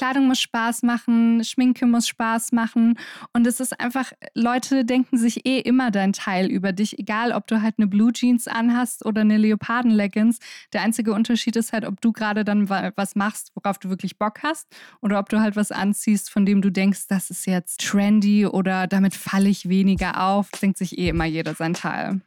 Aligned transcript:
Kleidung 0.00 0.28
muss 0.28 0.40
Spaß 0.40 0.82
machen, 0.82 1.44
Schminke 1.44 1.84
muss 1.84 2.08
Spaß 2.08 2.52
machen. 2.52 2.98
Und 3.34 3.46
es 3.46 3.60
ist 3.60 3.78
einfach, 3.78 4.12
Leute 4.32 4.86
denken 4.86 5.18
sich 5.18 5.44
eh 5.44 5.58
immer 5.58 5.90
dein 5.90 6.14
Teil 6.14 6.46
über 6.46 6.72
dich, 6.72 6.98
egal 6.98 7.32
ob 7.32 7.46
du 7.46 7.60
halt 7.60 7.74
eine 7.76 7.86
Blue 7.86 8.10
Jeans 8.10 8.48
anhast 8.48 9.04
oder 9.04 9.20
eine 9.20 9.36
Leoparden-Leggings. 9.36 10.38
Der 10.72 10.80
einzige 10.80 11.12
Unterschied 11.12 11.54
ist 11.56 11.74
halt, 11.74 11.84
ob 11.84 12.00
du 12.00 12.12
gerade 12.12 12.44
dann 12.44 12.70
was 12.70 13.14
machst, 13.14 13.52
worauf 13.54 13.76
du 13.76 13.90
wirklich 13.90 14.16
Bock 14.16 14.42
hast, 14.42 14.68
oder 15.02 15.18
ob 15.18 15.28
du 15.28 15.38
halt 15.40 15.54
was 15.54 15.70
anziehst, 15.70 16.30
von 16.30 16.46
dem 16.46 16.62
du 16.62 16.70
denkst, 16.70 17.06
das 17.08 17.28
ist 17.28 17.44
jetzt 17.44 17.80
trendy 17.80 18.46
oder 18.46 18.86
damit 18.86 19.14
falle 19.14 19.50
ich 19.50 19.68
weniger 19.68 20.26
auf. 20.26 20.48
Denkt 20.62 20.78
sich 20.78 20.96
eh 20.96 21.10
immer 21.10 21.26
jeder 21.26 21.54
sein 21.54 21.74
Teil. 21.74 22.22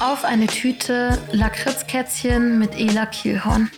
Auf 0.00 0.24
eine 0.24 0.46
Tüte 0.46 1.18
Lakritzkätzchen 1.32 2.58
mit 2.58 2.74
Ela 2.74 3.06
Kielhorn. 3.06 3.70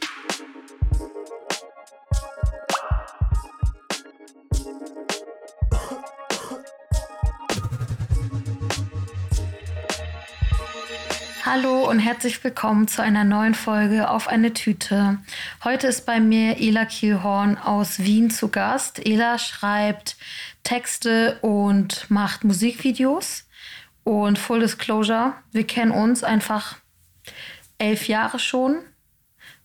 Hallo 11.45 11.89
und 11.89 12.01
herzlich 12.01 12.43
willkommen 12.43 12.89
zu 12.89 13.03
einer 13.03 13.25
neuen 13.25 13.55
Folge 13.55 14.11
auf 14.11 14.27
eine 14.27 14.53
Tüte. 14.53 15.19
Heute 15.65 15.87
ist 15.87 16.05
bei 16.05 16.19
mir 16.19 16.61
Ela 16.61 16.85
Kielhorn 16.85 17.57
aus 17.57 18.01
Wien 18.01 18.31
zu 18.31 18.49
Gast. 18.49 19.07
Ela 19.07 19.39
schreibt 19.39 20.17
Texte 20.65 21.39
und 21.43 22.11
macht 22.11 22.43
Musikvideos. 22.43 23.46
Und 24.07 24.39
Full 24.39 24.61
Disclosure, 24.61 25.35
wir 25.51 25.67
kennen 25.67 25.91
uns 25.91 26.23
einfach 26.23 26.77
elf 27.77 28.07
Jahre 28.07 28.39
schon, 28.39 28.77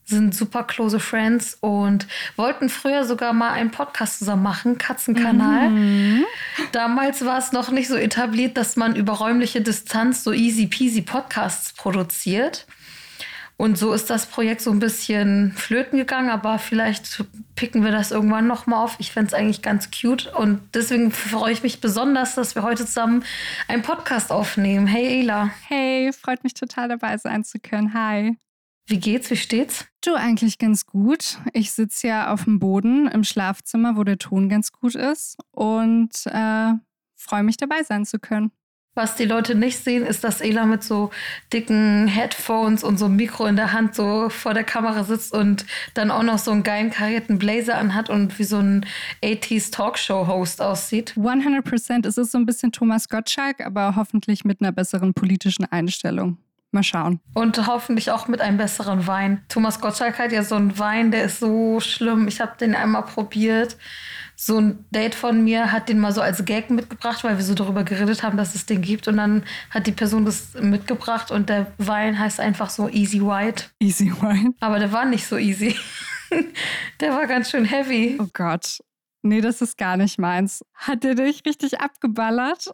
sind 0.04 0.34
super 0.34 0.64
close 0.64 1.00
Friends 1.00 1.60
und 1.62 2.08
wollten 2.38 2.68
früher 2.68 3.06
sogar 3.06 3.34
mal 3.34 3.52
einen 3.52 3.70
Podcast 3.70 4.18
zusammen 4.18 4.42
machen, 4.42 4.80
Katzenkanal. 4.80 5.70
Mhm. 5.70 6.26
Damals 6.72 7.24
war 7.24 7.38
es 7.38 7.52
noch 7.52 7.70
nicht 7.70 7.88
so 7.88 7.96
etabliert, 7.96 8.58
dass 8.58 8.76
man 8.78 8.96
über 8.96 9.14
räumliche 9.14 9.62
Distanz 9.62 10.24
so 10.24 10.34
easy 10.34 10.66
peasy 10.66 11.04
Podcasts 11.04 11.74
produziert. 11.74 12.66
Und 13.62 13.78
so 13.78 13.94
ist 13.94 14.10
das 14.10 14.26
Projekt 14.26 14.62
so 14.62 14.72
ein 14.72 14.80
bisschen 14.80 15.52
flöten 15.52 16.00
gegangen, 16.00 16.32
aber 16.32 16.58
vielleicht 16.58 17.24
picken 17.54 17.84
wir 17.84 17.92
das 17.92 18.10
irgendwann 18.10 18.48
nochmal 18.48 18.84
auf. 18.84 18.96
Ich 18.98 19.12
fände 19.12 19.28
es 19.28 19.34
eigentlich 19.36 19.62
ganz 19.62 19.92
cute 19.92 20.34
und 20.36 20.62
deswegen 20.74 21.12
freue 21.12 21.54
ich 21.54 21.62
mich 21.62 21.80
besonders, 21.80 22.34
dass 22.34 22.56
wir 22.56 22.64
heute 22.64 22.88
zusammen 22.88 23.24
einen 23.68 23.84
Podcast 23.84 24.32
aufnehmen. 24.32 24.88
Hey 24.88 25.20
Ela. 25.20 25.52
Hey, 25.68 26.12
freut 26.12 26.44
mich 26.44 26.56
total 26.56 26.90
dabei 26.90 27.20
sein 27.20 27.44
zu 27.44 27.60
können. 27.60 27.94
Hi. 27.94 28.36
Wie 28.88 29.00
geht's? 29.00 29.30
Wie 29.30 29.38
steht's? 29.38 29.86
Du 30.04 30.16
eigentlich 30.16 30.58
ganz 30.58 30.88
gut. 30.88 31.38
Ich 31.54 31.72
sitze 31.72 32.08
ja 32.08 32.34
auf 32.34 32.46
dem 32.46 32.58
Boden 32.58 33.10
im 33.10 33.24
Schlafzimmer, 33.24 33.96
wo 33.96 34.04
der 34.04 34.18
Ton 34.18 34.50
ganz 34.50 34.72
gut 34.72 34.96
ist 34.96 35.38
und 35.52 36.26
äh, 36.26 36.72
freue 37.16 37.44
mich 37.44 37.58
dabei 37.58 37.84
sein 37.84 38.08
zu 38.08 38.18
können. 38.18 38.52
Was 38.94 39.16
die 39.16 39.24
Leute 39.24 39.56
nicht 39.56 39.82
sehen, 39.82 40.06
ist, 40.06 40.26
dass 40.26 40.42
Ela 40.42 40.66
mit 40.66 40.84
so 40.84 41.12
dicken 41.54 42.08
Headphones 42.08 42.84
und 42.84 42.98
so 42.98 43.06
einem 43.06 43.16
Mikro 43.16 43.46
in 43.46 43.56
der 43.56 43.72
Hand 43.72 43.96
so 43.96 44.28
vor 44.28 44.54
der 44.54 44.66
Kamera 44.66 45.06
sitzt 45.06 45.34
und 45.34 45.66
dann 45.94 46.12
auch 46.12 46.24
noch 46.24 46.40
so 46.40 46.52
einen 46.52 46.64
geilen 46.64 46.90
karierten 46.90 47.40
Blazer 47.40 47.78
anhat 47.78 48.10
und 48.10 48.38
wie 48.38 48.44
so 48.44 48.58
ein 48.58 48.86
80s 49.24 49.72
Talkshow-Host 49.72 50.62
aussieht. 50.62 51.14
100 51.18 51.64
Prozent. 51.64 52.06
Es 52.06 52.18
ist 52.18 52.34
so 52.34 52.38
ein 52.38 52.46
bisschen 52.46 52.74
Thomas 52.74 53.08
Gottschalk, 53.08 53.66
aber 53.66 53.96
hoffentlich 53.96 54.44
mit 54.44 54.60
einer 54.60 54.74
besseren 54.74 55.14
politischen 55.14 55.64
Einstellung. 55.72 56.38
Mal 56.74 56.84
schauen. 56.84 57.22
Und 57.34 57.66
hoffentlich 57.68 58.12
auch 58.12 58.28
mit 58.28 58.42
einem 58.42 58.58
besseren 58.58 59.08
Wein. 59.08 59.42
Thomas 59.48 59.80
Gottschalk 59.80 60.20
hat 60.20 60.34
ja 60.34 60.44
so 60.44 60.56
einen 60.56 60.78
Wein, 60.80 61.12
der 61.12 61.26
ist 61.26 61.40
so 61.40 61.80
schlimm. 61.80 62.28
Ich 62.28 62.42
habe 62.42 62.58
den 62.58 62.76
einmal 62.76 63.04
probiert. 63.04 63.78
So 64.44 64.60
ein 64.60 64.86
Date 64.90 65.14
von 65.14 65.44
mir 65.44 65.72
hat 65.72 65.88
den 65.88 66.00
mal 66.00 66.12
so 66.12 66.20
als 66.20 66.44
Gag 66.46 66.72
mitgebracht, 66.72 67.24
weil 67.24 67.38
wir 67.38 67.44
so 67.44 67.54
darüber 67.54 67.84
geredet 67.84 68.24
haben, 68.24 68.38
dass 68.38 68.56
es 68.56 68.66
den 68.66 68.82
gibt. 68.82 69.08
Und 69.08 69.18
dann 69.18 69.44
hat 69.70 69.86
die 69.86 69.92
Person 69.92 70.26
das 70.26 70.56
mitgebracht 70.60 71.30
und 71.30 71.48
der 71.48 71.68
Wein 71.78 72.18
heißt 72.18 72.40
einfach 72.40 72.72
so 72.72 72.90
Easy 72.90 73.22
White. 73.22 73.66
Easy 73.80 74.12
White. 74.12 74.56
Aber 74.60 74.80
der 74.80 74.92
war 74.92 75.06
nicht 75.06 75.28
so 75.28 75.38
easy. 75.38 75.76
der 77.00 77.12
war 77.14 77.28
ganz 77.28 77.52
schön 77.52 77.66
heavy. 77.66 78.18
Oh 78.20 78.30
Gott. 78.34 78.80
Nee, 79.22 79.42
das 79.42 79.62
ist 79.62 79.78
gar 79.78 79.96
nicht 79.96 80.18
meins. 80.18 80.66
Hat 80.74 81.04
der 81.04 81.14
dich 81.14 81.44
richtig 81.46 81.80
abgeballert? 81.80 82.72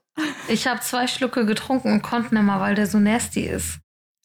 Ich 0.47 0.67
habe 0.67 0.79
zwei 0.79 1.07
Schlucke 1.07 1.45
getrunken 1.45 1.91
und 1.91 2.01
konnte 2.01 2.33
nicht 2.33 2.43
mal, 2.45 2.61
weil 2.61 2.75
der 2.75 2.87
so 2.87 2.97
nasty 2.97 3.41
ist. 3.41 3.79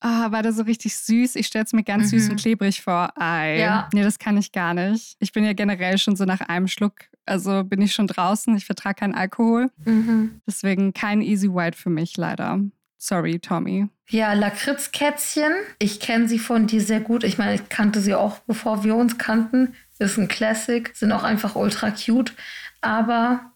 Ah, 0.05 0.33
war 0.33 0.43
der 0.43 0.53
so 0.53 0.65
richtig 0.65 0.97
süß? 0.97 1.37
Ich 1.37 1.47
stelle 1.47 1.65
es 1.65 1.73
mir 1.73 1.85
ganz 1.85 2.07
mhm. 2.07 2.19
süß 2.19 2.31
und 2.31 2.41
klebrig 2.41 2.83
vor. 2.83 3.13
Ei. 3.15 3.61
Ja. 3.61 3.89
Nee, 3.93 4.03
das 4.03 4.19
kann 4.19 4.37
ich 4.37 4.51
gar 4.51 4.75
nicht. 4.75 5.17
Ich 5.21 5.31
bin 5.31 5.45
ja 5.45 5.53
generell 5.53 5.97
schon 5.97 6.17
so 6.17 6.25
nach 6.25 6.41
einem 6.41 6.67
Schluck, 6.67 6.95
also 7.25 7.63
bin 7.63 7.81
ich 7.81 7.95
schon 7.95 8.09
draußen. 8.09 8.57
Ich 8.57 8.67
vertrage 8.67 8.97
keinen 8.97 9.15
Alkohol. 9.15 9.71
Mhm. 9.85 10.41
Deswegen 10.45 10.93
kein 10.93 11.23
Easy 11.23 11.49
White 11.49 11.79
für 11.79 11.89
mich 11.89 12.17
leider. 12.17 12.59
Sorry, 12.99 13.39
Tommy. 13.39 13.87
Ja, 14.09 14.33
Lakritzkätzchen. 14.33 15.53
Ich 15.79 16.01
kenne 16.01 16.27
sie 16.29 16.41
von 16.41 16.67
dir 16.67 16.81
sehr 16.81 17.01
gut. 17.01 17.23
Ich 17.23 17.39
meine, 17.39 17.55
ich 17.55 17.69
kannte 17.69 18.01
sie 18.01 18.15
auch, 18.15 18.41
bevor 18.41 18.83
wir 18.83 18.97
uns 18.97 19.19
kannten. 19.19 19.75
Ist 20.01 20.19
ein 20.19 20.27
Classic. 20.27 20.91
Sind 20.97 21.13
auch 21.13 21.23
einfach 21.23 21.55
ultra 21.55 21.93
cute. 21.93 22.35
Aber 22.81 23.53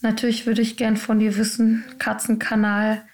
natürlich 0.00 0.46
würde 0.46 0.62
ich 0.62 0.78
gern 0.78 0.96
von 0.96 1.18
dir 1.18 1.36
wissen, 1.36 1.84
Katzenkanal 1.98 3.04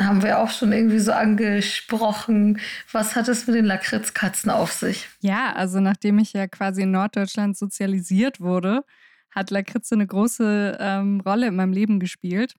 haben 0.00 0.22
wir 0.22 0.38
auch 0.38 0.50
schon 0.50 0.72
irgendwie 0.72 0.98
so 0.98 1.12
angesprochen. 1.12 2.60
Was 2.92 3.16
hat 3.16 3.28
es 3.28 3.46
mit 3.46 3.56
den 3.56 3.64
Lakritzkatzen 3.64 4.50
auf 4.50 4.72
sich? 4.72 5.08
Ja, 5.20 5.52
also 5.52 5.80
nachdem 5.80 6.18
ich 6.18 6.32
ja 6.32 6.48
quasi 6.48 6.82
in 6.82 6.90
Norddeutschland 6.90 7.56
sozialisiert 7.56 8.40
wurde, 8.40 8.84
hat 9.30 9.50
Lakritze 9.50 9.94
eine 9.94 10.06
große 10.06 10.78
ähm, 10.80 11.20
Rolle 11.20 11.46
in 11.46 11.56
meinem 11.56 11.72
Leben 11.72 12.00
gespielt. 12.00 12.54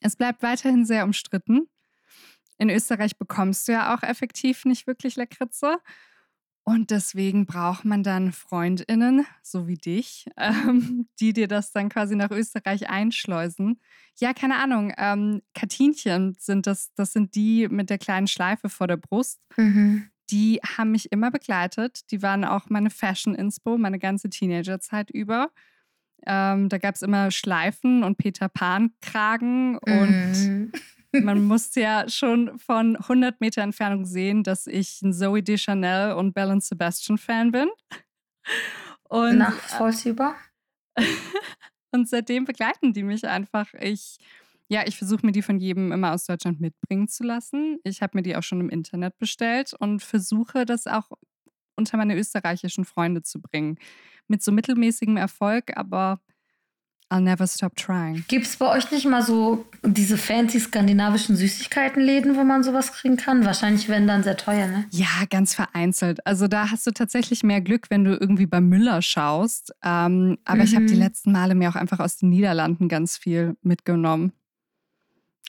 Es 0.00 0.16
bleibt 0.16 0.42
weiterhin 0.42 0.84
sehr 0.84 1.04
umstritten. 1.04 1.68
In 2.58 2.70
Österreich 2.70 3.16
bekommst 3.16 3.66
du 3.66 3.72
ja 3.72 3.94
auch 3.94 4.02
effektiv 4.02 4.64
nicht 4.64 4.86
wirklich 4.86 5.16
Lakritze. 5.16 5.78
Und 6.64 6.90
deswegen 6.90 7.44
braucht 7.44 7.84
man 7.84 8.04
dann 8.04 8.30
Freundinnen, 8.30 9.26
so 9.42 9.66
wie 9.66 9.74
dich, 9.74 10.26
ähm, 10.36 11.08
die 11.18 11.32
dir 11.32 11.48
das 11.48 11.72
dann 11.72 11.88
quasi 11.88 12.14
nach 12.14 12.30
Österreich 12.30 12.88
einschleusen. 12.88 13.80
Ja, 14.18 14.32
keine 14.32 14.56
Ahnung. 14.56 14.92
Ähm, 14.96 15.42
Katinchen 15.54 16.34
sind 16.38 16.66
das, 16.66 16.92
das 16.94 17.12
sind 17.12 17.34
die 17.34 17.68
mit 17.68 17.90
der 17.90 17.98
kleinen 17.98 18.28
Schleife 18.28 18.68
vor 18.68 18.86
der 18.86 18.96
Brust. 18.96 19.40
Mhm. 19.56 20.08
Die 20.30 20.60
haben 20.64 20.92
mich 20.92 21.10
immer 21.10 21.30
begleitet. 21.30 22.10
Die 22.10 22.22
waren 22.22 22.44
auch 22.44 22.70
meine 22.70 22.90
Fashion-Inspo, 22.90 23.76
meine 23.76 23.98
ganze 23.98 24.30
Teenagerzeit 24.30 25.10
über. 25.10 25.50
Ähm, 26.24 26.68
da 26.68 26.78
gab 26.78 26.94
es 26.94 27.02
immer 27.02 27.32
Schleifen 27.32 28.04
und 28.04 28.18
Peter 28.18 28.48
Pan-Kragen 28.48 29.78
und 29.78 30.32
mhm. 30.32 30.72
Man 31.12 31.44
muss 31.46 31.74
ja 31.74 32.08
schon 32.08 32.58
von 32.58 32.96
100 32.96 33.40
Meter 33.40 33.62
Entfernung 33.62 34.04
sehen, 34.04 34.42
dass 34.42 34.66
ich 34.66 35.02
ein 35.02 35.12
Zoe 35.12 35.42
Deschanel 35.42 36.14
und 36.14 36.32
Belle 36.32 36.60
Sebastian 36.60 37.18
Fan 37.18 37.52
bin. 37.52 37.68
Und, 39.08 39.38
Nachvollziehbar. 39.38 40.34
und 41.92 42.08
seitdem 42.08 42.44
begleiten 42.44 42.92
die 42.92 43.02
mich 43.02 43.26
einfach. 43.26 43.72
Ich, 43.74 44.18
ja, 44.68 44.86
ich 44.86 44.96
versuche 44.96 45.24
mir 45.26 45.32
die 45.32 45.42
von 45.42 45.58
jedem 45.58 45.92
immer 45.92 46.12
aus 46.12 46.26
Deutschland 46.26 46.60
mitbringen 46.60 47.08
zu 47.08 47.24
lassen. 47.24 47.78
Ich 47.84 48.02
habe 48.02 48.16
mir 48.16 48.22
die 48.22 48.36
auch 48.36 48.42
schon 48.42 48.60
im 48.60 48.70
Internet 48.70 49.18
bestellt 49.18 49.74
und 49.78 50.02
versuche 50.02 50.64
das 50.64 50.86
auch 50.86 51.10
unter 51.76 51.96
meine 51.96 52.16
österreichischen 52.16 52.84
Freunde 52.84 53.22
zu 53.22 53.40
bringen. 53.40 53.78
Mit 54.28 54.42
so 54.42 54.52
mittelmäßigem 54.52 55.16
Erfolg, 55.16 55.76
aber 55.76 56.20
I'll 57.12 57.20
never 57.20 57.46
stop 57.46 57.76
trying. 57.76 58.24
Gibt 58.28 58.46
es 58.46 58.56
bei 58.56 58.70
euch 58.70 58.90
nicht 58.90 59.04
mal 59.04 59.22
so 59.22 59.66
diese 59.82 60.16
fancy 60.16 60.58
skandinavischen 60.58 61.36
Süßigkeitenläden, 61.36 62.36
wo 62.36 62.44
man 62.44 62.62
sowas 62.62 62.92
kriegen 62.92 63.18
kann? 63.18 63.44
Wahrscheinlich 63.44 63.88
werden 63.90 64.08
dann 64.08 64.22
sehr 64.22 64.38
teuer, 64.38 64.66
ne? 64.66 64.86
Ja, 64.90 65.06
ganz 65.28 65.54
vereinzelt. 65.54 66.26
Also 66.26 66.48
da 66.48 66.70
hast 66.70 66.86
du 66.86 66.90
tatsächlich 66.92 67.42
mehr 67.42 67.60
Glück, 67.60 67.90
wenn 67.90 68.04
du 68.04 68.12
irgendwie 68.12 68.46
bei 68.46 68.62
Müller 68.62 69.02
schaust. 69.02 69.72
Ähm, 69.84 70.38
aber 70.46 70.58
mhm. 70.58 70.64
ich 70.64 70.74
habe 70.74 70.86
die 70.86 70.94
letzten 70.94 71.32
Male 71.32 71.54
mir 71.54 71.68
auch 71.68 71.76
einfach 71.76 72.00
aus 72.00 72.16
den 72.16 72.30
Niederlanden 72.30 72.88
ganz 72.88 73.18
viel 73.18 73.56
mitgenommen. 73.60 74.32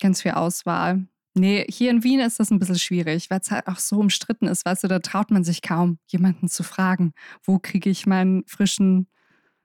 Ganz 0.01 0.21
viel 0.21 0.31
Auswahl. 0.31 1.07
Nee, 1.35 1.65
hier 1.69 1.91
in 1.91 2.03
Wien 2.03 2.19
ist 2.19 2.41
das 2.41 2.51
ein 2.51 2.59
bisschen 2.59 2.77
schwierig, 2.77 3.29
weil 3.29 3.39
es 3.39 3.51
halt 3.51 3.67
auch 3.67 3.79
so 3.79 3.99
umstritten 3.99 4.47
ist. 4.47 4.65
Weißt 4.65 4.83
du, 4.83 4.87
da 4.89 4.99
traut 4.99 5.31
man 5.31 5.45
sich 5.45 5.61
kaum, 5.61 5.97
jemanden 6.07 6.49
zu 6.49 6.61
fragen, 6.63 7.13
wo 7.43 7.57
kriege 7.57 7.89
ich 7.89 8.05
meinen 8.05 8.43
frischen 8.47 9.07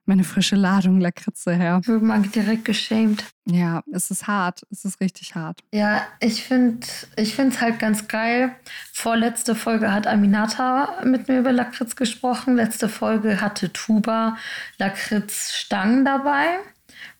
meine 0.09 0.23
frische 0.23 0.55
Ladung 0.55 0.99
Lakritze 0.99 1.53
her. 1.53 1.81
Wird 1.85 2.01
man 2.01 2.29
direkt 2.31 2.65
geschämt. 2.65 3.23
Ja, 3.45 3.83
es 3.93 4.09
ist 4.09 4.25
hart. 4.25 4.63
Es 4.71 4.83
ist 4.83 4.99
richtig 4.99 5.35
hart. 5.35 5.59
Ja, 5.71 6.01
ich 6.19 6.43
finde 6.43 6.87
ich 7.15 7.37
es 7.37 7.61
halt 7.61 7.77
ganz 7.77 8.07
geil. 8.07 8.55
Vorletzte 8.91 9.53
Folge 9.53 9.93
hat 9.93 10.07
Aminata 10.07 10.95
mit 11.05 11.27
mir 11.27 11.39
über 11.39 11.51
Lakritz 11.51 11.95
gesprochen. 11.95 12.55
Letzte 12.55 12.89
Folge 12.89 13.39
hatte 13.39 13.71
Tuba 13.71 14.35
Lakritzstangen 14.79 16.03
dabei. 16.03 16.57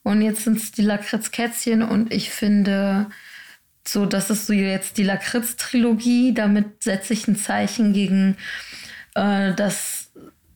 Und 0.02 0.24
jetzt 0.24 0.44
sind 0.44 0.58
es 0.58 0.72
die 0.72 0.82
Lakritzkätzchen 0.82 1.84
und 1.84 2.12
ich 2.12 2.32
finde, 2.32 3.12
so, 3.88 4.08
das 4.08 4.32
ist 4.32 4.48
so 4.48 4.54
jetzt 4.54 4.98
die 4.98 5.04
Lakritz-Trilogie. 5.04 6.34
Damit 6.34 6.82
setze 6.82 7.14
ich 7.14 7.28
ein 7.28 7.36
Zeichen 7.36 7.94
gegen 7.94 8.36
äh, 9.14 9.54
das 9.54 10.10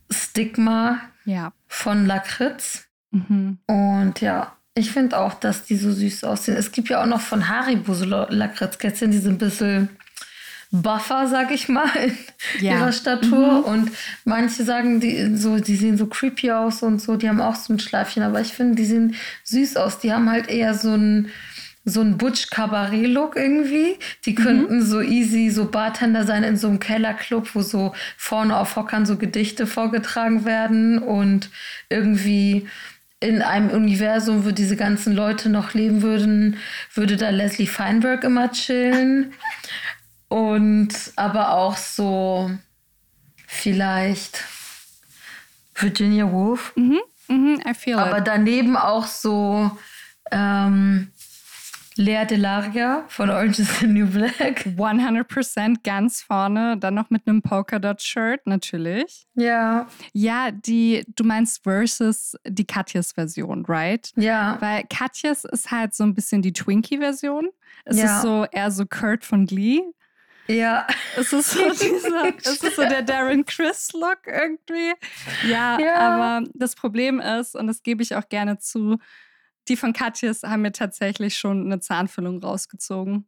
Stigma 0.09 0.99
ja. 1.25 1.53
von 1.67 2.05
Lakritz. 2.05 2.85
Mhm. 3.11 3.57
Und 3.67 4.21
ja, 4.21 4.55
ich 4.75 4.91
finde 4.91 5.19
auch, 5.19 5.35
dass 5.35 5.65
die 5.65 5.75
so 5.75 5.91
süß 5.91 6.23
aussehen. 6.23 6.57
Es 6.57 6.71
gibt 6.71 6.89
ja 6.89 7.01
auch 7.01 7.07
noch 7.07 7.21
von 7.21 7.47
Haribo 7.47 7.93
so 7.93 8.05
Lakritzkätzchen, 8.05 9.11
die 9.11 9.19
sind 9.19 9.33
ein 9.33 9.37
bisschen 9.37 9.89
buffer, 10.71 11.27
sag 11.27 11.51
ich 11.51 11.69
mal, 11.69 11.89
in 12.59 12.65
ja. 12.65 12.77
ihrer 12.79 12.91
Statur. 12.91 13.59
Mhm. 13.59 13.63
Und 13.63 13.91
manche 14.25 14.63
sagen, 14.63 14.99
die, 14.99 15.35
so, 15.37 15.59
die 15.59 15.75
sehen 15.75 15.97
so 15.97 16.07
creepy 16.07 16.51
aus 16.51 16.81
und 16.81 16.99
so, 16.99 17.15
die 17.15 17.29
haben 17.29 17.41
auch 17.41 17.55
so 17.55 17.73
ein 17.73 17.79
Schleifchen. 17.79 18.23
Aber 18.23 18.41
ich 18.41 18.53
finde, 18.53 18.75
die 18.75 18.85
sehen 18.85 19.15
süß 19.43 19.77
aus. 19.77 19.99
Die 19.99 20.11
haben 20.11 20.29
halt 20.29 20.49
eher 20.49 20.73
so 20.73 20.93
ein 20.93 21.29
so 21.85 22.01
ein 22.01 22.17
Butch-Cabaret-Look 22.17 23.35
irgendwie. 23.35 23.97
Die 24.25 24.35
könnten 24.35 24.77
mhm. 24.77 24.85
so 24.85 25.01
easy 25.01 25.49
so 25.49 25.69
Bartender 25.69 26.25
sein 26.25 26.43
in 26.43 26.57
so 26.57 26.67
einem 26.67 26.79
Kellerclub, 26.79 27.53
wo 27.55 27.61
so 27.61 27.93
vorne 28.17 28.57
auf 28.57 28.75
Hockern 28.75 29.05
so 29.05 29.17
Gedichte 29.17 29.67
vorgetragen 29.67 30.45
werden 30.45 30.99
und 30.99 31.49
irgendwie 31.89 32.67
in 33.19 33.41
einem 33.41 33.69
Universum, 33.69 34.45
wo 34.45 34.51
diese 34.51 34.75
ganzen 34.75 35.13
Leute 35.13 35.49
noch 35.49 35.73
leben 35.73 36.01
würden, 36.01 36.57
würde 36.93 37.15
da 37.15 37.29
Leslie 37.29 37.67
Feinberg 37.67 38.23
immer 38.23 38.51
chillen. 38.51 39.33
Und 40.27 40.93
aber 41.15 41.53
auch 41.53 41.77
so 41.77 42.51
vielleicht 43.47 44.43
Virginia 45.75 46.29
Woolf. 46.31 46.73
Mhm, 46.75 46.99
mhm, 47.27 47.61
I 47.65 47.73
feel 47.73 47.97
aber 47.97 48.19
daneben 48.19 48.75
auch 48.75 49.05
so 49.05 49.71
ähm, 50.31 51.12
Lea 51.95 52.25
Delaria 52.25 53.03
von 53.07 53.29
Orange 53.29 53.59
is 53.59 53.79
the 53.79 53.87
New 53.87 54.07
Black. 54.07 54.65
100% 54.65 55.77
ganz 55.83 56.21
vorne. 56.21 56.77
Dann 56.77 56.95
noch 56.95 57.09
mit 57.09 57.27
einem 57.27 57.41
Polkadot-Shirt, 57.41 58.45
natürlich. 58.47 59.27
Ja. 59.35 59.87
Ja, 60.13 60.51
die, 60.51 61.03
du 61.15 61.23
meinst 61.23 61.63
versus 61.63 62.35
die 62.47 62.65
Katjes-Version, 62.65 63.65
right? 63.67 64.11
Ja. 64.15 64.57
Weil 64.59 64.83
Katjes 64.89 65.43
ist 65.45 65.71
halt 65.71 65.93
so 65.93 66.03
ein 66.03 66.13
bisschen 66.13 66.41
die 66.41 66.53
Twinkie-Version. 66.53 67.49
Es 67.85 67.97
Ja. 67.99 68.05
ist 68.17 68.21
so 68.23 68.45
eher 68.51 68.71
so 68.71 68.85
Kurt 68.85 69.23
von 69.25 69.45
Glee. 69.45 69.81
Ja. 70.47 70.85
Es 71.15 71.31
ist 71.31 71.51
so 71.51 71.69
dieser, 71.69 72.33
es 72.37 72.61
ist 72.63 72.75
so 72.75 72.81
der 72.81 73.01
Darren 73.03 73.45
Chris-Look 73.45 74.27
irgendwie. 74.27 74.93
Ja, 75.49 75.79
Ja. 75.79 75.95
aber 75.99 76.47
das 76.53 76.75
Problem 76.75 77.19
ist, 77.19 77.55
und 77.55 77.67
das 77.67 77.81
gebe 77.83 78.03
ich 78.03 78.15
auch 78.15 78.27
gerne 78.27 78.57
zu, 78.57 78.97
die 79.67 79.77
von 79.77 79.93
Katjes 79.93 80.43
haben 80.43 80.61
mir 80.63 80.71
tatsächlich 80.71 81.37
schon 81.37 81.65
eine 81.65 81.79
Zahnfüllung 81.79 82.41
rausgezogen. 82.43 83.27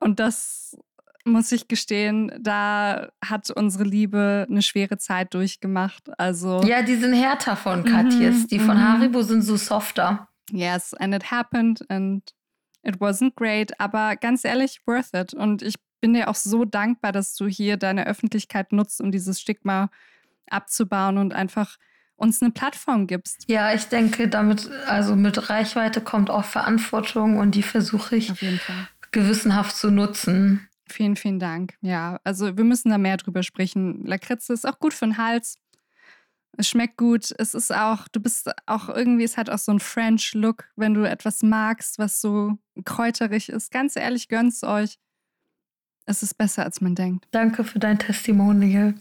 Und 0.00 0.20
das 0.20 0.76
muss 1.24 1.52
ich 1.52 1.68
gestehen, 1.68 2.32
da 2.40 3.08
hat 3.24 3.50
unsere 3.50 3.84
Liebe 3.84 4.46
eine 4.48 4.62
schwere 4.62 4.96
Zeit 4.98 5.34
durchgemacht. 5.34 6.08
Also, 6.18 6.62
Ja, 6.62 6.82
die 6.82 6.96
sind 6.96 7.12
härter 7.12 7.56
von 7.56 7.84
Katjes. 7.84 8.42
Mhm, 8.44 8.48
Die 8.48 8.58
von 8.58 8.76
mhm. 8.76 8.82
Haribo 8.82 9.22
sind 9.22 9.42
so 9.42 9.56
softer. 9.56 10.28
yes, 10.50 10.94
and 10.94 11.14
it 11.14 11.30
happened 11.30 11.84
and 11.90 12.22
it 12.82 12.96
wasn't 13.00 13.34
great, 13.36 13.78
aber 13.78 14.16
ganz 14.16 14.44
ehrlich, 14.44 14.80
worth 14.86 15.12
it. 15.12 15.34
Und 15.34 15.60
ich 15.62 15.74
bin 16.00 16.14
dir 16.14 16.28
auch 16.28 16.34
so 16.36 16.64
dankbar, 16.64 17.12
dass 17.12 17.34
du 17.34 17.46
hier 17.46 17.76
deine 17.76 18.06
Öffentlichkeit 18.06 18.72
nutzt, 18.72 19.00
um 19.00 19.10
dieses 19.12 19.40
Stigma 19.40 19.90
abzubauen 20.48 21.18
und 21.18 21.34
einfach 21.34 21.76
uns 22.18 22.42
eine 22.42 22.50
Plattform 22.50 23.06
gibst. 23.06 23.44
Ja, 23.48 23.72
ich 23.72 23.84
denke, 23.86 24.28
damit, 24.28 24.68
also 24.86 25.16
mit 25.16 25.48
Reichweite 25.48 26.00
kommt 26.02 26.28
auch 26.30 26.44
Verantwortung 26.44 27.38
und 27.38 27.54
die 27.54 27.62
versuche 27.62 28.16
ich 28.16 28.30
Auf 28.30 28.42
jeden 28.42 28.58
Fall. 28.58 28.88
gewissenhaft 29.12 29.76
zu 29.76 29.90
nutzen. 29.90 30.68
Vielen, 30.90 31.16
vielen 31.16 31.38
Dank. 31.38 31.74
Ja, 31.80 32.18
also 32.24 32.56
wir 32.56 32.64
müssen 32.64 32.90
da 32.90 32.98
mehr 32.98 33.16
drüber 33.16 33.42
sprechen. 33.42 34.04
Lakritze 34.04 34.52
ist 34.52 34.66
auch 34.66 34.78
gut 34.78 34.94
für 34.94 35.06
den 35.06 35.16
Hals. 35.18 35.58
Es 36.56 36.68
schmeckt 36.68 36.96
gut. 36.96 37.32
Es 37.38 37.54
ist 37.54 37.72
auch, 37.72 38.08
du 38.08 38.20
bist 38.20 38.50
auch 38.66 38.88
irgendwie, 38.88 39.24
es 39.24 39.36
hat 39.36 39.48
auch 39.48 39.58
so 39.58 39.70
einen 39.70 39.80
French-Look, 39.80 40.64
wenn 40.76 40.94
du 40.94 41.04
etwas 41.08 41.42
magst, 41.42 41.98
was 41.98 42.20
so 42.20 42.58
kräuterig 42.84 43.48
ist. 43.48 43.70
Ganz 43.70 43.96
ehrlich, 43.96 44.28
gönn's 44.28 44.64
euch. 44.64 44.98
Es 46.08 46.22
ist 46.22 46.38
besser, 46.38 46.64
als 46.64 46.80
man 46.80 46.94
denkt. 46.94 47.26
Danke 47.32 47.64
für 47.64 47.78
dein 47.78 47.98
Testimonial. 47.98 48.94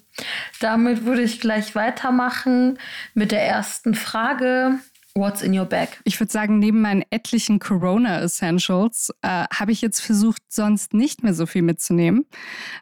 Damit 0.59 1.05
würde 1.05 1.21
ich 1.21 1.39
gleich 1.39 1.73
weitermachen 1.73 2.79
mit 3.13 3.31
der 3.31 3.47
ersten 3.47 3.95
Frage. 3.95 4.79
What's 5.15 5.41
in 5.41 5.57
your 5.57 5.65
bag? 5.65 5.87
Ich 6.03 6.19
würde 6.19 6.31
sagen, 6.31 6.59
neben 6.59 6.81
meinen 6.81 7.03
etlichen 7.09 7.59
Corona-Essentials 7.59 9.11
äh, 9.21 9.45
habe 9.51 9.71
ich 9.71 9.81
jetzt 9.81 10.01
versucht, 10.01 10.41
sonst 10.49 10.93
nicht 10.93 11.23
mehr 11.23 11.33
so 11.33 11.45
viel 11.45 11.61
mitzunehmen. 11.61 12.25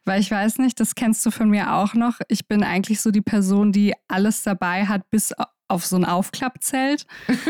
Weil 0.06 0.20
ich 0.20 0.32
weiß 0.32 0.58
nicht, 0.58 0.80
das 0.80 0.96
kennst 0.96 1.24
du 1.26 1.30
von 1.30 1.50
mir 1.50 1.74
auch 1.74 1.94
noch. 1.94 2.20
Ich 2.28 2.48
bin 2.48 2.64
eigentlich 2.64 3.02
so 3.02 3.12
die 3.12 3.22
Person, 3.22 3.72
die 3.72 3.94
alles 4.08 4.42
dabei 4.42 4.88
hat, 4.88 5.10
bis 5.12 5.34
auf 5.68 5.86
so 5.86 5.96
ein 5.96 6.06
Aufklappzelt. 6.06 7.06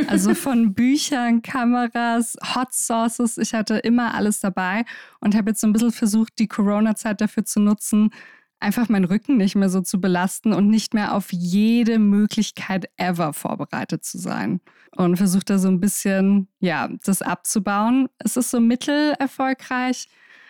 Also 0.07 0.33
von 0.35 0.73
Büchern, 0.73 1.41
Kameras, 1.41 2.35
Hot 2.55 2.73
Sauces. 2.73 3.37
Ich 3.37 3.53
hatte 3.53 3.77
immer 3.77 4.13
alles 4.13 4.39
dabei 4.39 4.85
und 5.19 5.35
habe 5.35 5.51
jetzt 5.51 5.61
so 5.61 5.67
ein 5.67 5.73
bisschen 5.73 5.91
versucht, 5.91 6.39
die 6.39 6.47
Corona-Zeit 6.47 7.21
dafür 7.21 7.45
zu 7.45 7.59
nutzen, 7.59 8.11
einfach 8.59 8.89
meinen 8.89 9.05
Rücken 9.05 9.37
nicht 9.37 9.55
mehr 9.55 9.69
so 9.69 9.81
zu 9.81 9.99
belasten 9.99 10.53
und 10.53 10.69
nicht 10.69 10.93
mehr 10.93 11.13
auf 11.13 11.31
jede 11.31 11.99
Möglichkeit 11.99 12.89
ever 12.97 13.33
vorbereitet 13.33 14.05
zu 14.05 14.17
sein. 14.17 14.61
Und 14.95 15.17
versucht 15.17 15.49
da 15.49 15.59
so 15.59 15.67
ein 15.67 15.81
bisschen, 15.81 16.47
ja, 16.59 16.89
das 17.03 17.21
abzubauen. 17.21 18.07
Es 18.17 18.37
ist 18.37 18.49
so 18.49 18.61
mittelerfolgreich. 18.61 20.07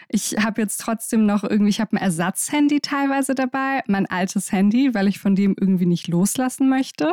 Ich 0.10 0.36
habe 0.40 0.62
jetzt 0.62 0.78
trotzdem 0.82 1.26
noch 1.26 1.44
irgendwie, 1.44 1.70
ich 1.70 1.82
habe 1.82 1.94
ein 1.94 2.02
Ersatzhandy 2.02 2.80
teilweise 2.82 3.36
dabei, 3.36 3.82
mein 3.88 4.06
altes 4.06 4.52
Handy, 4.52 4.94
weil 4.94 5.08
ich 5.08 5.20
von 5.20 5.36
dem 5.36 5.56
irgendwie 5.60 5.86
nicht 5.86 6.08
loslassen 6.08 6.70
möchte. 6.70 7.10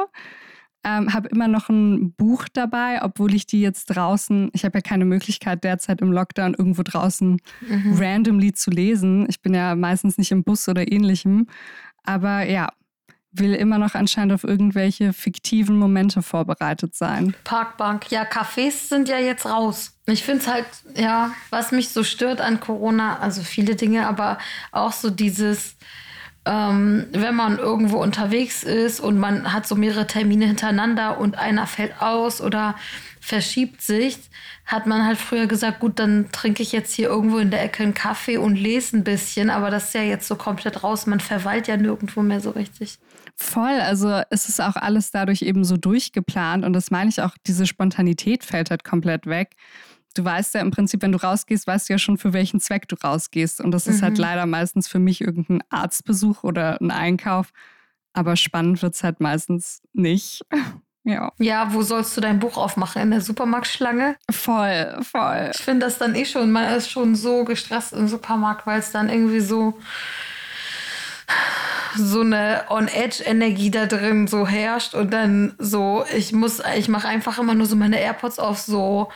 Ähm, 0.85 1.15
habe 1.15 1.29
immer 1.29 1.47
noch 1.47 1.69
ein 1.69 2.13
Buch 2.15 2.49
dabei, 2.53 3.03
obwohl 3.03 3.35
ich 3.35 3.47
die 3.47 3.61
jetzt 3.61 3.87
draußen, 3.87 4.51
ich 4.53 4.65
habe 4.65 4.79
ja 4.79 4.83
keine 4.83 5.05
Möglichkeit 5.05 5.63
derzeit 5.63 6.01
im 6.01 6.11
Lockdown 6.11 6.55
irgendwo 6.55 6.83
draußen 6.83 7.41
Mhm. 7.61 7.97
randomly 7.99 8.53
zu 8.53 8.71
lesen. 8.73 9.27
Ich 9.29 9.41
bin 9.43 9.55
ja 9.55 9.77
meistens 9.77 10.19
nicht 10.19 10.33
im 10.33 10.43
Bus 10.43 10.69
oder 10.69 10.91
ähnlichem. 10.91 11.47
Aber 12.03 12.43
ja, 12.49 12.69
will 13.33 13.55
immer 13.55 13.79
noch 13.79 13.95
anscheinend 13.95 14.33
auf 14.35 14.45
irgendwelche 14.45 15.13
fiktiven 15.13 15.77
Momente 15.77 16.23
vorbereitet 16.23 16.95
sein. 16.95 17.35
Parkbank. 17.45 18.11
Ja, 18.11 18.25
Cafés 18.25 18.89
sind 18.89 19.09
ja 19.09 19.19
jetzt 19.19 19.47
raus. 19.47 19.95
Ich 20.07 20.23
finde 20.23 20.43
es 20.43 20.49
halt, 20.49 20.67
ja, 20.95 21.33
was 21.51 21.73
mich 21.73 21.89
so 21.89 22.05
stört 22.05 22.41
an 22.41 22.61
Corona, 22.61 23.19
also 23.19 23.43
viele 23.43 23.75
Dinge, 23.75 24.07
aber 24.07 24.39
auch 24.71 24.93
so 24.93 25.11
dieses, 25.11 25.77
ähm, 26.45 27.07
wenn 27.13 27.35
man 27.35 27.59
irgendwo 27.59 28.03
unterwegs 28.03 28.65
ist 28.65 29.01
und 29.01 29.19
man 29.19 29.53
hat 29.53 29.67
so 29.67 29.77
mehrere 29.77 30.07
Termine 30.07 30.47
hintereinander 30.47 31.19
und 31.19 31.39
einer 31.39 31.67
fällt 31.67 32.03
aus 32.03 32.41
oder 32.41 32.75
verschiebt 33.21 33.81
sich, 33.81 34.19
hat 34.67 34.87
man 34.87 35.07
halt 35.07 35.19
früher 35.19 35.47
gesagt, 35.47 35.81
gut, 35.81 35.99
dann 35.99 36.31
trinke 36.33 36.63
ich 36.63 36.73
jetzt 36.73 36.93
hier 36.93 37.09
irgendwo 37.09 37.39
in 37.39 37.51
der 37.51 37.63
Ecke 37.63 37.85
einen 37.85 37.95
Kaffee 37.95 38.37
und 38.37 38.57
lese 38.57 38.97
ein 38.97 39.05
bisschen, 39.05 39.49
aber 39.49 39.71
das 39.71 39.87
ist 39.87 39.95
ja 39.95 40.03
jetzt 40.03 40.27
so 40.27 40.35
komplett 40.35 40.83
raus. 40.83 41.07
Man 41.07 41.21
verweilt 41.21 41.69
ja 41.69 41.77
nirgendwo 41.77 42.23
mehr 42.23 42.41
so 42.41 42.51
richtig. 42.51 42.99
Voll, 43.37 43.81
also 43.81 44.23
es 44.31 44.49
ist 44.49 44.61
auch 44.61 44.77
alles 44.77 45.11
dadurch 45.11 45.43
eben 45.43 45.65
so 45.65 45.77
durchgeplant 45.77 46.65
und 46.65 46.73
das 46.73 46.91
meine 46.91 47.11
ich 47.11 47.21
auch, 47.23 47.37
diese 47.47 47.67
Spontanität 47.67 48.45
fällt 48.45 48.71
halt 48.71 48.85
komplett 48.85 49.27
weg. 49.27 49.55
Du 50.15 50.25
weißt 50.25 50.55
ja 50.55 50.61
im 50.61 50.71
Prinzip, 50.71 51.01
wenn 51.03 51.13
du 51.13 51.23
rausgehst, 51.23 51.67
weißt 51.67 51.89
du 51.89 51.95
ja 51.95 51.99
schon, 51.99 52.19
für 52.19 52.33
welchen 52.35 52.61
Zweck 52.61 52.87
du 52.89 52.97
rausgehst. 53.03 53.63
Und 53.63 53.71
das 53.71 53.87
ist 53.87 54.03
halt 54.03 54.19
Mhm. 54.19 54.23
leider 54.23 54.45
meistens 54.47 54.87
für 54.87 54.99
mich 54.99 55.23
irgendein 55.23 55.63
Arztbesuch 55.71 56.45
oder 56.45 56.79
ein 56.83 56.91
Einkauf. 56.91 57.51
Aber 58.13 58.37
spannend 58.37 58.83
wird 58.83 58.95
es 58.95 59.03
halt 59.05 59.21
meistens 59.21 59.81
nicht. 59.95 60.43
Ja, 61.05 61.33
Ja, 61.41 61.75
wo 61.75 61.83
sollst 61.83 62.17
du 62.17 62.21
dein 62.21 62.39
Buch 62.39 62.57
aufmachen? 62.57 63.03
In 63.03 63.11
der 63.11 63.21
Supermarktschlange? 63.21 64.15
voll, 64.31 64.99
voll. 65.03 65.51
Ich 65.53 65.61
finde 65.61 65.87
das 65.87 65.99
dann 65.99 66.15
eh 66.15 66.25
schon, 66.25 66.53
man 66.53 66.73
ist 66.75 66.91
schon 66.93 67.17
so 67.17 67.43
gestresst 67.43 67.93
im 67.93 68.07
Supermarkt, 68.07 68.69
weil 68.69 68.79
es 68.79 68.93
dann 68.93 69.09
irgendwie 69.09 69.41
so 69.41 69.77
so 71.97 72.21
eine 72.21 72.65
On-Edge-Energie 72.69 73.71
da 73.71 73.87
drin 73.87 74.27
so 74.27 74.47
herrscht 74.47 74.95
und 74.95 75.13
dann 75.13 75.55
so, 75.59 76.05
ich 76.17 76.33
muss, 76.33 76.63
ich 76.77 76.89
mache 76.89 77.09
einfach 77.09 77.39
immer 77.39 77.55
nur 77.55 77.67
so 77.67 77.77
meine 77.77 78.01
AirPods 78.01 78.39
auf 78.39 78.59
so 78.59 79.11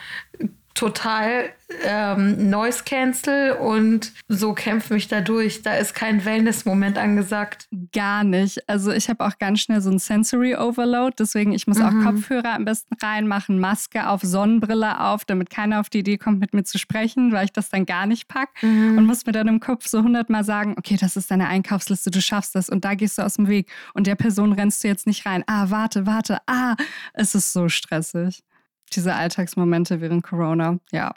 total 0.77 1.51
ähm, 1.85 2.49
Noise 2.49 2.85
Cancel 2.85 3.53
und 3.53 4.13
so 4.29 4.53
kämpfe 4.53 4.95
mich 4.95 5.09
da 5.09 5.21
durch. 5.21 5.63
Da 5.63 5.75
ist 5.75 5.95
kein 5.95 6.25
Wellness-Moment 6.25 6.97
angesagt. 6.99 7.67
Gar 7.93 8.23
nicht. 8.23 8.69
Also 8.69 8.93
ich 8.93 9.09
habe 9.09 9.25
auch 9.25 9.39
ganz 9.39 9.61
schnell 9.61 9.81
so 9.81 9.91
ein 9.91 9.99
Sensory 9.99 10.55
Overload, 10.55 11.17
deswegen 11.19 11.53
ich 11.53 11.67
muss 11.67 11.79
mhm. 11.79 11.85
auch 11.85 12.05
Kopfhörer 12.05 12.55
am 12.55 12.65
besten 12.65 12.95
reinmachen, 13.03 13.59
Maske 13.59 14.09
auf, 14.09 14.23
Sonnenbrille 14.23 15.01
auf, 15.01 15.25
damit 15.25 15.51
keiner 15.51 15.81
auf 15.81 15.91
die 15.91 16.01
Idee 16.01 16.19
kommt, 16.19 16.39
mit 16.39 16.55
mir 16.55 16.63
zu 16.63 16.79
sprechen, 16.79 17.33
weil 17.33 17.47
ich 17.47 17.53
das 17.53 17.71
dann 17.71 17.87
gar 17.87 18.07
nicht 18.07 18.29
packe 18.29 18.65
mhm. 18.65 18.99
und 18.99 19.07
muss 19.07 19.27
mir 19.27 19.33
dann 19.33 19.49
im 19.49 19.59
Kopf 19.59 19.87
so 19.87 20.03
hundertmal 20.03 20.45
sagen, 20.45 20.77
okay, 20.79 20.97
das 21.01 21.17
ist 21.17 21.31
deine 21.31 21.49
Einkaufsliste, 21.49 22.11
du 22.11 22.21
schaffst 22.21 22.55
das 22.55 22.69
und 22.69 22.85
da 22.85 22.95
gehst 22.95 23.19
du 23.19 23.23
aus 23.23 23.35
dem 23.35 23.49
Weg 23.49 23.71
und 23.95 24.07
der 24.07 24.15
Person 24.15 24.53
rennst 24.53 24.85
du 24.85 24.89
jetzt 24.89 25.07
nicht 25.07 25.27
rein. 25.27 25.43
Ah, 25.47 25.71
warte, 25.71 26.07
warte, 26.07 26.39
ah, 26.47 26.77
es 27.15 27.35
ist 27.35 27.53
so 27.53 27.69
stressig 27.69 28.45
diese 28.93 29.15
Alltagsmomente 29.15 30.01
während 30.01 30.23
Corona, 30.23 30.79
ja. 30.93 31.15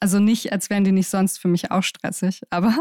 Also 0.00 0.20
nicht, 0.20 0.52
als 0.52 0.70
wären 0.70 0.84
die 0.84 0.92
nicht 0.92 1.08
sonst 1.08 1.38
für 1.38 1.48
mich 1.48 1.70
auch 1.70 1.82
stressig, 1.82 2.42
aber 2.50 2.74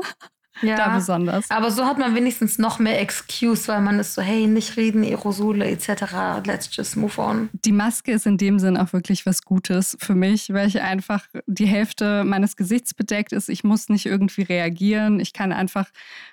ja, 0.62 0.76
da 0.76 0.96
besonders. 0.96 1.50
Aber 1.52 1.72
so 1.72 1.86
hat 1.86 1.98
man 1.98 2.16
wenigstens 2.16 2.58
noch 2.58 2.80
mehr 2.80 3.00
Excuse, 3.00 3.68
weil 3.68 3.82
man 3.82 4.00
ist 4.00 4.16
so, 4.16 4.22
hey, 4.22 4.48
nicht 4.48 4.78
reden, 4.78 5.04
Aerosole 5.04 5.66
etc. 5.66 6.46
Let's 6.46 6.76
just 6.76 6.96
move 6.96 7.20
on. 7.20 7.50
Die 7.54 7.72
Maske 7.72 8.12
ist 8.12 8.26
in 8.26 8.38
dem 8.38 8.60
Sinn 8.60 8.78
auch 8.78 8.94
wirklich 8.94 9.26
was 9.26 9.44
Gutes 9.44 9.98
für 10.00 10.16
mich, 10.16 10.52
weil 10.52 10.68
ich 10.68 10.82
einfach 10.82 11.26
die 11.46 11.68
Hälfte 11.68 12.24
meines 12.24 12.56
Gesichts 12.56 12.94
bedeckt 12.94 13.34
ist. 13.34 13.50
Ich 13.50 13.64
muss 13.64 13.90
nicht 13.90 14.06
irgendwie 14.06 14.44
reagieren. 14.44 15.20
Ich 15.20 15.34
kann 15.34 15.52
einfach 15.52 15.90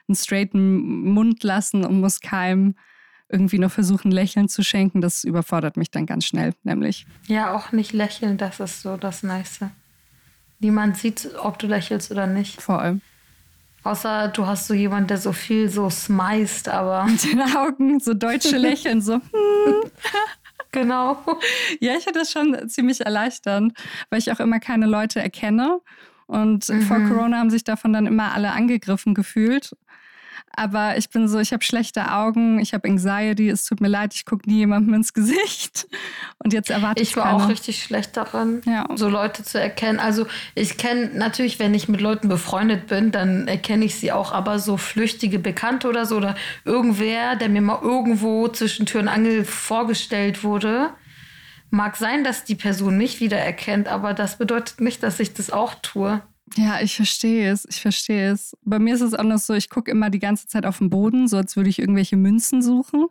einen 0.09 0.17
straighten 0.17 1.03
Mund 1.13 1.43
lassen 1.43 1.85
und 1.85 2.01
muss 2.01 2.21
keinem 2.21 2.77
irgendwie 3.29 3.59
noch 3.59 3.71
versuchen, 3.71 4.11
Lächeln 4.11 4.49
zu 4.49 4.63
schenken, 4.63 5.01
das 5.01 5.25
überfordert 5.25 5.77
mich 5.77 5.91
dann 5.91 6.07
ganz 6.07 6.27
schnell, 6.27 6.55
nämlich. 6.63 7.07
Ja, 7.27 7.55
auch 7.55 7.73
nicht 7.73 7.93
lächeln, 7.93 8.37
das 8.37 8.61
ist 8.61 8.83
so 8.83 8.97
das 8.97 9.23
Nice. 9.23 9.61
Niemand 10.61 10.97
sieht, 10.97 11.31
ob 11.43 11.59
du 11.59 11.67
lächelst 11.67 12.11
oder 12.11 12.27
nicht. 12.27 12.61
Vor 12.61 12.81
allem. 12.81 13.01
Außer 13.83 14.29
du 14.29 14.47
hast 14.47 14.67
so 14.67 14.73
jemanden, 14.73 15.09
der 15.09 15.19
so 15.19 15.33
viel 15.33 15.69
so 15.69 15.91
smiced, 15.91 16.69
aber. 16.69 17.05
Mit 17.11 17.25
den 17.25 17.43
Augen, 17.43 18.01
so 18.01 18.15
deutsche 18.15 18.57
Lächeln, 18.57 19.03
so. 19.03 19.15
Hm. 19.15 19.91
genau. 20.73 21.19
Ja, 21.81 21.95
ich 21.97 22.05
finde 22.05 22.21
das 22.21 22.33
schon 22.33 22.69
ziemlich 22.69 23.05
erleichternd, 23.05 23.75
weil 24.11 24.19
ich 24.19 24.33
auch 24.33 24.41
immer 24.41 24.59
keine 24.59 24.87
Leute 24.87 25.21
erkenne. 25.21 25.81
Und 26.27 26.69
mhm. 26.69 26.81
vor 26.83 26.99
Corona 27.01 27.39
haben 27.39 27.51
sich 27.51 27.65
davon 27.65 27.93
dann 27.93 28.07
immer 28.07 28.33
alle 28.33 28.53
angegriffen 28.53 29.15
gefühlt. 29.15 29.77
Aber 30.57 30.97
ich 30.97 31.11
bin 31.11 31.29
so, 31.29 31.39
ich 31.39 31.53
habe 31.53 31.65
schlechte 31.65 32.13
Augen, 32.13 32.59
ich 32.59 32.75
habe 32.75 32.89
Anxiety, 32.89 33.49
es 33.49 33.65
tut 33.65 33.81
mir 33.81 33.89
leid, 33.89 34.15
ich 34.15 34.25
gucke 34.25 34.49
nie 34.49 34.59
jemandem 34.59 34.95
ins 34.95 35.13
Gesicht. 35.13 35.87
Und 36.39 36.53
jetzt 36.53 36.71
erwarte 36.71 37.03
ich. 37.03 37.11
Ich 37.11 37.17
war 37.17 37.25
keine. 37.25 37.45
auch 37.45 37.49
richtig 37.49 37.83
schlecht 37.83 38.17
daran, 38.17 38.63
ja. 38.67 38.87
so 38.95 39.09
Leute 39.09 39.43
zu 39.43 39.61
erkennen. 39.61 39.99
Also 39.99 40.27
ich 40.55 40.77
kenne 40.77 41.11
natürlich, 41.15 41.59
wenn 41.59 41.75
ich 41.75 41.89
mit 41.89 42.01
Leuten 42.01 42.29
befreundet 42.29 42.87
bin, 42.87 43.11
dann 43.11 43.49
erkenne 43.49 43.85
ich 43.85 43.97
sie 43.97 44.13
auch, 44.13 44.33
aber 44.33 44.59
so 44.59 44.77
flüchtige 44.77 45.39
Bekannte 45.39 45.89
oder 45.89 46.07
so 46.07 46.17
oder 46.17 46.35
irgendwer, 46.65 47.37
der 47.37 47.49
mir 47.49 47.63
mal 47.63 47.81
irgendwo 47.83 48.49
zwischen 48.49 48.87
Tür 48.87 49.01
und 49.01 49.09
Angel 49.09 49.45
vorgestellt 49.45 50.45
wurde. 50.45 50.91
Mag 51.71 51.97
sein, 51.97 52.23
dass 52.23 52.45
die 52.45 52.55
Person 52.55 52.97
mich 52.99 53.21
wiedererkennt, 53.21 53.89
aber 53.89 54.15
das 54.15 54.39
bedeutet 54.39 54.81
nicht, 54.81 55.03
dass 55.03 55.19
ich 55.19 55.35
das 55.35 55.51
auch 55.51 55.75
tue. 55.83 56.23
Ja, 56.57 56.81
ich 56.81 56.97
verstehe 56.97 57.51
es. 57.51 57.67
Ich 57.69 57.81
verstehe 57.81 58.31
es. 58.31 58.57
Bei 58.63 58.79
mir 58.79 58.95
ist 58.95 59.01
es 59.01 59.15
anders 59.15 59.47
so, 59.47 59.55
ich 59.55 59.71
gucke 59.71 59.91
immer 59.91 60.11
die 60.11 60.19
ganze 60.19 60.47
Zeit 60.47 60.67
auf 60.67 60.79
den 60.79 60.91
Boden, 60.91 61.27
so 61.27 61.37
als 61.37 61.57
würde 61.57 61.71
ich 61.71 61.79
irgendwelche 61.79 62.17
Münzen 62.17 62.63
suchen. 62.63 63.07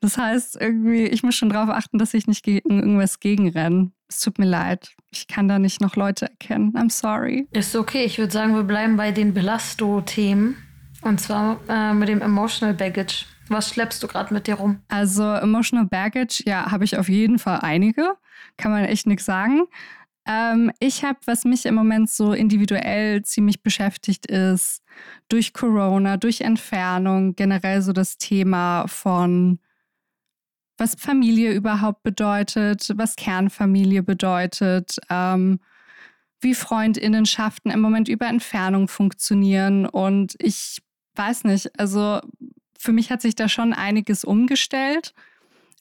Das 0.00 0.18
heißt, 0.18 0.56
irgendwie, 0.60 1.04
ich 1.04 1.22
muss 1.22 1.34
schon 1.34 1.50
darauf 1.50 1.70
achten, 1.70 1.98
dass 1.98 2.14
ich 2.14 2.26
nicht 2.26 2.44
gegen 2.44 2.78
irgendwas 2.78 3.18
gegenrenne. 3.20 3.90
Es 4.08 4.20
tut 4.20 4.38
mir 4.38 4.46
leid. 4.46 4.94
Ich 5.10 5.26
kann 5.26 5.48
da 5.48 5.58
nicht 5.58 5.80
noch 5.80 5.96
Leute 5.96 6.26
erkennen. 6.30 6.72
I'm 6.74 6.90
sorry. 6.90 7.48
Ist 7.52 7.74
okay. 7.74 8.04
Ich 8.04 8.18
würde 8.18 8.32
sagen, 8.32 8.54
wir 8.54 8.62
bleiben 8.62 8.96
bei 8.96 9.10
den 9.10 9.34
Belasto-Themen. 9.34 10.56
Und 11.02 11.20
zwar 11.20 11.58
äh, 11.68 11.92
mit 11.92 12.08
dem 12.08 12.20
Emotional 12.20 12.74
Baggage. 12.74 13.26
Was 13.48 13.70
schleppst 13.70 14.02
du 14.02 14.08
gerade 14.08 14.34
mit 14.34 14.46
dir 14.46 14.54
rum? 14.54 14.80
Also, 14.88 15.22
Emotional 15.22 15.86
Baggage, 15.86 16.42
ja, 16.46 16.70
habe 16.70 16.84
ich 16.84 16.98
auf 16.98 17.08
jeden 17.08 17.38
Fall 17.38 17.60
einige. 17.62 18.16
Kann 18.56 18.72
man 18.72 18.84
echt 18.84 19.06
nichts 19.06 19.24
sagen. 19.24 19.62
Ähm, 20.26 20.72
ich 20.80 21.04
habe, 21.04 21.18
was 21.26 21.44
mich 21.44 21.66
im 21.66 21.74
Moment 21.74 22.10
so 22.10 22.32
individuell 22.32 23.22
ziemlich 23.22 23.62
beschäftigt, 23.62 24.26
ist 24.26 24.82
durch 25.28 25.52
Corona, 25.52 26.16
durch 26.16 26.40
Entfernung, 26.40 27.36
generell 27.36 27.80
so 27.82 27.92
das 27.92 28.18
Thema 28.18 28.86
von, 28.88 29.60
was 30.78 30.96
Familie 30.96 31.52
überhaupt 31.52 32.02
bedeutet, 32.02 32.92
was 32.96 33.16
Kernfamilie 33.16 34.02
bedeutet, 34.02 34.96
ähm, 35.10 35.60
wie 36.40 36.54
Freundinnenschaften 36.54 37.70
im 37.70 37.80
Moment 37.80 38.08
über 38.08 38.26
Entfernung 38.26 38.88
funktionieren. 38.88 39.86
Und 39.86 40.34
ich 40.38 40.82
weiß 41.14 41.44
nicht, 41.44 41.78
also 41.78 42.20
für 42.78 42.92
mich 42.92 43.10
hat 43.10 43.22
sich 43.22 43.36
da 43.36 43.48
schon 43.48 43.72
einiges 43.72 44.24
umgestellt. 44.24 45.14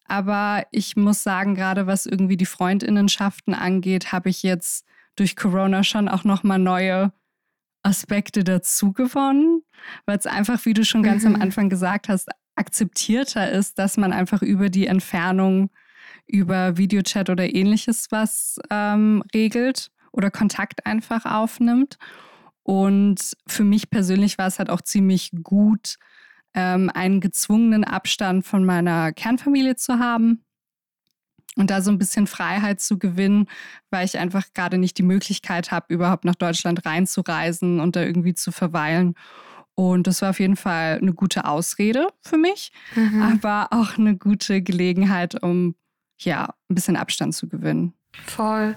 Aber 0.08 0.64
ich 0.72 0.96
muss 0.96 1.24
sagen, 1.24 1.56
gerade 1.56 1.88
was 1.88 2.06
irgendwie 2.06 2.38
die 2.38 2.46
Freundinnenschaften 2.46 3.54
angeht, 3.54 4.12
habe 4.12 4.30
ich 4.30 4.44
jetzt 4.44 4.86
durch 5.16 5.36
Corona 5.36 5.84
schon 5.84 6.08
auch 6.08 6.24
nochmal 6.24 6.60
neue 6.60 7.12
Aspekte 7.82 8.44
dazu 8.44 8.94
gewonnen, 8.94 9.62
weil 10.06 10.18
es 10.18 10.28
einfach, 10.28 10.66
wie 10.66 10.74
du 10.74 10.84
schon 10.84 11.04
ganz 11.04 11.24
mhm. 11.24 11.36
am 11.36 11.42
Anfang 11.42 11.70
gesagt 11.70 12.10
hast, 12.10 12.30
akzeptierter 12.56 13.52
ist, 13.52 13.78
dass 13.80 13.98
man 13.98 14.14
einfach 14.14 14.42
über 14.42 14.70
die 14.70 14.88
Entfernung, 14.88 15.70
über 16.26 16.78
Videochat 16.78 17.30
oder 17.30 17.54
ähnliches 17.54 18.08
was 18.10 18.60
ähm, 18.70 19.24
regelt 19.34 19.92
oder 20.12 20.32
Kontakt 20.32 20.86
einfach 20.86 21.26
aufnimmt. 21.26 21.98
Und 22.64 23.34
für 23.48 23.64
mich 23.64 23.90
persönlich 23.90 24.38
war 24.38 24.48
es 24.48 24.58
halt 24.58 24.70
auch 24.70 24.82
ziemlich 24.82 25.32
gut, 25.44 25.98
ähm, 26.56 26.90
einen 26.94 27.20
gezwungenen 27.20 27.84
Abstand 27.84 28.46
von 28.46 28.66
meiner 28.66 29.12
Kernfamilie 29.12 29.76
zu 29.76 30.00
haben 30.00 30.44
und 31.56 31.70
da 31.70 31.82
so 31.82 31.92
ein 31.92 31.98
bisschen 31.98 32.28
Freiheit 32.28 32.82
zu 32.82 32.98
gewinnen, 32.98 33.48
weil 33.92 34.06
ich 34.06 34.18
einfach 34.18 34.46
gerade 34.54 34.78
nicht 34.78 34.98
die 34.98 35.04
Möglichkeit 35.04 35.72
habe, 35.72 35.94
überhaupt 35.94 36.26
nach 36.26 36.36
Deutschland 36.36 36.86
reinzureisen 36.86 37.80
und 37.80 37.96
da 37.96 38.02
irgendwie 38.02 38.34
zu 38.34 38.52
verweilen. 38.52 39.16
Und 39.76 40.08
das 40.08 40.22
war 40.22 40.30
auf 40.30 40.40
jeden 40.40 40.56
Fall 40.56 41.00
eine 41.02 41.14
gute 41.14 41.46
Ausrede 41.46 42.08
für 42.22 42.38
mich, 42.38 42.72
mhm. 42.96 43.22
aber 43.22 43.68
auch 43.72 43.98
eine 43.98 44.18
gute 44.18 44.62
Gelegenheit, 44.62 45.44
um 45.44 45.76
ja 46.18 46.54
ein 46.70 46.76
bisschen 46.76 46.96
Abstand 46.96 47.36
zu 47.36 47.50
gewinnen. 47.50 47.94
Voll. 48.26 48.76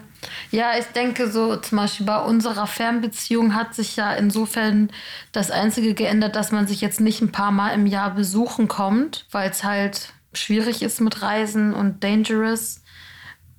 Ja, 0.51 0.77
ich 0.77 0.85
denke 0.87 1.31
so 1.31 1.55
zum 1.57 1.77
Beispiel 1.77 2.05
bei 2.05 2.21
unserer 2.21 2.67
Fernbeziehung 2.67 3.55
hat 3.55 3.73
sich 3.73 3.95
ja 3.95 4.13
insofern 4.13 4.89
das 5.31 5.51
Einzige 5.51 5.93
geändert, 5.93 6.35
dass 6.35 6.51
man 6.51 6.67
sich 6.67 6.81
jetzt 6.81 6.99
nicht 6.99 7.21
ein 7.21 7.31
paar 7.31 7.51
Mal 7.51 7.69
im 7.71 7.85
Jahr 7.85 8.11
besuchen 8.11 8.67
kommt, 8.67 9.25
weil 9.31 9.49
es 9.49 9.63
halt 9.63 10.13
schwierig 10.33 10.81
ist 10.81 11.01
mit 11.01 11.21
Reisen 11.21 11.73
und 11.73 12.03
dangerous. 12.03 12.83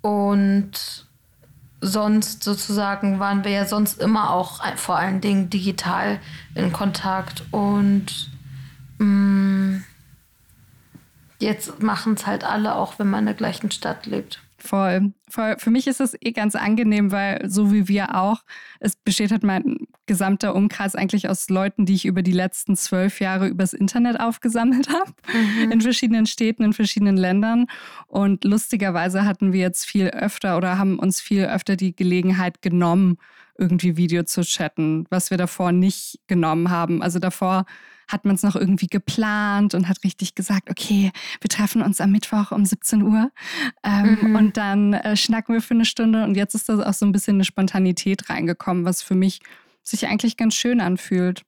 Und 0.03 1.07
sonst 1.81 2.45
sozusagen 2.45 3.19
waren 3.21 3.45
wir 3.45 3.53
ja 3.53 3.67
sonst 3.67 4.01
immer 4.01 4.31
auch 4.31 4.65
vor 4.77 4.97
allen 4.97 5.21
Dingen 5.21 5.51
digital 5.51 6.21
in 6.55 6.73
Kontakt. 6.73 7.45
Und 7.51 8.31
mh, 8.99 9.07
mm, 9.07 9.85
jetzt 11.39 11.83
machen 11.83 12.15
es 12.15 12.27
halt 12.27 12.45
alle, 12.45 12.75
auch 12.75 12.99
wenn 12.99 13.09
man 13.09 13.21
in 13.21 13.27
der 13.27 13.35
gleichen 13.35 13.71
Stadt 13.71 14.07
lebt. 14.07 14.41
Voll, 14.63 15.15
voll. 15.29 15.57
Für 15.59 15.71
mich 15.71 15.87
ist 15.87 16.01
es 16.01 16.15
eh 16.21 16.33
ganz 16.33 16.55
angenehm, 16.55 17.13
weil 17.13 17.49
so 17.49 17.73
wie 17.73 17.89
wir 17.89 18.15
auch, 18.15 18.43
es 18.79 18.95
besteht 18.95 19.31
halt 19.31 19.43
mein 19.43 19.79
gesamter 20.05 20.55
Umkreis 20.55 20.95
eigentlich 20.95 21.31
aus 21.31 21.49
Leuten, 21.49 21.87
die 21.87 21.95
ich 21.95 22.05
über 22.05 22.23
die 22.23 22.33
letzten 22.33 22.77
zwölf 22.77 23.21
Jahre 23.21 23.49
übers 23.49 23.73
Internet 23.73 24.21
aufgesammelt 24.21 24.89
habe, 24.93 25.13
mhm. 25.33 25.73
in 25.73 25.81
verschiedenen 25.81 26.27
Städten, 26.27 26.63
in 26.63 26.73
verschiedenen 26.75 27.17
Ländern. 27.17 27.67
Und 28.07 28.45
lustigerweise 28.45 29.25
hatten 29.25 29.55
wir 29.55 29.61
jetzt 29.61 29.87
viel 29.87 30.09
öfter 30.09 30.59
oder 30.59 30.77
haben 30.77 30.99
uns 30.99 31.23
viel 31.23 31.45
öfter 31.45 31.77
die 31.77 31.97
Gelegenheit 31.97 32.61
genommen, 32.61 33.17
irgendwie 33.57 33.97
Video 33.97 34.25
zu 34.25 34.43
chatten, 34.43 35.07
was 35.09 35.31
wir 35.31 35.39
davor 35.39 35.73
nicht 35.73 36.21
genommen 36.27 36.71
haben. 36.71 37.03
Also 37.03 37.19
davor 37.19 37.65
hat 38.11 38.25
man 38.25 38.35
es 38.35 38.43
noch 38.43 38.57
irgendwie 38.57 38.87
geplant 38.87 39.75
und 39.75 39.89
hat 39.89 40.03
richtig 40.05 40.35
gesagt, 40.35 40.71
okay, 40.71 41.13
wir 41.41 41.49
treffen 41.49 41.83
uns 41.83 42.01
am 42.01 42.11
Mittwoch 42.11 42.53
um 42.53 42.65
17 42.65 43.03
Uhr 43.03 43.31
ähm, 43.85 44.19
mhm. 44.21 44.37
und 44.37 44.57
dann 44.57 44.95
äh, 44.95 45.17
schnacken 45.17 45.55
wir 45.55 45.63
für 45.63 45.75
eine 45.75 45.85
Stunde 45.85 46.25
und 46.25 46.37
jetzt 46.37 46.55
ist 46.55 46.69
da 46.69 46.79
auch 46.81 46.95
so 46.95 47.07
ein 47.07 47.13
bisschen 47.13 47.37
eine 47.37 47.45
Spontanität 47.45 48.29
reingekommen, 48.31 48.85
was 48.85 49.03
für 49.03 49.15
mich 49.15 49.41
sich 49.83 50.07
eigentlich 50.07 50.37
ganz 50.37 50.55
schön 50.55 50.81
anfühlt. 50.81 51.43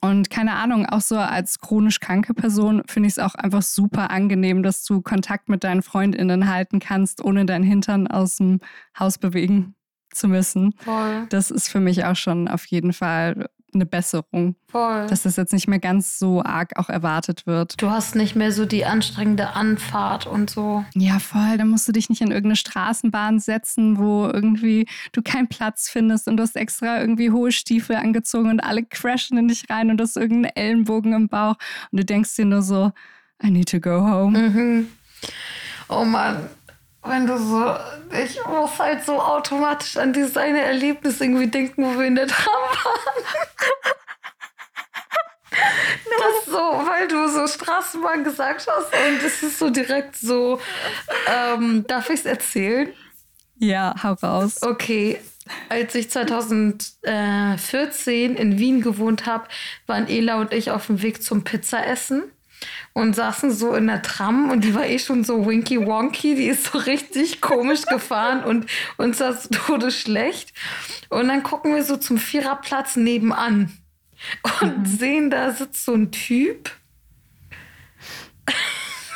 Und 0.00 0.30
keine 0.30 0.54
Ahnung, 0.54 0.86
auch 0.86 1.00
so 1.00 1.16
als 1.16 1.60
chronisch 1.60 2.00
kranke 2.00 2.34
Person 2.34 2.82
finde 2.86 3.08
ich 3.08 3.14
es 3.14 3.18
auch 3.18 3.34
einfach 3.34 3.62
super 3.62 4.10
angenehm, 4.10 4.62
dass 4.62 4.84
du 4.84 5.00
Kontakt 5.00 5.48
mit 5.48 5.64
deinen 5.64 5.82
Freundinnen 5.82 6.48
halten 6.48 6.80
kannst, 6.80 7.22
ohne 7.22 7.46
deinen 7.46 7.64
Hintern 7.64 8.06
aus 8.06 8.36
dem 8.36 8.60
Haus 8.98 9.18
bewegen 9.18 9.74
zu 10.12 10.28
müssen. 10.28 10.74
Voll. 10.78 11.26
Das 11.28 11.50
ist 11.50 11.68
für 11.68 11.80
mich 11.80 12.04
auch 12.04 12.16
schon 12.16 12.48
auf 12.48 12.66
jeden 12.66 12.92
Fall 12.92 13.48
eine 13.74 13.86
Besserung. 13.86 14.56
Voll. 14.68 15.06
Dass 15.06 15.22
das 15.22 15.36
jetzt 15.36 15.52
nicht 15.52 15.68
mehr 15.68 15.78
ganz 15.78 16.18
so 16.18 16.42
arg 16.42 16.78
auch 16.78 16.88
erwartet 16.88 17.46
wird. 17.46 17.80
Du 17.80 17.90
hast 17.90 18.14
nicht 18.14 18.36
mehr 18.36 18.52
so 18.52 18.64
die 18.64 18.84
anstrengende 18.84 19.54
Anfahrt 19.54 20.26
und 20.26 20.50
so. 20.50 20.84
Ja, 20.94 21.18
voll. 21.18 21.58
Da 21.58 21.64
musst 21.64 21.88
du 21.88 21.92
dich 21.92 22.08
nicht 22.08 22.20
in 22.20 22.30
irgendeine 22.30 22.56
Straßenbahn 22.56 23.38
setzen, 23.38 23.98
wo 23.98 24.26
irgendwie 24.26 24.86
du 25.12 25.22
keinen 25.22 25.48
Platz 25.48 25.88
findest 25.88 26.28
und 26.28 26.36
du 26.36 26.42
hast 26.42 26.56
extra 26.56 27.00
irgendwie 27.00 27.30
hohe 27.30 27.52
Stiefel 27.52 27.96
angezogen 27.96 28.50
und 28.50 28.60
alle 28.60 28.84
crashen 28.84 29.38
in 29.38 29.48
dich 29.48 29.68
rein 29.70 29.90
und 29.90 29.98
du 29.98 30.04
hast 30.04 30.16
irgendeinen 30.16 30.56
Ellenbogen 30.56 31.12
im 31.12 31.28
Bauch 31.28 31.56
und 31.90 32.00
du 32.00 32.04
denkst 32.04 32.34
dir 32.36 32.44
nur 32.44 32.62
so, 32.62 32.92
I 33.42 33.50
need 33.50 33.68
to 33.70 33.80
go 33.80 34.00
home. 34.00 34.38
Mhm. 34.38 34.88
Oh 35.88 36.04
Mann, 36.04 36.48
wenn 37.04 37.26
du 37.26 37.36
so, 37.36 37.74
ich 38.16 38.38
muss 38.46 38.78
halt 38.78 39.04
so 39.04 39.20
automatisch 39.20 39.96
an 39.96 40.12
dieses 40.12 40.36
eine 40.36 40.60
Erlebnis 40.60 41.20
irgendwie 41.20 41.48
denken, 41.48 41.84
wo 41.84 41.98
wir 41.98 42.06
in 42.06 42.14
der 42.14 42.28
Tram 42.28 42.54
waren. 42.54 43.24
Das 46.18 46.46
so, 46.46 46.58
weil 46.58 47.06
du 47.08 47.28
so 47.28 47.46
Straßenbahn 47.46 48.24
gesagt 48.24 48.66
hast 48.70 48.94
und 48.94 49.22
es 49.24 49.42
ist 49.42 49.58
so 49.58 49.70
direkt 49.70 50.16
so, 50.16 50.60
ähm, 51.26 51.86
darf 51.86 52.10
ich 52.10 52.20
es 52.20 52.26
erzählen? 52.26 52.92
Ja, 53.58 53.94
hau 54.02 54.12
raus. 54.14 54.62
Okay, 54.62 55.18
als 55.68 55.94
ich 55.94 56.10
2014 56.10 58.34
in 58.36 58.58
Wien 58.58 58.82
gewohnt 58.82 59.26
habe, 59.26 59.46
waren 59.86 60.08
Ela 60.08 60.40
und 60.40 60.52
ich 60.52 60.70
auf 60.70 60.86
dem 60.86 61.02
Weg 61.02 61.22
zum 61.22 61.44
Pizzaessen 61.44 62.24
und 62.92 63.14
saßen 63.14 63.50
so 63.50 63.74
in 63.74 63.86
der 63.86 64.02
Tram 64.02 64.50
und 64.50 64.64
die 64.64 64.74
war 64.74 64.86
eh 64.86 64.98
schon 64.98 65.24
so 65.24 65.46
winky 65.46 65.84
wonky, 65.84 66.34
die 66.34 66.46
ist 66.46 66.72
so 66.72 66.78
richtig 66.78 67.40
komisch 67.40 67.82
gefahren 67.86 68.44
und 68.44 68.66
uns 68.96 69.18
das 69.18 69.48
todes 69.48 69.98
schlecht. 69.98 70.52
Und 71.08 71.28
dann 71.28 71.42
gucken 71.42 71.74
wir 71.74 71.84
so 71.84 71.96
zum 71.96 72.18
Viererplatz 72.18 72.96
nebenan 72.96 73.76
und 74.60 74.78
mhm. 74.78 74.86
sehen, 74.86 75.30
da 75.30 75.50
sitzt 75.52 75.84
so 75.84 75.94
ein 75.94 76.10
Typ 76.10 76.70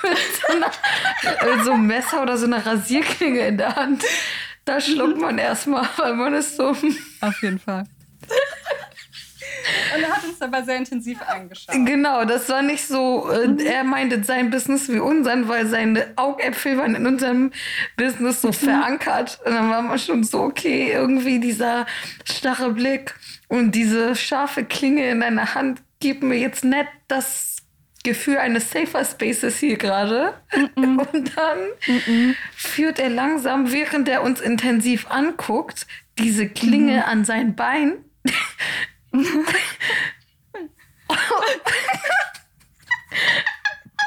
mit 0.03 0.19
so, 0.41 0.53
einer, 0.53 1.65
so 1.65 1.73
einem 1.73 1.87
Messer 1.87 2.23
oder 2.23 2.37
so 2.37 2.47
einer 2.47 2.65
Rasierklinge 2.65 3.47
in 3.47 3.59
der 3.59 3.77
Hand. 3.77 4.05
Da 4.65 4.81
schluckt 4.81 5.21
man 5.21 5.39
erstmal, 5.39 5.89
weil 5.97 6.15
man 6.15 6.35
ist 6.35 6.57
so. 6.57 6.71
Auf 7.21 7.43
jeden 7.43 7.59
Fall. 7.59 7.85
Und 9.95 10.03
er 10.03 10.11
hat 10.11 10.25
uns 10.25 10.41
aber 10.41 10.63
sehr 10.65 10.77
intensiv 10.77 11.21
angeschaut. 11.23 11.75
Genau, 11.85 12.25
das 12.25 12.49
war 12.49 12.63
nicht 12.63 12.87
so, 12.87 13.31
äh, 13.31 13.49
mhm. 13.49 13.59
er 13.59 13.85
meinte 13.85 14.23
sein 14.23 14.51
Business 14.51 14.89
wie 14.89 14.99
unseren, 14.99 15.49
weil 15.49 15.67
seine 15.67 16.13
Augäpfel 16.17 16.79
waren 16.79 16.95
in 16.95 17.07
unserem 17.07 17.53
Business 17.97 18.43
so 18.43 18.49
mhm. 18.49 18.53
verankert. 18.53 19.39
Und 19.45 19.53
dann 19.53 19.71
war 19.71 19.83
man 19.83 19.99
schon 19.99 20.25
so, 20.25 20.43
okay, 20.43 20.93
irgendwie 20.93 21.41
dieser 21.41 21.87
starre 22.25 22.73
Blick 22.73 23.15
und 23.49 23.73
diese 23.75 24.15
scharfe 24.17 24.65
Klinge 24.65 25.09
in 25.09 25.21
deiner 25.21 25.55
Hand 25.55 25.83
gibt 26.01 26.23
mir 26.23 26.39
jetzt 26.39 26.65
nicht 26.65 26.87
das 27.09 27.57
Gefühl 28.07 28.39
eines 28.39 28.71
Safer 28.71 29.05
Spaces 29.05 29.59
hier 29.59 29.77
gerade. 29.77 30.35
Mm 30.77 30.99
Und 31.13 31.37
dann 31.37 31.59
mm 31.87 32.35
führt 32.55 32.99
er 32.99 33.09
langsam, 33.09 33.73
während 33.73 34.09
er 34.09 34.23
uns 34.23 34.41
intensiv 34.41 35.11
anguckt, 35.11 35.87
diese 36.19 36.49
Klinge 36.49 36.99
mm 36.99 37.11
an 37.11 37.25
sein 37.25 37.57
Bein 37.57 37.95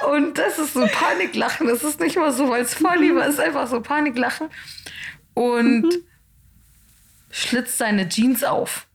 Und 0.07 0.37
das 0.37 0.59
ist 0.59 0.73
so 0.73 0.87
Paniklachen. 0.87 1.67
Das 1.67 1.83
ist 1.83 1.99
nicht 1.99 2.15
mal 2.15 2.31
so, 2.31 2.49
weil 2.49 2.63
es 2.63 2.73
Vorliebe 2.73 3.21
ist, 3.21 3.39
einfach 3.39 3.67
so 3.67 3.81
Paniklachen. 3.81 4.49
Und 5.33 5.81
mhm. 5.81 6.05
schlitzt 7.29 7.77
seine 7.77 8.07
Jeans 8.09 8.43
auf. 8.43 8.87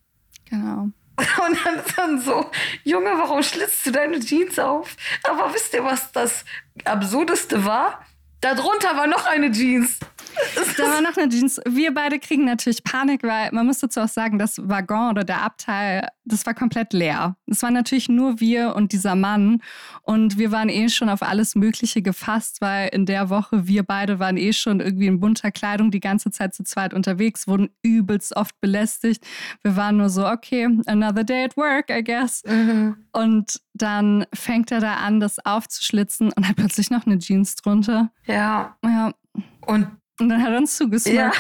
Genau. 0.49 0.89
Und 1.17 1.65
dann 1.65 1.77
ist 1.77 1.97
dann 1.97 2.21
so, 2.21 2.51
Junge, 2.83 3.11
warum 3.17 3.43
schlitzt 3.43 3.87
du 3.87 3.93
deine 3.93 4.19
Jeans 4.19 4.59
auf? 4.59 4.97
Aber 5.23 5.55
wisst 5.55 5.73
ihr, 5.75 5.85
was 5.85 6.11
das 6.11 6.45
Absurdeste 6.85 7.65
war? 7.65 8.05
Darunter 8.41 8.97
war 8.97 9.07
noch 9.07 9.27
eine 9.27 9.53
Jeans. 9.53 10.01
Da 10.77 10.85
war 10.85 11.01
noch 11.01 11.17
eine 11.17 11.29
Jeans. 11.29 11.61
Wir 11.69 11.95
beide 11.95 12.19
kriegen 12.19 12.45
natürlich 12.45 12.83
Panik, 12.83 13.23
weil 13.23 13.51
man 13.53 13.67
muss 13.67 13.79
dazu 13.79 14.01
auch 14.01 14.09
sagen, 14.09 14.39
das 14.39 14.61
Waggon 14.69 15.11
oder 15.11 15.25
der 15.25 15.43
Abteil, 15.43 16.09
das 16.25 16.45
war 16.47 16.55
komplett 16.55 16.93
leer. 16.93 17.37
Es 17.47 17.63
waren 17.63 17.75
natürlich 17.75 18.09
nur 18.09 18.41
wir 18.41 18.75
und 18.75 18.93
dieser 18.93 19.15
Mann. 19.15 19.63
Und 20.03 20.39
wir 20.39 20.51
waren 20.51 20.69
eh 20.69 20.89
schon 20.89 21.09
auf 21.09 21.23
alles 21.23 21.55
Mögliche 21.55 22.03
gefasst, 22.03 22.61
weil 22.61 22.89
in 22.89 23.07
der 23.07 23.31
Woche 23.31 23.67
wir 23.67 23.83
beide 23.83 24.19
waren 24.19 24.37
eh 24.37 24.53
schon 24.53 24.81
irgendwie 24.81 25.07
in 25.07 25.21
bunter 25.21 25.51
Kleidung 25.51 25.91
die 25.91 26.01
ganze 26.01 26.31
Zeit 26.31 26.55
zu 26.55 26.65
zweit 26.65 26.93
unterwegs, 26.93 27.47
wurden 27.47 27.71
übelst 27.83 28.37
oft 28.37 28.61
belästigt. 28.61 29.25
Wir 29.63 29.77
waren 29.77 29.97
nur 29.97 30.09
so, 30.09 30.27
okay, 30.27 30.69
another 30.87 31.25
day 31.25 31.45
at 31.45 31.57
work, 31.57 31.91
I 31.91 32.03
guess. 32.03 32.43
Mhm. 32.45 32.97
Und 33.13 33.61
dann 33.75 34.27
fängt 34.35 34.71
er 34.71 34.81
da 34.81 34.95
an, 34.95 35.21
das 35.21 35.45
aufzuschlitzen 35.45 36.33
und 36.33 36.49
hat 36.49 36.57
plötzlich 36.57 36.91
noch 36.91 37.07
eine 37.07 37.19
Jeans 37.19 37.57
drunter. 37.57 38.11
Ja. 38.27 38.77
Ja. 38.85 39.13
Und, 39.67 39.89
und 40.21 40.29
dann 40.29 40.43
hat 40.43 40.53
er 40.53 40.59
uns 40.59 40.77
zugesmackt. 40.77 41.17
Ja. 41.17 41.33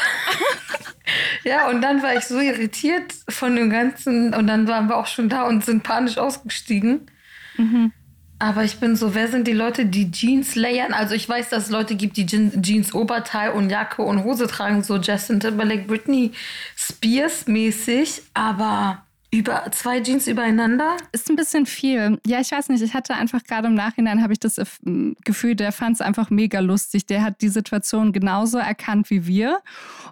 ja, 1.44 1.68
und 1.68 1.81
dann 1.83 2.03
war 2.03 2.14
ich 2.14 2.25
so 2.25 2.40
irritiert 2.40 3.14
von 3.29 3.55
dem 3.57 3.70
Ganzen 3.70 4.35
und 4.35 4.46
dann 4.46 4.66
waren 4.66 4.88
wir 4.88 4.96
auch 4.96 5.07
schon 5.07 5.29
da 5.29 5.44
und 5.44 5.64
sind 5.64 5.83
panisch 5.83 6.18
ausgestiegen. 6.18 7.11
Mhm. 7.57 7.92
Aber 8.38 8.64
ich 8.64 8.79
bin 8.79 8.96
so, 8.96 9.14
wer 9.14 9.29
sind 9.29 9.46
die 9.46 9.53
Leute, 9.53 9.87
die 9.87 10.11
Jeans 10.11 10.57
layern? 10.57 10.92
Also 10.92 11.14
ich 11.14 11.29
weiß, 11.29 11.51
dass 11.51 11.64
es 11.64 11.70
Leute 11.70 11.94
gibt, 11.94 12.16
die 12.16 12.27
Jeans 12.27 12.92
Oberteil 12.92 13.53
und 13.53 13.70
Jacke 13.70 14.03
und 14.03 14.25
Hose 14.25 14.49
tragen, 14.49 14.83
so 14.83 14.96
Justin 14.96 15.40
Timberlake, 15.40 15.85
Britney 15.85 16.33
Spears 16.77 17.46
mäßig. 17.46 18.22
Aber 18.35 19.05
über 19.35 19.64
zwei 19.73 20.01
Jeans 20.01 20.29
übereinander? 20.29 20.97
Ist 21.11 21.29
ein 21.29 21.37
bisschen 21.37 21.66
viel. 21.66 22.20
Ja, 22.25 22.40
ich 22.40 22.53
weiß 22.53 22.68
nicht. 22.68 22.83
Ich 22.83 22.94
hatte 22.94 23.14
einfach 23.14 23.42
gerade 23.42 23.66
im 23.66 23.75
Nachhinein 23.75 24.23
habe 24.23 24.33
ich 24.33 24.38
das 24.38 24.59
äh, 24.59 24.64
Gefühl, 25.25 25.57
der 25.57 25.73
fand 25.73 25.97
es 25.97 26.01
einfach 26.01 26.31
mega 26.31 26.61
lustig. 26.61 27.07
Der 27.07 27.23
hat 27.23 27.40
die 27.40 27.49
Situation 27.49 28.12
genauso 28.12 28.59
erkannt 28.59 29.11
wie 29.11 29.27
wir 29.27 29.61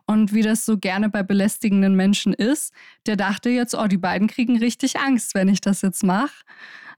und 0.06 0.32
wie 0.32 0.42
das 0.42 0.64
so 0.64 0.76
gerne 0.76 1.08
bei 1.08 1.22
belästigenden 1.22 1.94
Menschen 1.94 2.34
ist. 2.34 2.74
Der 3.06 3.16
dachte 3.16 3.48
jetzt, 3.48 3.74
oh, 3.74 3.86
die 3.86 3.96
beiden 3.96 4.26
kriegen 4.26 4.58
richtig 4.58 4.98
Angst, 4.98 5.34
wenn 5.34 5.48
ich 5.48 5.60
das 5.60 5.82
jetzt 5.82 6.02
mache. 6.02 6.44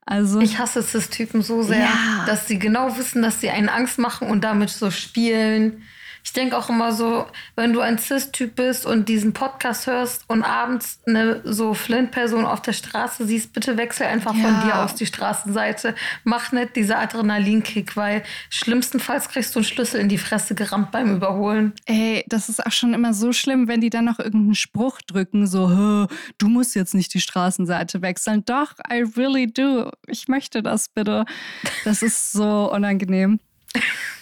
Also 0.07 0.41
ich 0.41 0.59
hasse 0.59 0.81
es 0.81 1.11
Typen 1.11 1.43
so 1.43 1.63
sehr, 1.63 1.81
ja. 1.81 2.25
dass 2.27 2.47
sie 2.49 2.59
genau 2.59 2.97
wissen, 2.97 3.23
dass 3.23 3.41
sie 3.41 3.51
einen 3.51 3.69
Angst 3.69 3.99
machen 3.99 4.29
und 4.29 4.45
damit 4.45 4.71
so 4.71 4.91
spielen. 4.91 5.83
Ich 6.25 6.33
denke 6.33 6.57
auch 6.57 6.71
immer 6.71 6.93
so, 6.93 7.27
wenn 7.55 7.75
du 7.75 7.81
ein 7.81 7.99
Cis-Typ 7.99 8.57
bist 8.57 8.87
und 8.87 9.11
diesen 9.11 9.35
Podcast 9.35 9.87
hörst 9.87 10.25
und 10.27 10.43
abends 10.43 10.99
eine 11.07 11.43
so 11.45 11.75
Flint-Person 11.75 12.47
auf 12.47 12.63
der 12.63 12.73
Straße 12.73 13.27
siehst, 13.27 13.53
bitte 13.53 13.77
wechsel 13.77 14.07
einfach 14.07 14.35
ja. 14.35 14.43
von 14.43 14.61
dir 14.63 14.79
aus 14.79 14.95
die 14.95 15.05
Straßenseite. 15.05 15.95
Mach 16.25 16.51
nicht 16.51 16.77
dieser 16.77 16.99
Adrenalinkick, 16.99 17.95
weil 17.97 18.23
schlimmstenfalls 18.49 19.29
kriegst 19.29 19.55
du 19.55 19.59
einen 19.59 19.67
Schlüssel 19.67 20.01
in 20.01 20.09
die 20.09 20.17
Fresse 20.17 20.55
gerammt 20.55 20.93
beim 20.93 21.15
Überholen. 21.15 21.75
Ey, 21.85 22.25
das 22.27 22.49
ist 22.49 22.65
auch 22.65 22.73
schon 22.73 22.95
immer 22.95 23.13
so 23.13 23.35
schlimm, 23.35 23.69
wenn 23.69 23.83
die 23.83 23.91
dann 23.91 24.07
noch 24.07 24.19
irgendeinen 24.19 24.55
Spruch 24.55 25.03
drücken, 25.03 25.47
so, 25.47 26.09
du 26.39 26.49
musst 26.49 26.75
jetzt 26.75 26.95
nicht 26.95 27.13
die 27.13 27.21
Straßenseite 27.21 28.01
wechseln. 28.01 28.45
Doch, 28.47 28.73
I 28.91 29.05
really 29.17 29.47
do. 29.47 29.91
Ich 30.07 30.27
möchte 30.29 30.63
das 30.63 30.89
bitte. 30.89 31.27
Das 31.85 32.01
ist 32.01 32.33
so 32.33 32.73
unangenehm. 32.73 33.41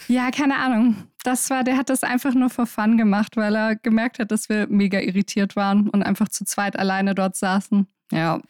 Ja, 0.09 0.31
keine 0.31 0.57
Ahnung. 0.57 0.97
Das 1.25 1.51
war, 1.51 1.63
der 1.63 1.77
hat 1.77 1.89
das 1.89 2.03
einfach 2.03 2.35
nur 2.35 2.51
for 2.51 2.67
fun 2.67 2.99
gemacht, 2.99 3.37
weil 3.37 3.55
er 3.55 3.77
gemerkt 3.77 4.19
hat, 4.19 4.31
dass 4.33 4.49
wir 4.49 4.67
mega 4.69 4.99
irritiert 4.99 5.55
waren 5.55 5.89
und 5.89 6.03
einfach 6.03 6.29
zu 6.29 6.45
zweit 6.45 6.77
alleine 6.77 7.15
dort 7.15 7.37
saßen. 7.37 7.87
Ja. 8.11 8.41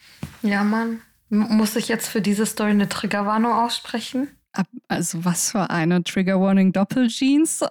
Ja, 0.42 0.64
Mann. 0.64 1.02
Muss 1.28 1.76
ich 1.76 1.88
jetzt 1.88 2.08
für 2.08 2.20
diese 2.20 2.46
Story 2.46 2.70
eine 2.70 2.88
Triggerwarnung 2.88 3.52
aussprechen? 3.52 4.28
Also 4.88 5.24
was 5.24 5.50
für 5.52 5.70
eine 5.70 6.04
Triggerwarning 6.04 6.72
Doppeljeans? 6.72 7.64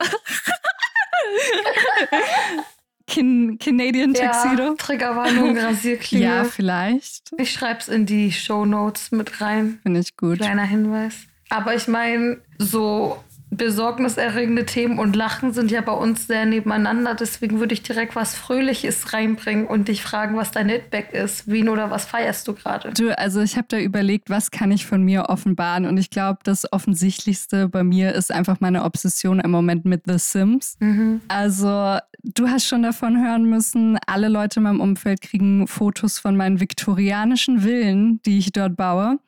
Can 3.07 3.57
Canadian 3.59 4.13
Tuxedo? 4.13 4.63
Ja, 4.63 4.73
Triggerwarnung, 4.77 5.57
Rasierklinge. 5.59 6.25
ja, 6.25 6.43
vielleicht. 6.45 7.31
Ich 7.37 7.51
schreib's 7.51 7.87
in 7.87 8.05
die 8.05 8.31
Show 8.31 8.65
Notes 8.65 9.11
mit 9.11 9.41
rein. 9.41 9.79
Finde 9.83 9.99
ich 9.99 10.15
gut. 10.15 10.37
Kleiner 10.39 10.63
Hinweis. 10.63 11.15
Aber 11.49 11.75
ich 11.75 11.87
meine, 11.87 12.39
so 12.57 13.21
besorgniserregende 13.51 14.65
Themen 14.65 14.97
und 14.97 15.13
Lachen 15.13 15.51
sind 15.51 15.71
ja 15.71 15.81
bei 15.81 15.91
uns 15.91 16.25
sehr 16.25 16.45
nebeneinander. 16.45 17.15
Deswegen 17.15 17.59
würde 17.59 17.73
ich 17.73 17.83
direkt 17.83 18.15
was 18.15 18.33
Fröhliches 18.33 19.11
reinbringen 19.13 19.67
und 19.67 19.89
dich 19.89 20.01
fragen, 20.01 20.37
was 20.37 20.51
dein 20.51 20.69
Hitback 20.69 21.13
ist. 21.13 21.51
Wen 21.51 21.67
oder 21.67 21.91
was 21.91 22.05
feierst 22.05 22.47
du 22.47 22.53
gerade? 22.53 22.91
Du, 22.93 23.17
also 23.17 23.41
ich 23.41 23.57
habe 23.57 23.67
da 23.67 23.77
überlegt, 23.77 24.29
was 24.29 24.51
kann 24.51 24.71
ich 24.71 24.85
von 24.85 25.03
mir 25.03 25.25
offenbaren? 25.29 25.85
Und 25.85 25.97
ich 25.97 26.09
glaube, 26.09 26.39
das 26.43 26.71
Offensichtlichste 26.71 27.67
bei 27.67 27.83
mir 27.83 28.13
ist 28.13 28.31
einfach 28.31 28.61
meine 28.61 28.85
Obsession 28.85 29.41
im 29.41 29.51
Moment 29.51 29.83
mit 29.83 30.03
The 30.07 30.17
Sims. 30.17 30.77
Mhm. 30.79 31.19
Also 31.27 31.97
du 32.23 32.47
hast 32.47 32.65
schon 32.65 32.83
davon 32.83 33.21
hören 33.21 33.45
müssen, 33.45 33.99
alle 34.07 34.29
Leute 34.29 34.59
in 34.59 34.63
meinem 34.63 34.79
Umfeld 34.79 35.19
kriegen 35.19 35.67
Fotos 35.67 36.19
von 36.19 36.37
meinen 36.37 36.61
viktorianischen 36.61 37.61
Villen, 37.61 38.21
die 38.23 38.37
ich 38.37 38.53
dort 38.53 38.77
baue. 38.77 39.19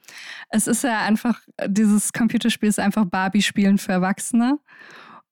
Es 0.49 0.67
ist 0.67 0.83
ja 0.83 0.99
einfach, 1.01 1.41
dieses 1.67 2.13
Computerspiel 2.13 2.69
ist 2.69 2.79
einfach 2.79 3.05
Barbie-Spielen 3.05 3.77
für 3.77 3.91
Erwachsene. 3.91 4.12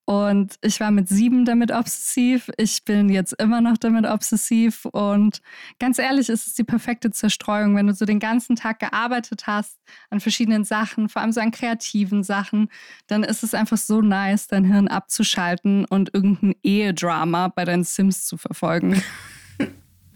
Und 0.05 0.55
ich 0.61 0.79
war 0.79 0.91
mit 0.91 1.07
sieben 1.07 1.45
damit 1.45 1.71
obsessiv. 1.71 2.49
Ich 2.57 2.83
bin 2.83 3.07
jetzt 3.07 3.33
immer 3.33 3.61
noch 3.61 3.77
damit 3.77 4.05
obsessiv. 4.05 4.85
Und 4.85 5.41
ganz 5.79 5.99
ehrlich, 5.99 6.27
ist 6.27 6.47
es 6.47 6.53
die 6.53 6.63
perfekte 6.63 7.11
Zerstreuung, 7.11 7.75
wenn 7.75 7.87
du 7.87 7.93
so 7.93 8.05
den 8.05 8.19
ganzen 8.19 8.55
Tag 8.55 8.79
gearbeitet 8.79 9.47
hast 9.47 9.79
an 10.09 10.19
verschiedenen 10.19 10.65
Sachen, 10.65 11.07
vor 11.07 11.21
allem 11.21 11.31
so 11.31 11.39
an 11.39 11.51
kreativen 11.51 12.23
Sachen, 12.23 12.69
dann 13.07 13.23
ist 13.23 13.43
es 13.43 13.53
einfach 13.53 13.77
so 13.77 14.01
nice, 14.01 14.47
dein 14.47 14.65
Hirn 14.65 14.87
abzuschalten 14.87 15.85
und 15.85 16.13
irgendein 16.13 16.55
Ehedrama 16.63 17.47
bei 17.47 17.63
deinen 17.63 17.83
Sims 17.83 18.25
zu 18.25 18.37
verfolgen. 18.37 19.01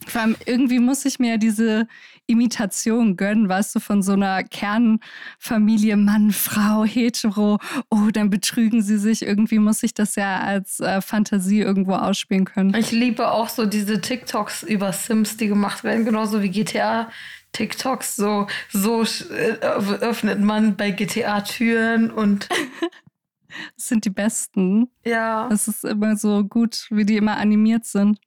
Vor 0.08 0.22
allem 0.22 0.36
irgendwie 0.46 0.80
muss 0.80 1.06
ich 1.06 1.20
mir 1.20 1.38
diese 1.38 1.88
Imitation 2.28 3.18
gönnen, 3.18 3.50
weißt 3.50 3.76
du, 3.76 3.80
von 3.80 4.02
so 4.02 4.14
einer 4.14 4.44
Kernfamilie, 4.44 5.96
Mann, 5.96 6.32
Frau, 6.32 6.84
hetero. 6.84 7.60
Oh, 7.90 8.10
dann 8.12 8.30
betrügen 8.30 8.82
sie 8.82 8.98
sich. 8.98 9.22
Irgendwie 9.22 9.60
muss 9.60 9.84
ich 9.84 9.94
das 9.94 10.16
ja 10.16 10.40
als 10.40 10.80
äh, 10.80 11.02
Fantasie 11.02 11.62
irgendwo 11.62 11.94
ausspielen 11.94 12.46
können. 12.46 12.74
Ich 12.76 12.92
liebe 12.92 13.32
auch 13.32 13.50
so 13.50 13.66
diese 13.66 14.02
TikToks 14.02 14.64
über 14.64 14.92
Sims, 14.92 15.38
die 15.38 15.48
gemacht 15.48 15.84
werden, 15.84 16.06
genauso 16.06 16.42
wie 16.42 16.50
GTA. 16.50 17.10
TikToks, 17.52 18.18
so, 18.18 18.48
so 18.70 19.04
äh, 19.04 19.58
öffnet 19.62 20.42
man 20.42 20.76
bei 20.76 20.92
GTA 20.92 21.40
Türen 21.40 22.12
und 22.12 22.50
das 23.78 23.88
sind 23.88 24.04
die 24.04 24.10
besten. 24.10 24.90
Ja. 25.06 25.48
Das 25.48 25.70
ist 25.70 25.86
immer 25.86 26.18
so 26.18 26.44
gut, 26.44 26.88
wie 26.90 27.06
die 27.06 27.16
immer 27.16 27.38
animiert 27.38 27.86
sind 27.86 28.20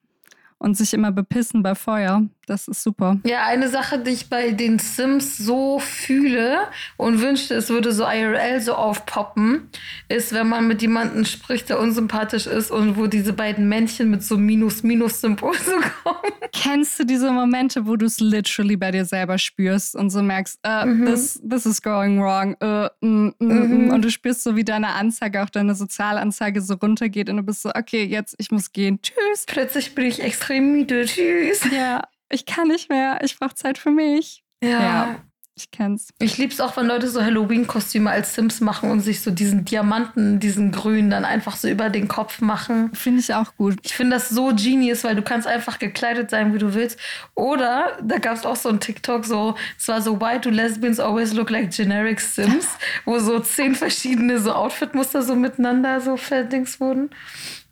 und 0.59 0.77
sich 0.77 0.95
immer 0.95 1.13
bepissen 1.13 1.63
bei 1.63 1.75
Feuer. 1.75 2.23
Das 2.49 2.67
ist 2.67 2.83
super. 2.83 3.19
Ja, 3.25 3.45
eine 3.45 3.69
Sache, 3.69 3.99
die 3.99 4.11
ich 4.11 4.31
bei 4.31 4.53
den 4.53 4.79
Sims 4.79 5.37
so 5.37 5.79
fühle 5.79 6.61
und 6.97 7.21
wünschte, 7.21 7.55
es 7.55 7.69
würde 7.69 7.93
so 7.93 8.05
IRL 8.05 8.63
so 8.63 8.73
aufpoppen, 8.73 9.69
ist, 10.09 10.33
wenn 10.33 10.49
man 10.49 10.67
mit 10.67 10.81
jemandem 10.81 11.27
spricht, 11.27 11.69
der 11.69 11.79
unsympathisch 11.79 12.47
ist 12.47 12.71
und 12.71 12.97
wo 12.97 13.07
diese 13.07 13.35
beiden 13.35 13.69
Männchen 13.69 14.09
mit 14.09 14.23
so 14.23 14.39
Minus-Minus-Symbol 14.39 15.55
so 15.59 15.73
kommen. 16.03 16.33
Kennst 16.55 16.99
du 16.99 17.05
diese 17.05 17.31
Momente, 17.31 17.87
wo 17.87 17.97
du 17.97 18.07
es 18.07 18.19
literally 18.19 18.79
bei 18.79 18.93
dir 18.93 19.05
selber 19.05 19.37
spürst 19.37 19.95
und 19.95 20.09
so 20.09 20.23
merkst, 20.23 20.59
uh, 20.67 20.87
mhm. 20.87 21.05
this, 21.05 21.39
this 21.47 21.67
is 21.67 21.83
going 21.83 22.19
wrong. 22.19 22.57
Uh, 22.63 22.89
mm, 23.03 23.35
mm, 23.39 23.47
mm, 23.47 23.85
mhm. 23.85 23.91
Und 23.91 24.07
du 24.07 24.11
spürst 24.11 24.43
so, 24.43 24.57
wie 24.57 24.65
deine 24.65 24.89
Anzeige, 24.95 25.43
auch 25.43 25.51
deine 25.51 25.75
Sozialanzeige 25.75 26.63
so 26.63 26.75
runtergeht 26.75 27.29
und 27.29 27.37
du 27.37 27.43
bist 27.43 27.61
so, 27.61 27.71
okay, 27.75 28.05
jetzt, 28.05 28.37
ich 28.39 28.51
muss 28.51 28.73
gehen. 28.73 29.01
Tschüss. 29.03 29.45
Plötzlich 29.47 29.95
bin 29.95 30.07
ich 30.07 30.23
extrem 30.23 30.73
müde. 30.73 31.05
Tschüss. 31.05 31.61
Ja 31.71 32.05
ich 32.31 32.47
kann 32.47 32.69
nicht 32.69 32.91
mehr, 32.91 33.21
ich 33.23 33.39
brauche 33.39 33.55
Zeit 33.55 33.79
für 33.79 33.91
mich. 33.91 34.43
Ja. 34.63 34.69
ja. 34.83 35.17
Ich 35.59 35.73
kenn's. 35.73 36.11
Ich 36.21 36.39
lieb's 36.39 36.61
auch, 36.61 36.77
wenn 36.77 36.87
Leute 36.87 37.09
so 37.09 37.21
Halloween-Kostüme 37.21 38.09
als 38.09 38.33
Sims 38.35 38.61
machen 38.61 38.93
und 38.93 39.01
sich 39.01 39.23
so 39.23 39.33
diesen 39.33 39.65
Diamanten, 39.65 40.39
diesen 40.39 40.71
Grün 40.71 41.11
dann 41.11 41.25
einfach 41.25 41.57
so 41.57 41.67
über 41.67 41.91
den 41.91 42.07
Kopf 42.07 42.41
machen. 42.41 42.95
Finde 42.95 43.19
ich 43.19 43.35
auch 43.35 43.57
gut. 43.57 43.75
Ich 43.83 43.93
finde 43.93 44.15
das 44.15 44.29
so 44.29 44.55
genius, 44.55 45.03
weil 45.03 45.17
du 45.17 45.23
kannst 45.23 45.49
einfach 45.49 45.81
gekleidet 45.81 46.31
sein, 46.31 46.55
wie 46.55 46.59
du 46.59 46.75
willst. 46.75 46.97
Oder, 47.35 47.99
da 48.01 48.19
gab 48.19 48.37
es 48.37 48.47
auch 48.47 48.55
so 48.55 48.69
ein 48.69 48.79
TikTok, 48.79 49.25
so, 49.25 49.57
es 49.77 49.89
war 49.89 50.01
so, 50.01 50.21
why 50.21 50.39
do 50.39 50.49
lesbians 50.49 51.01
always 51.01 51.33
look 51.33 51.51
like 51.51 51.73
generic 51.73 52.21
Sims? 52.21 52.69
wo 53.05 53.19
so 53.19 53.41
zehn 53.41 53.75
verschiedene 53.75 54.39
so 54.39 54.53
Outfit-Muster 54.53 55.23
so 55.23 55.35
miteinander 55.35 56.01
so 56.01 56.17
verdings 56.17 56.79
wurden. 56.79 57.11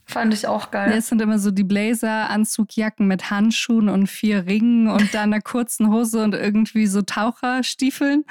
Fand 0.08 0.32
ich 0.32 0.46
auch 0.46 0.70
geil. 0.70 0.92
Es 0.96 1.08
sind 1.08 1.20
immer 1.20 1.40
so 1.40 1.50
die 1.50 1.64
Blazer-Anzugjacken 1.64 3.08
mit 3.08 3.28
Handschuhen 3.28 3.88
und 3.88 4.06
vier 4.06 4.46
Ringen 4.46 4.86
und 4.86 5.12
dann 5.12 5.32
einer 5.32 5.42
kurzen 5.42 5.90
Hose 5.90 6.22
und 6.22 6.32
irgendwie 6.32 6.86
so 6.86 7.02
Taucherstiefeln. 7.02 8.24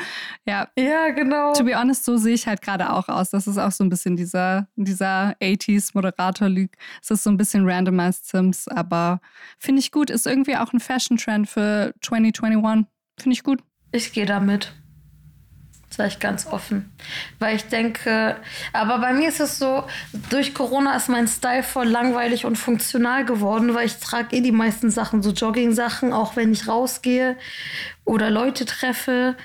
Ja. 0.46 0.70
Ja, 0.78 1.10
genau. 1.10 1.52
To 1.52 1.66
be 1.66 1.78
honest, 1.78 2.06
so 2.06 2.16
sehe 2.16 2.34
ich 2.34 2.48
halt 2.48 2.62
gerade 2.62 2.94
auch 2.94 3.10
aus. 3.10 3.30
Das 3.30 3.46
ist 3.46 3.58
auch 3.58 3.74
so 3.74 3.84
ein 3.84 3.90
bisschen 3.90 4.16
dieser, 4.16 4.70
dieser 4.78 5.36
80s-Moderator-Lüg. 5.42 6.72
Es 7.02 7.12
ist 7.12 7.24
so 7.24 7.30
ein 7.30 7.36
bisschen 7.36 7.70
randomized 7.70 8.26
Sims, 8.26 8.70
aber 8.70 9.20
finde 9.60 9.82
ich 9.82 9.92
gut. 9.92 10.10
Ist 10.10 10.28
irgendwie 10.28 10.56
auch 10.56 10.72
ein 10.72 10.80
Fashion-Trend 10.80 11.50
für 11.50 11.94
2021. 12.02 12.86
Finde 13.18 13.34
ich 13.34 13.44
gut. 13.44 13.62
Ich 13.92 14.14
gehe 14.14 14.26
damit. 14.26 14.74
Sag 15.96 16.08
ich 16.08 16.20
ganz 16.20 16.46
offen. 16.48 16.92
Weil 17.40 17.56
ich 17.56 17.68
denke, 17.70 18.36
aber 18.74 19.00
bei 19.00 19.14
mir 19.14 19.30
ist 19.30 19.40
es 19.40 19.58
so, 19.58 19.86
durch 20.30 20.54
Corona 20.54 20.94
ist 20.98 21.08
mein 21.08 21.28
Style 21.28 21.64
voll 21.64 21.88
langweilig 21.88 22.44
und 22.44 22.58
funktional 22.58 23.24
geworden, 23.24 23.74
weil 23.74 23.86
ich 23.86 23.96
trage 23.98 24.36
eh 24.36 24.42
die 24.42 24.52
meisten 24.52 24.90
Sachen, 24.90 25.24
so 25.24 25.32
Jogging-Sachen, 25.32 26.12
auch 26.12 26.36
wenn 26.36 26.52
ich 26.52 26.68
rausgehe 26.68 27.38
oder 28.04 28.30
Leute 28.30 28.66
treffe. 28.66 29.38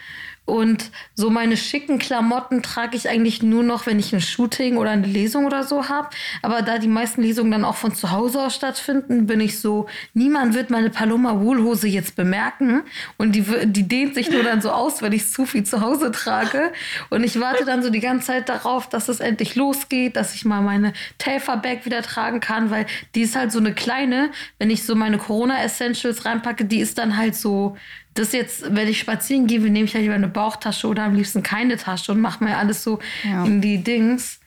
Und 0.50 0.90
so 1.14 1.30
meine 1.30 1.56
schicken 1.56 1.98
Klamotten 2.00 2.62
trage 2.62 2.96
ich 2.96 3.08
eigentlich 3.08 3.40
nur 3.42 3.62
noch, 3.62 3.86
wenn 3.86 4.00
ich 4.00 4.12
ein 4.12 4.20
Shooting 4.20 4.76
oder 4.76 4.90
eine 4.90 5.06
Lesung 5.06 5.46
oder 5.46 5.62
so 5.62 5.88
habe. 5.88 6.10
Aber 6.42 6.62
da 6.62 6.78
die 6.78 6.88
meisten 6.88 7.22
Lesungen 7.22 7.52
dann 7.52 7.64
auch 7.64 7.76
von 7.76 7.94
zu 7.94 8.10
Hause 8.10 8.42
aus 8.42 8.56
stattfinden, 8.56 9.26
bin 9.26 9.40
ich 9.40 9.60
so, 9.60 9.86
niemand 10.12 10.54
wird 10.54 10.70
meine 10.70 10.90
Paloma 10.90 11.40
Wohlhose 11.40 11.86
jetzt 11.86 12.16
bemerken. 12.16 12.82
Und 13.16 13.36
die, 13.36 13.44
die 13.66 13.86
dehnt 13.86 14.14
sich 14.14 14.30
nur 14.30 14.42
dann 14.42 14.60
so 14.60 14.70
aus, 14.70 15.02
wenn 15.02 15.12
ich 15.12 15.30
zu 15.30 15.46
viel 15.46 15.62
zu 15.62 15.80
Hause 15.80 16.10
trage. 16.10 16.72
Und 17.10 17.22
ich 17.22 17.38
warte 17.38 17.64
dann 17.64 17.82
so 17.82 17.90
die 17.90 18.00
ganze 18.00 18.26
Zeit 18.26 18.48
darauf, 18.48 18.88
dass 18.88 19.08
es 19.08 19.20
endlich 19.20 19.54
losgeht, 19.54 20.16
dass 20.16 20.34
ich 20.34 20.44
mal 20.44 20.62
meine 20.62 20.92
Tafer-Bag 21.18 21.84
wieder 21.84 22.02
tragen 22.02 22.40
kann, 22.40 22.70
weil 22.70 22.86
die 23.14 23.22
ist 23.22 23.36
halt 23.36 23.52
so 23.52 23.60
eine 23.60 23.72
kleine, 23.72 24.30
wenn 24.58 24.70
ich 24.70 24.84
so 24.84 24.96
meine 24.96 25.18
Corona-Essentials 25.18 26.24
reinpacke, 26.24 26.64
die 26.64 26.80
ist 26.80 26.98
dann 26.98 27.16
halt 27.16 27.36
so 27.36 27.76
das 28.20 28.32
jetzt, 28.32 28.74
wenn 28.74 28.86
ich 28.86 29.00
spazieren 29.00 29.46
gehe, 29.46 29.60
nehme 29.60 29.84
ich 29.84 29.94
ja 29.94 30.00
lieber 30.00 30.14
eine 30.14 30.28
Bauchtasche 30.28 30.86
oder 30.86 31.04
am 31.04 31.14
liebsten 31.14 31.42
keine 31.42 31.76
Tasche 31.76 32.12
und 32.12 32.20
mache 32.20 32.44
mir 32.44 32.58
alles 32.58 32.84
so 32.84 32.98
ja. 33.24 33.44
in 33.44 33.60
die 33.60 33.82
Dings. 33.82 34.40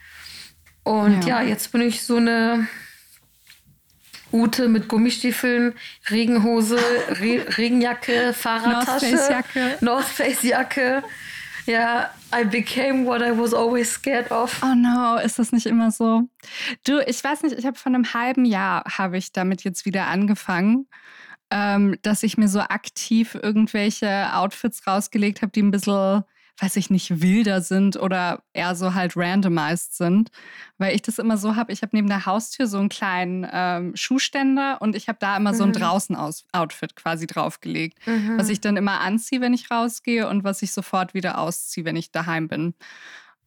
Und 0.83 1.25
ja. 1.25 1.41
ja, 1.41 1.49
jetzt 1.49 1.71
bin 1.71 1.81
ich 1.81 2.03
so 2.03 2.17
eine 2.17 2.67
Ute 4.31 4.67
mit 4.67 4.87
Gummistiefeln, 4.87 5.73
Regenhose, 6.09 6.77
Re 7.09 7.45
Regenjacke, 7.57 8.33
Fahrradtasche, 8.33 9.11
North 9.11 9.19
Face 9.19 9.29
Jacke. 9.29 9.77
North 9.81 10.05
Face 10.05 10.43
Jacke. 10.43 11.03
Ja, 11.65 12.09
I 12.35 12.43
became 12.43 13.05
what 13.05 13.21
I 13.21 13.31
was 13.31 13.53
always 13.53 13.89
scared 13.89 14.29
of. 14.31 14.61
Oh 14.61 14.75
no, 14.75 15.15
ist 15.17 15.39
das 15.39 15.53
nicht 15.53 15.65
immer 15.65 15.91
so? 15.91 16.23
Du, 16.85 16.99
ich 17.07 17.23
weiß 17.23 17.43
nicht, 17.43 17.57
ich 17.57 17.65
habe 17.65 17.77
vor 17.77 17.93
einem 17.93 18.13
halben 18.13 18.43
Jahr 18.43 18.83
habe 18.97 19.17
ich 19.17 19.31
damit 19.31 19.63
jetzt 19.63 19.85
wieder 19.85 20.07
angefangen 20.07 20.87
ähm, 21.53 21.97
dass 22.01 22.23
ich 22.23 22.35
mir 22.35 22.47
so 22.47 22.61
aktiv 22.61 23.37
irgendwelche 23.39 24.33
Outfits 24.33 24.87
rausgelegt 24.87 25.43
habe, 25.43 25.51
die 25.51 25.61
ein 25.61 25.69
bisschen, 25.69 26.23
weiß 26.59 26.77
ich 26.77 26.89
nicht, 26.89 27.21
wilder 27.21 27.61
sind 27.61 27.95
oder 27.95 28.41
eher 28.53 28.73
so 28.73 28.95
halt 28.95 29.15
randomized 29.15 29.95
sind. 29.95 30.31
Weil 30.79 30.95
ich 30.95 31.03
das 31.03 31.19
immer 31.19 31.37
so 31.37 31.55
habe, 31.55 31.71
ich 31.71 31.83
habe 31.83 31.95
neben 31.95 32.07
der 32.07 32.25
Haustür 32.25 32.65
so 32.65 32.79
einen 32.79 32.89
kleinen 32.89 33.47
ähm, 33.53 33.95
Schuhständer 33.95 34.81
und 34.81 34.95
ich 34.95 35.07
habe 35.07 35.19
da 35.21 35.37
immer 35.37 35.51
mhm. 35.51 35.57
so 35.57 35.63
ein 35.65 35.69
mhm. 35.69 35.73
Draußen-Outfit 35.73 36.95
quasi 36.95 37.27
draufgelegt, 37.27 37.99
mhm. 38.07 38.39
was 38.39 38.49
ich 38.49 38.59
dann 38.59 38.75
immer 38.75 39.01
anziehe, 39.01 39.39
wenn 39.39 39.53
ich 39.53 39.69
rausgehe 39.69 40.27
und 40.27 40.43
was 40.43 40.63
ich 40.63 40.71
sofort 40.71 41.13
wieder 41.13 41.37
ausziehe, 41.37 41.85
wenn 41.85 41.95
ich 41.95 42.11
daheim 42.11 42.47
bin. 42.47 42.73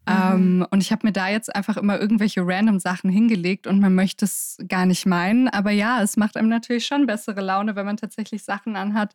Mhm. 0.09 0.61
Ähm, 0.62 0.66
und 0.71 0.83
ich 0.83 0.92
habe 0.92 1.07
mir 1.07 1.12
da 1.12 1.29
jetzt 1.29 1.55
einfach 1.55 1.77
immer 1.77 2.01
irgendwelche 2.01 2.42
random 2.45 2.79
Sachen 2.79 3.11
hingelegt 3.11 3.66
und 3.66 3.81
man 3.81 3.95
möchte 3.95 4.25
es 4.25 4.59
gar 4.69 4.87
nicht 4.87 5.07
meinen. 5.07 5.49
Aber 5.49 5.71
ja, 5.71 6.03
es 6.03 6.16
macht 6.16 6.37
einem 6.37 6.49
natürlich 6.49 6.87
schon 6.87 7.07
bessere 7.07 7.40
Laune, 7.40 7.77
wenn 7.77 7.87
man 7.87 7.97
tatsächlich 7.97 8.45
Sachen 8.45 8.77
anhat, 8.77 9.12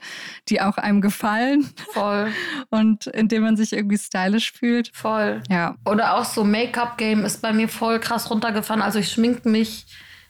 die 0.49 0.62
auch 0.62 0.77
einem 0.77 1.01
gefallen. 1.01 1.69
Voll. 1.93 2.32
Und 2.69 3.08
indem 3.08 3.43
man 3.43 3.58
sich 3.58 3.73
irgendwie 3.73 3.97
stylisch 3.97 4.51
fühlt. 4.51 4.91
Voll. 4.93 5.41
Ja. 5.49 5.75
Oder 5.86 6.15
auch 6.15 6.25
so 6.25 6.43
Make-up-Game 6.43 7.23
ist 7.25 7.41
bei 7.41 7.54
mir 7.54 7.69
voll 7.69 7.99
krass 7.99 8.30
runtergefahren. 8.30 8.82
Also 8.82 8.99
ich 8.99 9.12
schminke 9.12 9.47
mich 9.47 9.86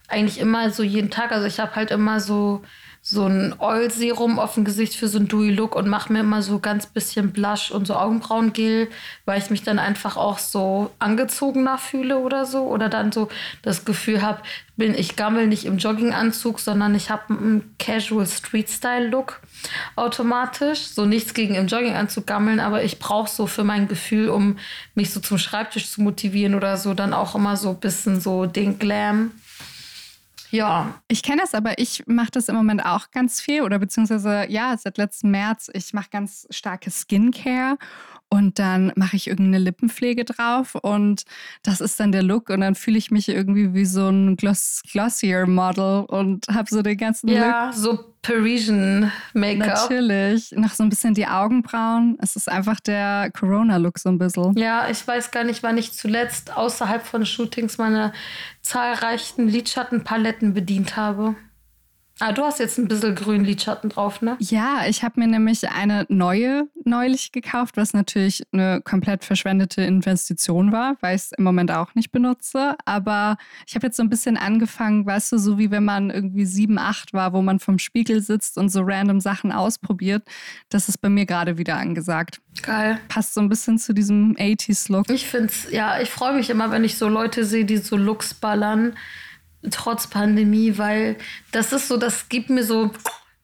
eigentlich 0.07 0.39
immer 0.39 0.69
so 0.69 0.83
jeden 0.83 1.09
Tag. 1.09 1.31
Also 1.31 1.47
ich 1.47 1.59
habe 1.59 1.75
halt 1.75 1.91
immer 1.91 2.19
so 2.19 2.61
so 3.03 3.25
ein 3.25 3.55
Oil-Serum 3.57 4.37
auf 4.37 4.53
dem 4.53 4.63
Gesicht 4.63 4.95
für 4.95 5.07
so 5.07 5.17
einen 5.17 5.27
Dewy-Look 5.27 5.75
und 5.75 5.87
mache 5.87 6.13
mir 6.13 6.19
immer 6.19 6.43
so 6.43 6.59
ganz 6.59 6.85
bisschen 6.85 7.31
Blush 7.31 7.71
und 7.71 7.87
so 7.87 7.95
Augenbrauengel, 7.95 8.89
weil 9.25 9.41
ich 9.41 9.49
mich 9.49 9.63
dann 9.63 9.79
einfach 9.79 10.17
auch 10.17 10.37
so 10.37 10.91
angezogener 10.99 11.79
fühle 11.79 12.19
oder 12.19 12.45
so. 12.45 12.61
Oder 12.61 12.89
dann 12.89 13.11
so 13.11 13.27
das 13.63 13.85
Gefühl 13.85 14.21
habe, 14.21 14.41
ich 14.77 15.15
gammel 15.15 15.47
nicht 15.47 15.65
im 15.65 15.79
Jogginganzug, 15.79 16.59
sondern 16.59 16.93
ich 16.93 17.09
habe 17.09 17.33
einen 17.33 17.75
Casual 17.79 18.27
Street-Style-Look 18.27 19.41
automatisch. 19.95 20.81
So 20.81 21.05
nichts 21.05 21.33
gegen 21.33 21.55
im 21.55 21.65
Jogginganzug 21.65 22.27
gammeln, 22.27 22.59
aber 22.59 22.83
ich 22.83 22.99
brauche 22.99 23.29
so 23.29 23.47
für 23.47 23.63
mein 23.63 23.87
Gefühl, 23.87 24.29
um 24.29 24.57
mich 24.93 25.11
so 25.11 25.19
zum 25.19 25.39
Schreibtisch 25.39 25.89
zu 25.89 26.01
motivieren 26.01 26.53
oder 26.53 26.77
so, 26.77 26.93
dann 26.93 27.13
auch 27.13 27.33
immer 27.33 27.57
so 27.57 27.69
ein 27.71 27.79
bisschen 27.79 28.21
so 28.21 28.45
den 28.45 28.77
Glam 28.77 29.31
ja. 30.51 31.01
Ich 31.07 31.23
kenne 31.23 31.41
das, 31.41 31.53
aber 31.53 31.79
ich 31.79 32.03
mache 32.07 32.31
das 32.31 32.49
im 32.49 32.55
Moment 32.55 32.85
auch 32.85 33.11
ganz 33.11 33.41
viel 33.41 33.61
oder 33.61 33.79
beziehungsweise 33.79 34.45
ja, 34.49 34.75
seit 34.77 34.97
letztem 34.97 35.31
März, 35.31 35.69
ich 35.73 35.93
mache 35.93 36.09
ganz 36.11 36.47
starke 36.49 36.91
Skincare 36.91 37.77
und 38.33 38.59
dann 38.59 38.93
mache 38.95 39.17
ich 39.17 39.27
irgendeine 39.27 39.59
Lippenpflege 39.59 40.23
drauf 40.23 40.75
und 40.75 41.23
das 41.63 41.81
ist 41.81 41.99
dann 41.99 42.13
der 42.13 42.23
Look 42.23 42.49
und 42.49 42.61
dann 42.61 42.75
fühle 42.75 42.97
ich 42.97 43.11
mich 43.11 43.27
irgendwie 43.27 43.73
wie 43.73 43.85
so 43.85 44.07
ein 44.07 44.37
Gloss 44.37 44.81
Glossier 44.89 45.45
Model 45.45 46.05
und 46.07 46.47
habe 46.47 46.69
so 46.69 46.81
den 46.81 46.97
ganzen 46.97 47.27
ja, 47.27 47.65
Look. 47.65 47.73
so 47.73 47.99
Parisian 48.21 49.11
Make-up. 49.33 49.67
Natürlich, 49.67 50.53
noch 50.53 50.71
so 50.71 50.83
ein 50.83 50.89
bisschen 50.89 51.13
die 51.13 51.27
Augenbrauen. 51.27 52.17
Es 52.21 52.37
ist 52.37 52.49
einfach 52.49 52.79
der 52.79 53.31
Corona-Look 53.31 53.99
so 53.99 54.07
ein 54.07 54.17
bisschen. 54.17 54.55
Ja, 54.57 54.87
ich 54.89 55.05
weiß 55.05 55.31
gar 55.31 55.43
nicht, 55.43 55.61
wann 55.61 55.77
ich 55.77 55.91
zuletzt 55.91 56.55
außerhalb 56.55 57.05
von 57.05 57.25
Shootings 57.25 57.77
meine 57.79 58.13
zahlreichen 58.61 59.49
Lidschattenpaletten 59.49 60.53
bedient 60.53 60.95
habe. 60.95 61.35
Ah, 62.21 62.33
du 62.33 62.43
hast 62.43 62.59
jetzt 62.59 62.77
ein 62.77 62.87
bisschen 62.87 63.15
grünen 63.15 63.43
Lidschatten 63.43 63.89
drauf, 63.89 64.21
ne? 64.21 64.37
Ja, 64.37 64.83
ich 64.87 65.03
habe 65.03 65.19
mir 65.19 65.25
nämlich 65.25 65.67
eine 65.67 66.05
neue 66.07 66.67
neulich 66.85 67.31
gekauft, 67.31 67.77
was 67.77 67.93
natürlich 67.93 68.43
eine 68.51 68.79
komplett 68.81 69.25
verschwendete 69.25 69.81
Investition 69.81 70.71
war, 70.71 70.97
weil 71.01 71.15
ich 71.15 71.23
es 71.23 71.31
im 71.31 71.43
Moment 71.43 71.71
auch 71.71 71.95
nicht 71.95 72.11
benutze. 72.11 72.75
Aber 72.85 73.37
ich 73.65 73.73
habe 73.73 73.87
jetzt 73.87 73.97
so 73.97 74.03
ein 74.03 74.09
bisschen 74.09 74.37
angefangen, 74.37 75.03
weißt 75.03 75.31
du, 75.31 75.39
so 75.39 75.57
wie 75.57 75.71
wenn 75.71 75.83
man 75.83 76.11
irgendwie 76.11 76.45
sieben, 76.45 76.77
acht 76.77 77.11
war, 77.11 77.33
wo 77.33 77.41
man 77.41 77.59
vom 77.59 77.79
Spiegel 77.79 78.21
sitzt 78.21 78.59
und 78.59 78.69
so 78.69 78.81
random 78.83 79.19
Sachen 79.19 79.51
ausprobiert. 79.51 80.21
Das 80.69 80.89
ist 80.89 80.99
bei 80.99 81.09
mir 81.09 81.25
gerade 81.25 81.57
wieder 81.57 81.77
angesagt. 81.77 82.39
Geil. 82.61 82.99
Passt 83.07 83.33
so 83.33 83.41
ein 83.41 83.49
bisschen 83.49 83.79
zu 83.79 83.93
diesem 83.93 84.35
80s-Look. 84.35 85.09
Ich 85.09 85.25
finde 85.25 85.47
es, 85.47 85.71
ja, 85.71 85.99
ich 85.99 86.11
freue 86.11 86.35
mich 86.35 86.51
immer, 86.51 86.69
wenn 86.69 86.83
ich 86.83 86.99
so 86.99 87.07
Leute 87.07 87.45
sehe, 87.45 87.65
die 87.65 87.77
so 87.77 87.97
Looks 87.97 88.35
ballern 88.35 88.93
trotz 89.69 90.07
Pandemie, 90.07 90.77
weil 90.77 91.17
das 91.51 91.71
ist 91.73 91.87
so, 91.87 91.97
das 91.97 92.29
gibt 92.29 92.49
mir 92.49 92.63
so 92.63 92.91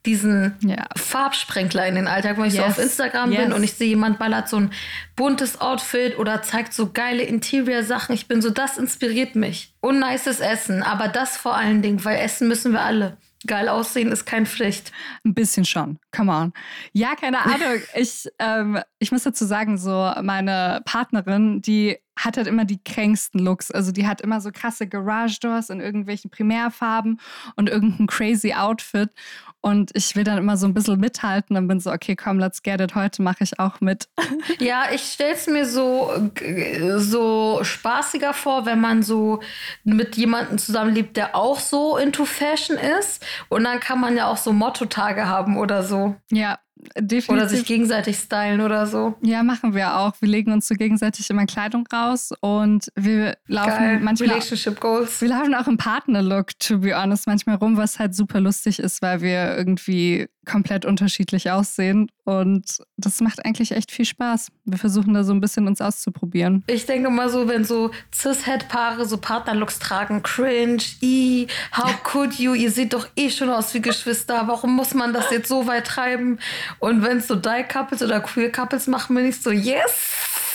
diesen 0.08 0.56
ja. 0.62 0.86
Farbsprenkler 0.96 1.86
in 1.86 1.96
den 1.96 2.08
Alltag, 2.08 2.38
wenn 2.38 2.46
ich 2.46 2.54
yes. 2.54 2.64
so 2.64 2.70
auf 2.70 2.80
Instagram 2.80 3.32
yes. 3.32 3.42
bin 3.42 3.54
und 3.54 3.64
ich 3.64 3.74
sehe, 3.74 3.90
jemand 3.90 4.18
ballert 4.18 4.48
so 4.48 4.58
ein 4.58 4.72
buntes 5.16 5.60
Outfit 5.60 6.18
oder 6.18 6.42
zeigt 6.42 6.74
so 6.74 6.92
geile 6.92 7.24
Interior-Sachen. 7.24 8.16
Ich 8.16 8.28
bin 8.28 8.42
so, 8.42 8.50
das 8.50 8.78
inspiriert 8.78 9.36
mich. 9.36 9.74
Und 9.82 10.00
nices 10.00 10.40
Essen, 10.40 10.82
aber 10.82 11.10
das 11.10 11.36
vor 11.36 11.56
allen 11.56 11.82
Dingen, 11.82 12.04
weil 12.06 12.18
Essen 12.20 12.48
müssen 12.48 12.72
wir 12.72 12.82
alle. 12.82 13.18
Geil 13.46 13.70
aussehen 13.70 14.12
ist 14.12 14.26
kein 14.26 14.46
Pflicht. 14.46 14.92
Ein 15.24 15.34
bisschen 15.34 15.66
schon. 15.66 16.00
Come 16.16 16.32
on. 16.32 16.54
Ja, 16.94 17.16
keine 17.16 17.40
Ahnung. 17.40 17.82
ich, 17.94 18.28
ähm, 18.40 18.80
ich 19.00 19.12
muss 19.12 19.24
dazu 19.24 19.46
sagen, 19.46 19.78
so 19.78 20.12
meine 20.22 20.82
Partnerin, 20.86 21.62
die 21.62 21.98
hat 22.18 22.38
halt 22.38 22.48
immer 22.48 22.66
die 22.66 22.84
kränksten 22.84 23.40
Looks. 23.40 23.72
Also 23.72 23.92
die 23.92 24.08
hat 24.08 24.22
immer 24.22 24.42
so 24.42 24.52
krasse 24.52 24.88
Garage-Doors 24.88 25.70
in 25.70 25.80
irgendwelchen 25.80 26.32
Primärfarben 26.32 27.20
und 27.56 27.70
irgendein 27.70 28.08
crazy 28.08 28.54
Outfit. 28.54 29.10
Und 29.62 29.92
ich 29.96 30.16
will 30.16 30.24
dann 30.24 30.38
immer 30.38 30.56
so 30.56 30.66
ein 30.66 30.74
bisschen 30.74 31.00
mithalten 31.00 31.58
und 31.58 31.68
bin 31.68 31.80
so, 31.80 31.92
okay, 31.92 32.16
komm, 32.16 32.40
let's 32.40 32.64
get 32.64 32.80
it. 32.80 32.96
Heute 32.96 33.22
mache 33.22 33.44
ich 33.44 33.60
auch 33.60 33.82
mit. 33.82 34.08
Ja, 34.60 34.86
ich 34.94 35.02
stelle 35.02 35.34
es 35.34 35.48
mir 35.48 35.66
so, 35.66 36.12
so 36.98 37.60
spaßiger 37.64 38.34
vor, 38.34 38.66
wenn 38.66 38.80
man 38.80 39.04
so 39.04 39.42
mit 39.84 40.16
jemandem 40.16 40.58
zusammenlebt, 40.58 41.18
der 41.18 41.36
auch 41.36 41.60
so 41.60 41.98
into 41.98 42.26
Fashion 42.26 42.78
ist. 42.78 43.26
Und 43.50 43.66
dann 43.66 43.80
kann 43.80 44.00
man 44.00 44.16
ja 44.16 44.28
auch 44.28 44.38
so 44.38 44.54
Motto-Tage 44.54 45.28
haben 45.28 45.58
oder 45.58 45.84
so. 45.84 46.16
Ja, 46.32 46.60
Definitiv. 46.96 47.30
Oder 47.30 47.50
sich 47.50 47.66
gegenseitig 47.66 48.18
stylen 48.18 48.62
oder 48.62 48.88
so. 48.88 49.16
Ja, 49.22 49.44
machen 49.44 49.74
wir 49.74 49.98
auch. 49.98 50.14
Wir 50.20 50.30
legen 50.30 50.52
uns 50.52 50.68
so 50.68 50.76
gegenseitig 50.76 51.30
immer 51.30 51.46
Kleidung 51.46 51.88
raus 51.92 52.32
und 52.42 52.88
wir 52.96 53.38
laufen 53.48 53.70
Geil. 53.70 54.00
manchmal. 54.00 54.30
Relationship 54.30 54.80
Goals. 54.80 55.22
Wir 55.22 55.30
laufen 55.30 55.54
auch 55.56 55.68
im 55.68 55.78
Partner-Look, 55.78 56.60
to 56.60 56.80
be 56.80 56.96
honest, 56.96 57.28
manchmal 57.28 57.56
rum, 57.56 57.78
was 57.78 58.00
halt 58.00 58.16
super 58.16 58.40
lustig 58.40 58.80
ist, 58.80 59.02
weil 59.02 59.22
wir 59.22 59.56
irgendwie 59.58 60.28
komplett 60.48 60.86
unterschiedlich 60.86 61.52
aussehen. 61.52 62.10
Und 62.24 62.80
das 62.98 63.22
macht 63.22 63.46
eigentlich 63.46 63.72
echt 63.72 63.92
viel 63.92 64.06
Spaß. 64.06 64.48
Wir 64.66 64.78
versuchen 64.78 65.14
da 65.14 65.24
so 65.24 65.34
ein 65.34 65.42
bisschen 65.42 65.68
uns 65.68 65.82
auszuprobieren. 65.82 66.64
Ich 66.68 66.86
denke 66.86 67.10
mal 67.10 67.30
so, 67.30 67.48
wenn 67.48 67.64
so 67.64 67.92
Cis-Head-Paare 68.14 69.06
so 69.06 69.18
Partnerlooks 69.18 69.80
tragen, 69.80 70.24
cringe, 70.24 70.84
i, 71.02 71.48
how 71.76 71.92
could 72.04 72.34
you? 72.36 72.54
Ihr 72.54 72.72
seht 72.72 72.94
doch 72.94 73.08
eh 73.16 73.30
schon 73.30 73.50
aus 73.50 73.74
wie 73.74 73.82
Geschwister. 73.82 74.48
Warum 74.48 74.76
muss 74.76 74.94
man 74.94 75.14
das 75.14 75.30
jetzt 75.30 75.50
so 75.50 75.68
weit 75.68 75.86
treiben? 75.86 76.40
Und 76.80 77.04
wenn 77.04 77.18
es 77.18 77.28
so 77.28 77.36
Die-Couples 77.36 78.02
oder 78.02 78.20
Queer-Couples 78.20 78.88
machen, 78.88 79.16
bin 79.16 79.28
ich 79.28 79.40
so, 79.42 79.52
yes! 79.52 80.47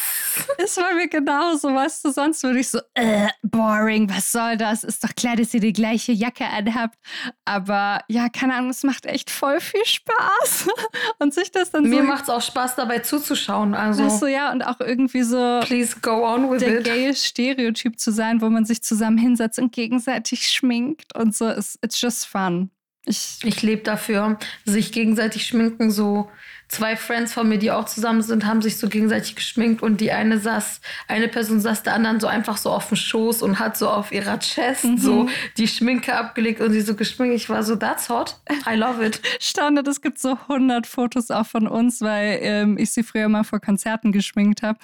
Ist 0.58 0.76
bei 0.76 0.94
mir 0.94 1.08
genauso, 1.08 1.74
weißt 1.74 2.04
du, 2.04 2.10
sonst 2.12 2.42
würde 2.42 2.60
ich 2.60 2.68
so, 2.68 2.78
äh, 2.94 3.28
boring, 3.42 4.08
was 4.10 4.32
soll 4.32 4.56
das? 4.56 4.84
Ist 4.84 5.02
doch 5.04 5.14
klar, 5.14 5.36
dass 5.36 5.52
ihr 5.54 5.60
die 5.60 5.72
gleiche 5.72 6.12
Jacke 6.12 6.46
anhabt. 6.46 6.98
Aber 7.44 8.00
ja, 8.08 8.28
keine 8.28 8.54
Ahnung, 8.54 8.70
es 8.70 8.82
macht 8.82 9.06
echt 9.06 9.30
voll 9.30 9.60
viel 9.60 9.84
Spaß. 9.84 10.68
Und 11.18 11.34
sich 11.34 11.50
das 11.50 11.70
dann 11.70 11.84
Mir 11.84 11.96
so. 11.96 12.02
Mir 12.02 12.08
macht 12.08 12.24
es 12.24 12.30
auch 12.30 12.42
Spaß, 12.42 12.76
dabei 12.76 13.00
zuzuschauen. 13.00 13.74
Also. 13.74 14.04
Weißt 14.04 14.22
du, 14.22 14.26
ja, 14.26 14.50
und 14.52 14.62
auch 14.62 14.80
irgendwie 14.80 15.22
so. 15.22 15.60
Please 15.64 15.96
go 16.00 16.26
on 16.26 16.50
with 16.50 16.60
der 16.60 16.78
it. 16.78 16.84
gaye 16.84 17.14
Stereotyp 17.14 17.98
zu 17.98 18.10
sein, 18.10 18.40
wo 18.40 18.48
man 18.48 18.64
sich 18.64 18.82
zusammen 18.82 19.18
hinsetzt 19.18 19.58
und 19.58 19.72
gegenseitig 19.72 20.48
schminkt 20.48 21.16
und 21.16 21.34
so. 21.34 21.48
It's, 21.48 21.78
it's 21.82 22.00
just 22.00 22.26
fun. 22.26 22.70
Ich, 23.04 23.38
ich 23.42 23.62
lebe 23.62 23.82
dafür, 23.82 24.38
sich 24.64 24.92
gegenseitig 24.92 25.46
schminken, 25.46 25.90
so 25.90 26.30
zwei 26.72 26.96
Friends 26.96 27.34
von 27.34 27.48
mir, 27.48 27.58
die 27.58 27.70
auch 27.70 27.84
zusammen 27.84 28.22
sind, 28.22 28.46
haben 28.46 28.62
sich 28.62 28.78
so 28.78 28.88
gegenseitig 28.88 29.36
geschminkt 29.36 29.82
und 29.82 30.00
die 30.00 30.10
eine 30.10 30.38
saß, 30.38 30.80
eine 31.06 31.28
Person 31.28 31.60
saß 31.60 31.82
der 31.82 31.92
anderen 31.92 32.18
so 32.18 32.26
einfach 32.26 32.56
so 32.56 32.70
auf 32.70 32.88
dem 32.88 32.96
Schoß 32.96 33.42
und 33.42 33.58
hat 33.58 33.76
so 33.76 33.90
auf 33.90 34.10
ihrer 34.10 34.38
Chest 34.38 34.84
mhm. 34.84 34.98
so 34.98 35.28
die 35.58 35.68
Schminke 35.68 36.16
abgelegt 36.16 36.62
und 36.62 36.72
sie 36.72 36.80
so 36.80 36.94
geschminkt. 36.94 37.36
Ich 37.36 37.50
war 37.50 37.62
so, 37.62 37.76
that's 37.76 38.08
hot. 38.08 38.40
I 38.66 38.74
love 38.74 39.04
it. 39.04 39.20
Standard, 39.40 39.86
es 39.86 40.00
gibt 40.00 40.18
so 40.18 40.38
100 40.48 40.86
Fotos 40.86 41.30
auch 41.30 41.46
von 41.46 41.68
uns, 41.68 42.00
weil 42.00 42.38
ähm, 42.40 42.78
ich 42.78 42.90
sie 42.90 43.02
früher 43.02 43.28
mal 43.28 43.44
vor 43.44 43.60
Konzerten 43.60 44.10
geschminkt 44.10 44.62
habe. 44.62 44.78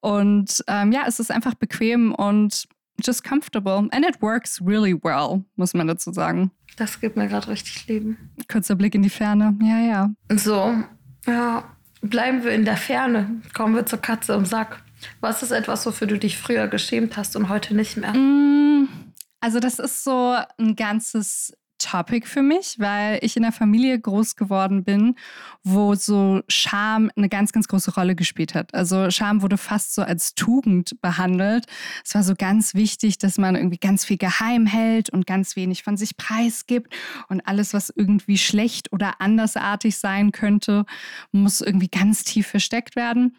Und 0.00 0.62
ähm, 0.68 0.92
ja, 0.92 1.02
es 1.06 1.18
ist 1.18 1.32
einfach 1.32 1.54
bequem 1.54 2.14
und 2.14 2.68
just 3.04 3.24
comfortable. 3.24 3.88
And 3.90 4.06
it 4.06 4.22
works 4.22 4.60
really 4.64 4.94
well, 4.94 5.44
muss 5.56 5.74
man 5.74 5.88
dazu 5.88 6.12
sagen. 6.12 6.52
Das 6.76 7.00
gibt 7.00 7.16
mir 7.16 7.28
gerade 7.28 7.48
richtig 7.48 7.86
Leben. 7.88 8.30
Kurzer 8.48 8.74
Blick 8.74 8.94
in 8.94 9.02
die 9.02 9.10
Ferne. 9.10 9.56
Ja, 9.62 9.78
ja. 9.78 10.10
So, 10.36 10.74
ja, 11.26 11.64
bleiben 12.00 12.44
wir 12.44 12.52
in 12.52 12.64
der 12.64 12.76
Ferne. 12.76 13.42
Kommen 13.54 13.74
wir 13.74 13.86
zur 13.86 14.00
Katze 14.00 14.34
im 14.34 14.44
Sack. 14.44 14.82
Was 15.20 15.42
ist 15.42 15.50
etwas, 15.50 15.84
wofür 15.86 16.06
du 16.06 16.18
dich 16.18 16.38
früher 16.38 16.68
geschämt 16.68 17.16
hast 17.16 17.36
und 17.36 17.48
heute 17.48 17.74
nicht 17.74 17.96
mehr? 17.96 18.12
Mm, 18.14 18.88
also 19.40 19.60
das 19.60 19.78
ist 19.78 20.04
so 20.04 20.36
ein 20.58 20.76
ganzes 20.76 21.54
Topic 21.84 22.26
für 22.26 22.42
mich, 22.42 22.76
weil 22.78 23.18
ich 23.20 23.36
in 23.36 23.44
einer 23.44 23.52
Familie 23.52 23.98
groß 24.00 24.36
geworden 24.36 24.84
bin, 24.84 25.16
wo 25.62 25.94
so 25.94 26.40
Scham 26.48 27.10
eine 27.14 27.28
ganz, 27.28 27.52
ganz 27.52 27.68
große 27.68 27.94
Rolle 27.94 28.14
gespielt 28.14 28.54
hat. 28.54 28.72
Also 28.74 29.10
Scham 29.10 29.42
wurde 29.42 29.58
fast 29.58 29.94
so 29.94 30.02
als 30.02 30.34
Tugend 30.34 31.00
behandelt. 31.02 31.66
Es 32.02 32.14
war 32.14 32.22
so 32.22 32.34
ganz 32.34 32.74
wichtig, 32.74 33.18
dass 33.18 33.36
man 33.36 33.54
irgendwie 33.54 33.78
ganz 33.78 34.04
viel 34.04 34.16
geheim 34.16 34.66
hält 34.66 35.10
und 35.10 35.26
ganz 35.26 35.56
wenig 35.56 35.82
von 35.82 35.96
sich 35.96 36.16
preisgibt 36.16 36.94
und 37.28 37.46
alles, 37.46 37.74
was 37.74 37.92
irgendwie 37.94 38.38
schlecht 38.38 38.92
oder 38.92 39.20
andersartig 39.20 39.98
sein 39.98 40.32
könnte, 40.32 40.86
muss 41.32 41.60
irgendwie 41.60 41.88
ganz 41.88 42.24
tief 42.24 42.46
versteckt 42.46 42.96
werden. 42.96 43.36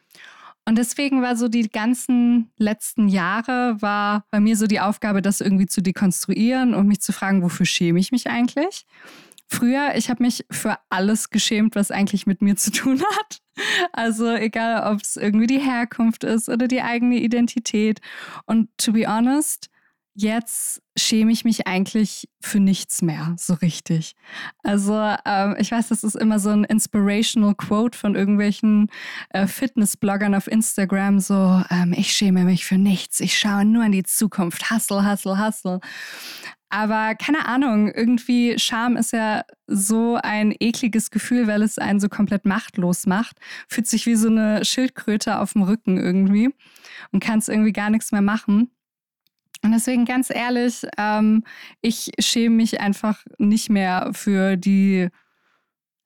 Und 0.67 0.78
deswegen 0.78 1.21
war 1.21 1.36
so 1.36 1.47
die 1.47 1.69
ganzen 1.69 2.51
letzten 2.58 3.08
Jahre, 3.08 3.82
war 3.82 4.25
bei 4.32 4.39
mir 4.39 4.58
so 4.58 4.65
die 4.65 4.80
Aufgabe, 4.80 5.21
das 5.21 5.39
irgendwie 5.39 5.67
zu 5.67 5.82
dekonstruieren 5.82 6.73
und 6.73 6.88
mich 6.88 7.01
zu 7.01 7.13
fragen, 7.13 7.43
wofür 7.43 7.67
schäme 7.67 7.99
ich 7.99 8.12
mich 8.12 8.28
eigentlich? 8.28 8.86
Früher, 9.47 9.93
ich 9.95 10.10
habe 10.10 10.23
mich 10.23 10.43
für 10.49 10.78
alles 10.89 11.30
geschämt, 11.30 11.75
was 11.75 11.91
eigentlich 11.91 12.25
mit 12.25 12.41
mir 12.41 12.56
zu 12.56 12.71
tun 12.71 12.99
hat. 13.17 13.41
Also 13.93 14.34
egal, 14.34 14.91
ob 14.91 15.01
es 15.01 15.15
irgendwie 15.15 15.47
die 15.47 15.60
Herkunft 15.60 16.23
ist 16.23 16.49
oder 16.49 16.67
die 16.67 16.82
eigene 16.82 17.17
Identität. 17.17 18.01
Und 18.45 18.69
to 18.78 18.91
be 18.91 19.08
honest, 19.08 19.69
jetzt 20.15 20.82
schäme 20.97 21.32
ich 21.32 21.43
mich 21.43 21.67
eigentlich 21.67 22.30
für 22.41 22.60
nichts 22.60 23.01
mehr 23.01 23.36
so 23.38 23.54
richtig. 23.56 24.15
Also 24.63 24.93
ähm, 25.25 25.56
ich 25.60 25.71
weiß, 25.71 25.89
das 25.89 26.04
ist 26.04 26.15
immer 26.15 26.39
so 26.39 26.49
ein 26.49 26.63
inspirational 26.63 27.54
Quote 27.54 27.97
von 27.97 28.15
irgendwelchen 28.15 28.89
äh, 29.30 29.45
Fitnessbloggern 29.45 30.34
auf 30.34 30.47
Instagram, 30.47 31.19
so 31.19 31.62
ähm, 31.69 31.93
ich 31.95 32.13
schäme 32.13 32.45
mich 32.45 32.65
für 32.65 32.78
nichts, 32.78 33.19
ich 33.19 33.38
schaue 33.38 33.65
nur 33.65 33.84
in 33.86 33.91
die 33.91 34.04
Zukunft, 34.04 34.71
hustle, 34.71 35.10
hustle, 35.10 35.38
hustle. 35.38 35.80
Aber 36.69 37.15
keine 37.15 37.47
Ahnung, 37.47 37.89
irgendwie 37.89 38.58
Scham 38.58 38.97
ist 38.97 39.13
ja 39.13 39.43
so 39.67 40.17
ein 40.21 40.54
ekliges 40.60 41.12
Gefühl, 41.12 41.47
weil 41.47 41.62
es 41.62 41.78
einen 41.78 41.99
so 41.99 42.10
komplett 42.10 42.45
machtlos 42.45 43.06
macht. 43.06 43.38
Fühlt 43.69 43.88
sich 43.88 44.06
wie 44.06 44.15
so 44.15 44.28
eine 44.28 44.65
Schildkröte 44.65 45.39
auf 45.39 45.54
dem 45.54 45.62
Rücken 45.62 45.97
irgendwie 45.97 46.54
und 47.12 47.23
kann 47.23 47.39
es 47.39 47.47
irgendwie 47.47 47.71
gar 47.71 47.89
nichts 47.89 48.12
mehr 48.12 48.21
machen. 48.21 48.71
Und 49.65 49.71
deswegen 49.71 50.06
ganz 50.06 50.30
ehrlich, 50.30 50.86
ähm, 50.97 51.43
ich 51.82 52.12
schäme 52.19 52.56
mich 52.56 52.80
einfach 52.80 53.25
nicht 53.39 53.69
mehr 53.69 54.12
für 54.13 54.58
die 54.58 55.10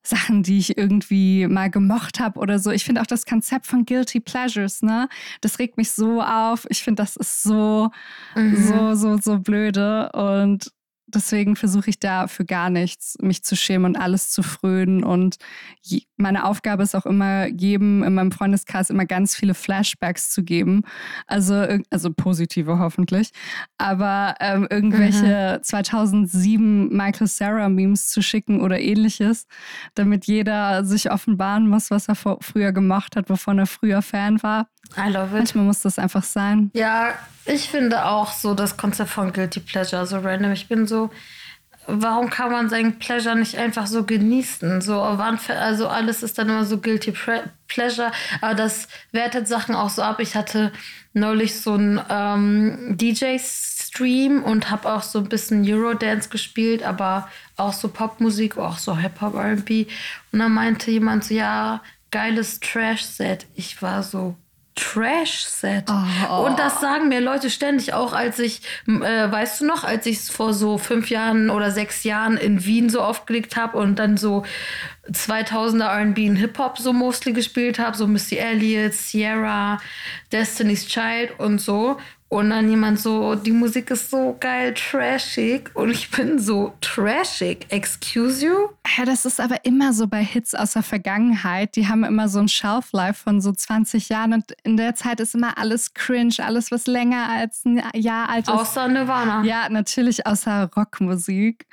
Sachen, 0.02 0.42
die 0.42 0.58
ich 0.58 0.78
irgendwie 0.78 1.46
mal 1.46 1.70
gemocht 1.70 2.20
habe 2.20 2.40
oder 2.40 2.58
so. 2.58 2.70
Ich 2.70 2.84
finde 2.84 3.02
auch 3.02 3.06
das 3.06 3.26
Konzept 3.26 3.66
von 3.66 3.84
Guilty 3.84 4.20
Pleasures, 4.20 4.80
ne? 4.80 5.10
Das 5.42 5.58
regt 5.58 5.76
mich 5.76 5.92
so 5.92 6.22
auf. 6.22 6.66
Ich 6.70 6.82
finde, 6.82 7.02
das 7.02 7.16
ist 7.16 7.42
so, 7.42 7.90
mhm. 8.34 8.56
so, 8.56 8.94
so, 8.94 9.18
so 9.18 9.38
blöde. 9.40 10.10
Und 10.12 10.72
deswegen 11.14 11.56
versuche 11.56 11.90
ich 11.90 11.98
da 11.98 12.26
für 12.26 12.44
gar 12.44 12.70
nichts 12.70 13.16
mich 13.20 13.42
zu 13.42 13.56
schämen 13.56 13.94
und 13.94 13.96
alles 13.96 14.30
zu 14.30 14.42
frönen. 14.42 15.04
Und 15.04 15.36
je, 15.82 16.02
meine 16.16 16.44
Aufgabe 16.44 16.82
ist 16.82 16.94
auch 16.94 17.06
immer, 17.06 17.46
jedem 17.46 18.02
in 18.02 18.14
meinem 18.14 18.32
Freundeskreis 18.32 18.90
immer 18.90 19.06
ganz 19.06 19.34
viele 19.34 19.54
Flashbacks 19.54 20.30
zu 20.30 20.42
geben. 20.42 20.82
Also, 21.26 21.66
also 21.90 22.12
positive 22.12 22.78
hoffentlich. 22.78 23.30
Aber 23.78 24.34
ähm, 24.40 24.66
irgendwelche 24.70 25.58
mhm. 25.58 25.62
2007 25.62 26.96
Michael 26.96 27.26
Sarah 27.26 27.68
Memes 27.68 28.08
zu 28.08 28.22
schicken 28.22 28.60
oder 28.60 28.80
ähnliches, 28.80 29.46
damit 29.94 30.26
jeder 30.26 30.84
sich 30.84 31.10
offenbaren 31.10 31.68
muss, 31.68 31.90
was 31.90 32.08
er 32.08 32.14
vor, 32.14 32.38
früher 32.40 32.72
gemacht 32.72 33.16
hat, 33.16 33.28
wovon 33.30 33.58
er 33.58 33.66
früher 33.66 34.02
Fan 34.02 34.42
war. 34.42 34.68
I 34.96 35.08
love 35.08 35.28
it. 35.28 35.32
Manchmal 35.32 35.64
muss 35.64 35.80
das 35.80 35.98
einfach 35.98 36.24
sein. 36.24 36.70
Ja, 36.74 37.14
ich 37.46 37.68
finde 37.68 38.06
auch 38.06 38.32
so 38.32 38.54
das 38.54 38.76
Konzept 38.76 39.10
von 39.10 39.32
Guilty 39.32 39.60
Pleasure 39.60 40.06
so 40.06 40.18
random. 40.18 40.52
Ich 40.52 40.68
bin 40.68 40.86
so, 40.86 41.10
warum 41.86 42.30
kann 42.30 42.50
man 42.50 42.68
seinen 42.68 42.98
Pleasure 42.98 43.36
nicht 43.36 43.56
einfach 43.56 43.86
so 43.86 44.04
genießen? 44.04 44.80
So, 44.80 45.00
also 45.00 45.88
alles 45.88 46.22
ist 46.22 46.38
dann 46.38 46.48
immer 46.48 46.64
so 46.64 46.78
Guilty 46.78 47.14
Pleasure, 47.68 48.12
aber 48.40 48.54
das 48.54 48.88
wertet 49.12 49.48
Sachen 49.48 49.74
auch 49.74 49.90
so 49.90 50.02
ab. 50.02 50.20
Ich 50.20 50.34
hatte 50.34 50.72
neulich 51.12 51.60
so 51.60 51.74
einen 51.74 52.00
ähm, 52.08 52.96
DJ-Stream 52.96 54.42
und 54.42 54.70
habe 54.70 54.92
auch 54.92 55.02
so 55.02 55.18
ein 55.20 55.28
bisschen 55.28 55.64
Eurodance 55.66 56.28
gespielt, 56.28 56.82
aber 56.82 57.28
auch 57.56 57.72
so 57.72 57.88
Popmusik, 57.88 58.58
auch 58.58 58.78
so 58.78 58.96
Hip-Hop, 58.96 59.34
R&B. 59.34 59.86
Und 60.32 60.38
dann 60.38 60.52
meinte 60.52 60.90
jemand 60.90 61.24
so, 61.24 61.34
ja, 61.34 61.82
geiles 62.10 62.60
Trash-Set. 62.60 63.46
Ich 63.54 63.82
war 63.82 64.02
so, 64.02 64.36
Trash-Set. 64.80 65.84
Oh. 65.90 66.46
Und 66.46 66.58
das 66.58 66.80
sagen 66.80 67.08
mir 67.08 67.20
Leute 67.20 67.50
ständig, 67.50 67.92
auch 67.92 68.12
als 68.12 68.38
ich, 68.38 68.62
äh, 68.86 69.30
weißt 69.30 69.60
du 69.60 69.66
noch, 69.66 69.84
als 69.84 70.06
ich 70.06 70.16
es 70.16 70.30
vor 70.30 70.54
so 70.54 70.78
fünf 70.78 71.10
Jahren 71.10 71.50
oder 71.50 71.70
sechs 71.70 72.02
Jahren 72.02 72.36
in 72.36 72.64
Wien 72.64 72.88
so 72.88 73.02
aufgelegt 73.02 73.56
habe 73.56 73.76
und 73.76 73.98
dann 73.98 74.16
so 74.16 74.44
2000er 75.12 75.84
R&B 75.84 76.30
und 76.30 76.36
Hip-Hop 76.36 76.78
so 76.78 76.92
mostly 76.92 77.32
gespielt 77.32 77.78
habe, 77.78 77.96
so 77.96 78.06
Missy 78.06 78.36
Elliott, 78.36 78.94
Sierra, 78.94 79.78
Destiny's 80.32 80.86
Child 80.86 81.38
und 81.38 81.60
so. 81.60 81.98
Und 82.30 82.50
dann 82.50 82.70
jemand 82.70 83.00
so, 83.00 83.34
die 83.34 83.50
Musik 83.50 83.90
ist 83.90 84.08
so 84.08 84.36
geil, 84.38 84.72
trashig. 84.74 85.68
Und 85.74 85.90
ich 85.90 86.12
bin 86.12 86.38
so 86.38 86.72
trashig. 86.80 87.66
Excuse 87.70 88.46
you? 88.46 88.54
Ja, 88.96 89.04
das 89.04 89.24
ist 89.24 89.40
aber 89.40 89.64
immer 89.64 89.92
so 89.92 90.06
bei 90.06 90.22
Hits 90.22 90.54
aus 90.54 90.74
der 90.74 90.84
Vergangenheit. 90.84 91.74
Die 91.74 91.88
haben 91.88 92.04
immer 92.04 92.28
so 92.28 92.38
ein 92.38 92.46
Shelf-Life 92.46 93.24
von 93.24 93.40
so 93.40 93.50
20 93.50 94.10
Jahren. 94.10 94.32
Und 94.32 94.52
in 94.62 94.76
der 94.76 94.94
Zeit 94.94 95.18
ist 95.18 95.34
immer 95.34 95.58
alles 95.58 95.92
cringe, 95.92 96.36
alles, 96.38 96.70
was 96.70 96.86
länger 96.86 97.28
als 97.28 97.64
ein 97.64 97.82
Jahr 97.96 98.28
alt 98.28 98.46
ist. 98.46 98.54
Außer 98.54 98.86
Nirvana. 98.86 99.42
Ja, 99.42 99.68
natürlich 99.68 100.24
außer 100.24 100.70
Rockmusik. 100.76 101.66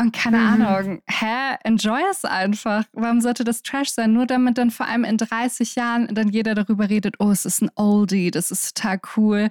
Und 0.00 0.12
keine 0.12 0.38
mhm. 0.38 0.62
Ahnung, 0.62 1.02
hä, 1.06 1.56
enjoy 1.62 2.00
es 2.10 2.24
einfach. 2.24 2.84
Warum 2.94 3.20
sollte 3.20 3.44
das 3.44 3.62
Trash 3.62 3.90
sein? 3.90 4.14
Nur 4.14 4.24
damit 4.24 4.56
dann 4.56 4.70
vor 4.70 4.86
allem 4.86 5.04
in 5.04 5.18
30 5.18 5.74
Jahren 5.74 6.06
dann 6.14 6.30
jeder 6.30 6.54
darüber 6.54 6.88
redet, 6.88 7.16
oh, 7.18 7.30
es 7.30 7.44
ist 7.44 7.60
ein 7.60 7.70
Oldie, 7.74 8.30
das 8.30 8.50
ist 8.50 8.74
total 8.74 8.98
cool. 9.16 9.48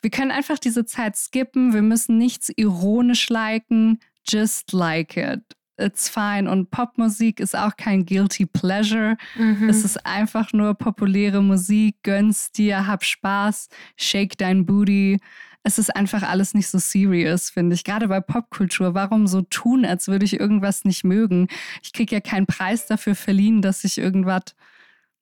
Wir 0.00 0.10
können 0.10 0.30
einfach 0.30 0.60
diese 0.60 0.84
Zeit 0.84 1.16
skippen. 1.16 1.74
Wir 1.74 1.82
müssen 1.82 2.18
nichts 2.18 2.52
ironisch 2.54 3.28
liken. 3.30 3.98
Just 4.28 4.72
like 4.72 5.16
it. 5.16 5.40
It's 5.76 6.08
fine. 6.08 6.48
Und 6.48 6.70
Popmusik 6.70 7.40
ist 7.40 7.56
auch 7.56 7.76
kein 7.76 8.06
guilty 8.06 8.46
pleasure. 8.46 9.16
Mhm. 9.36 9.68
Es 9.68 9.84
ist 9.84 10.06
einfach 10.06 10.52
nur 10.52 10.74
populäre 10.74 11.42
Musik. 11.42 11.96
Gönn's 12.04 12.52
dir, 12.52 12.86
hab 12.86 13.02
Spaß, 13.02 13.68
shake 13.96 14.38
dein 14.38 14.66
Booty 14.66 15.18
es 15.62 15.78
ist 15.78 15.94
einfach 15.94 16.22
alles 16.22 16.54
nicht 16.54 16.68
so 16.68 16.78
serious, 16.78 17.50
finde 17.50 17.74
ich. 17.74 17.84
Gerade 17.84 18.08
bei 18.08 18.20
Popkultur. 18.20 18.94
Warum 18.94 19.26
so 19.26 19.42
tun, 19.42 19.84
als 19.84 20.08
würde 20.08 20.24
ich 20.24 20.40
irgendwas 20.40 20.84
nicht 20.84 21.04
mögen? 21.04 21.48
Ich 21.82 21.92
kriege 21.92 22.14
ja 22.14 22.20
keinen 22.20 22.46
Preis 22.46 22.86
dafür 22.86 23.14
verliehen, 23.14 23.60
dass 23.60 23.84
ich 23.84 23.98
irgendwas 23.98 24.54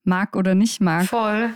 mag 0.04 0.36
oder 0.36 0.54
nicht 0.54 0.80
mag. 0.80 1.06
Voll. 1.06 1.50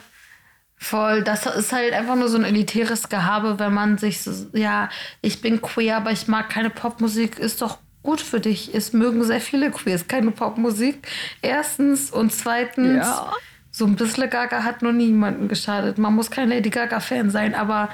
Voll. 0.77 1.23
Das 1.23 1.47
ist 1.47 1.73
halt 1.73 1.93
einfach 1.93 2.17
nur 2.17 2.29
so 2.29 2.37
ein 2.37 2.45
elitäres 2.45 3.09
Gehabe, 3.09 3.61
wenn 3.61 3.73
man 3.73 3.99
sich 3.99 4.21
so, 4.21 4.49
ja, 4.53 4.89
ich 5.21 5.41
bin 5.41 5.63
queer, 5.63 5.99
aber 5.99 6.11
ich 6.11 6.27
mag 6.27 6.51
keine 6.51 6.71
Popmusik, 6.71 7.39
ist 7.39 7.63
doch 7.63 7.79
gut 8.03 8.21
für 8.21 8.41
dich. 8.41 8.75
Es 8.75 8.93
mögen 8.93 9.23
sehr 9.23 9.41
viele 9.41 9.71
Queers 9.71 10.09
keine 10.09 10.33
Popmusik. 10.33 11.07
Erstens 11.41 12.11
und 12.11 12.33
zweitens. 12.33 13.07
Ja. 13.07 13.33
So 13.75 13.87
ein 13.87 13.97
bisschen 13.97 14.29
Gaga 14.29 14.65
hat 14.65 14.83
noch 14.83 14.93
niemanden 14.93 15.49
geschadet. 15.49 15.97
Man 15.97 16.15
muss 16.15 16.31
kein 16.31 16.51
Lady 16.51 16.69
Gaga-Fan 16.69 17.31
sein, 17.31 17.55
aber 17.55 17.89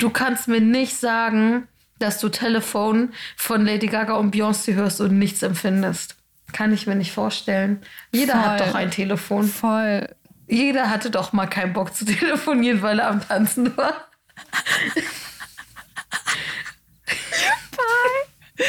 Du 0.00 0.08
kannst 0.08 0.48
mir 0.48 0.62
nicht 0.62 0.96
sagen, 0.96 1.68
dass 1.98 2.18
du 2.20 2.30
Telefon 2.30 3.12
von 3.36 3.66
Lady 3.66 3.86
Gaga 3.86 4.14
und 4.14 4.34
Beyoncé 4.34 4.74
hörst 4.74 5.02
und 5.02 5.18
nichts 5.18 5.42
empfindest. 5.42 6.16
Kann 6.52 6.72
ich 6.72 6.86
mir 6.86 6.96
nicht 6.96 7.12
vorstellen. 7.12 7.82
Jeder 8.10 8.32
Voll. 8.32 8.42
hat 8.42 8.60
doch 8.60 8.74
ein 8.74 8.90
Telefon. 8.90 9.46
Voll. 9.46 10.08
Jeder 10.48 10.88
hatte 10.88 11.10
doch 11.10 11.34
mal 11.34 11.46
keinen 11.46 11.74
Bock 11.74 11.94
zu 11.94 12.04
telefonieren, 12.06 12.80
weil 12.80 12.98
er 12.98 13.08
am 13.10 13.20
Tanzen 13.20 13.76
war. 13.76 14.08
voll. 17.70 18.64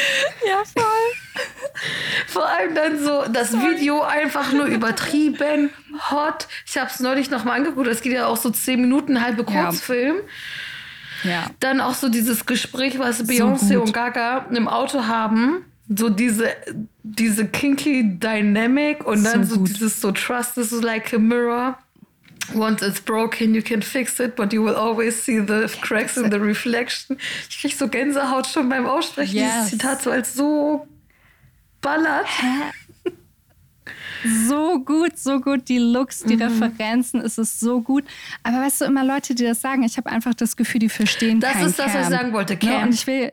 Ja, 0.46 0.62
voll. 0.64 0.84
Vor 2.26 2.46
allem 2.46 2.74
dann 2.74 3.02
so 3.02 3.24
das 3.32 3.54
Video 3.54 4.02
einfach 4.02 4.52
nur 4.52 4.66
übertrieben, 4.66 5.70
hot. 6.10 6.46
Ich 6.66 6.76
habe 6.76 6.90
es 6.90 7.00
neulich 7.00 7.30
noch 7.30 7.44
mal 7.44 7.54
angeguckt. 7.54 7.86
Es 7.88 8.02
geht 8.02 8.12
ja 8.12 8.26
auch 8.26 8.36
so 8.36 8.50
zehn 8.50 8.82
Minuten, 8.82 9.24
halbe 9.24 9.44
Kurzfilm. 9.44 10.16
Ja. 10.16 10.22
Ja. 11.24 11.46
Dann 11.60 11.80
auch 11.80 11.94
so 11.94 12.08
dieses 12.08 12.46
Gespräch, 12.46 12.98
was 12.98 13.24
Beyoncé 13.24 13.74
so 13.74 13.82
und 13.82 13.92
Gaga 13.92 14.46
im 14.50 14.68
Auto 14.68 15.06
haben. 15.06 15.64
So 15.94 16.08
diese, 16.08 16.48
diese 17.02 17.46
kinky 17.46 18.18
Dynamic 18.18 19.04
und 19.04 19.24
dann 19.24 19.44
so, 19.44 19.56
so 19.56 19.64
dieses 19.64 20.00
so 20.00 20.12
Trust 20.12 20.56
is 20.58 20.70
like 20.70 21.12
a 21.12 21.18
mirror. 21.18 21.78
Once 22.54 22.82
it's 22.82 23.00
broken, 23.00 23.54
you 23.54 23.62
can 23.62 23.82
fix 23.82 24.18
it, 24.18 24.34
but 24.36 24.52
you 24.52 24.64
will 24.64 24.74
always 24.74 25.22
see 25.22 25.38
the 25.38 25.68
cracks 25.80 26.16
in 26.16 26.30
the 26.30 26.38
reflection. 26.38 27.16
Ich 27.48 27.60
krieg 27.60 27.72
so 27.72 27.88
Gänsehaut 27.88 28.46
schon 28.46 28.68
beim 28.68 28.86
Aussprechen 28.86 29.36
yes. 29.36 29.52
dieses 29.52 29.70
Zitat 29.70 30.02
so 30.02 30.10
als 30.10 30.34
so 30.34 30.86
ballert. 31.80 32.26
Hä? 32.26 32.72
So 34.24 34.80
gut, 34.80 35.18
so 35.18 35.40
gut. 35.40 35.68
Die 35.68 35.78
Looks, 35.78 36.24
die 36.24 36.36
mhm. 36.36 36.42
Referenzen, 36.42 37.20
es 37.20 37.38
ist 37.38 37.60
so 37.60 37.80
gut. 37.80 38.04
Aber 38.42 38.58
weißt 38.58 38.82
du, 38.82 38.84
immer 38.86 39.04
Leute, 39.04 39.34
die 39.34 39.44
das 39.44 39.60
sagen, 39.60 39.82
ich 39.82 39.96
habe 39.96 40.10
einfach 40.10 40.34
das 40.34 40.56
Gefühl, 40.56 40.80
die 40.80 40.88
verstehen 40.88 41.40
Das 41.40 41.52
kein 41.52 41.66
ist 41.66 41.78
das, 41.78 41.94
was 41.94 42.04
ich 42.04 42.08
sagen 42.08 42.32
wollte, 42.32 42.56
Camp. 42.56 42.72
Ja, 42.72 42.82
und 42.84 42.94
ich 42.94 43.06
will, 43.06 43.32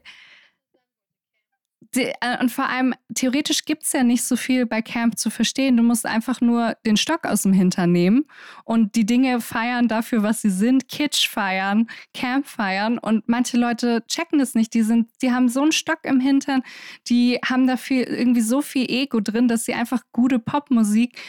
die, 1.95 2.11
äh, 2.21 2.39
und 2.39 2.51
vor 2.51 2.69
allem, 2.69 2.93
theoretisch 3.15 3.65
gibt 3.65 3.83
es 3.83 3.93
ja 3.93 4.03
nicht 4.03 4.23
so 4.23 4.35
viel 4.35 4.67
bei 4.67 4.81
Camp 4.81 5.17
zu 5.17 5.31
verstehen. 5.31 5.75
Du 5.75 5.83
musst 5.83 6.05
einfach 6.05 6.39
nur 6.39 6.75
den 6.85 6.97
Stock 6.97 7.25
aus 7.25 7.41
dem 7.41 7.53
Hintern 7.53 7.91
nehmen 7.91 8.25
und 8.63 8.95
die 8.95 9.05
Dinge 9.05 9.41
feiern 9.41 9.87
dafür, 9.87 10.21
was 10.21 10.41
sie 10.41 10.51
sind. 10.51 10.87
Kitsch 10.87 11.27
feiern, 11.27 11.87
Camp 12.13 12.45
feiern. 12.45 12.99
Und 12.99 13.27
manche 13.27 13.57
Leute 13.57 14.03
checken 14.07 14.37
das 14.37 14.53
nicht. 14.53 14.73
Die, 14.75 14.83
sind, 14.83 15.09
die 15.23 15.31
haben 15.31 15.49
so 15.49 15.63
einen 15.63 15.71
Stock 15.71 15.99
im 16.03 16.19
Hintern, 16.19 16.61
die 17.07 17.39
haben 17.43 17.65
dafür 17.65 18.07
irgendwie 18.07 18.41
so 18.41 18.61
viel 18.61 18.89
Ego 18.89 19.19
drin, 19.19 19.47
dass 19.47 19.65
sie 19.65 19.73
einfach 19.73 20.03
gute 20.11 20.37
Popmusik, 20.37 21.19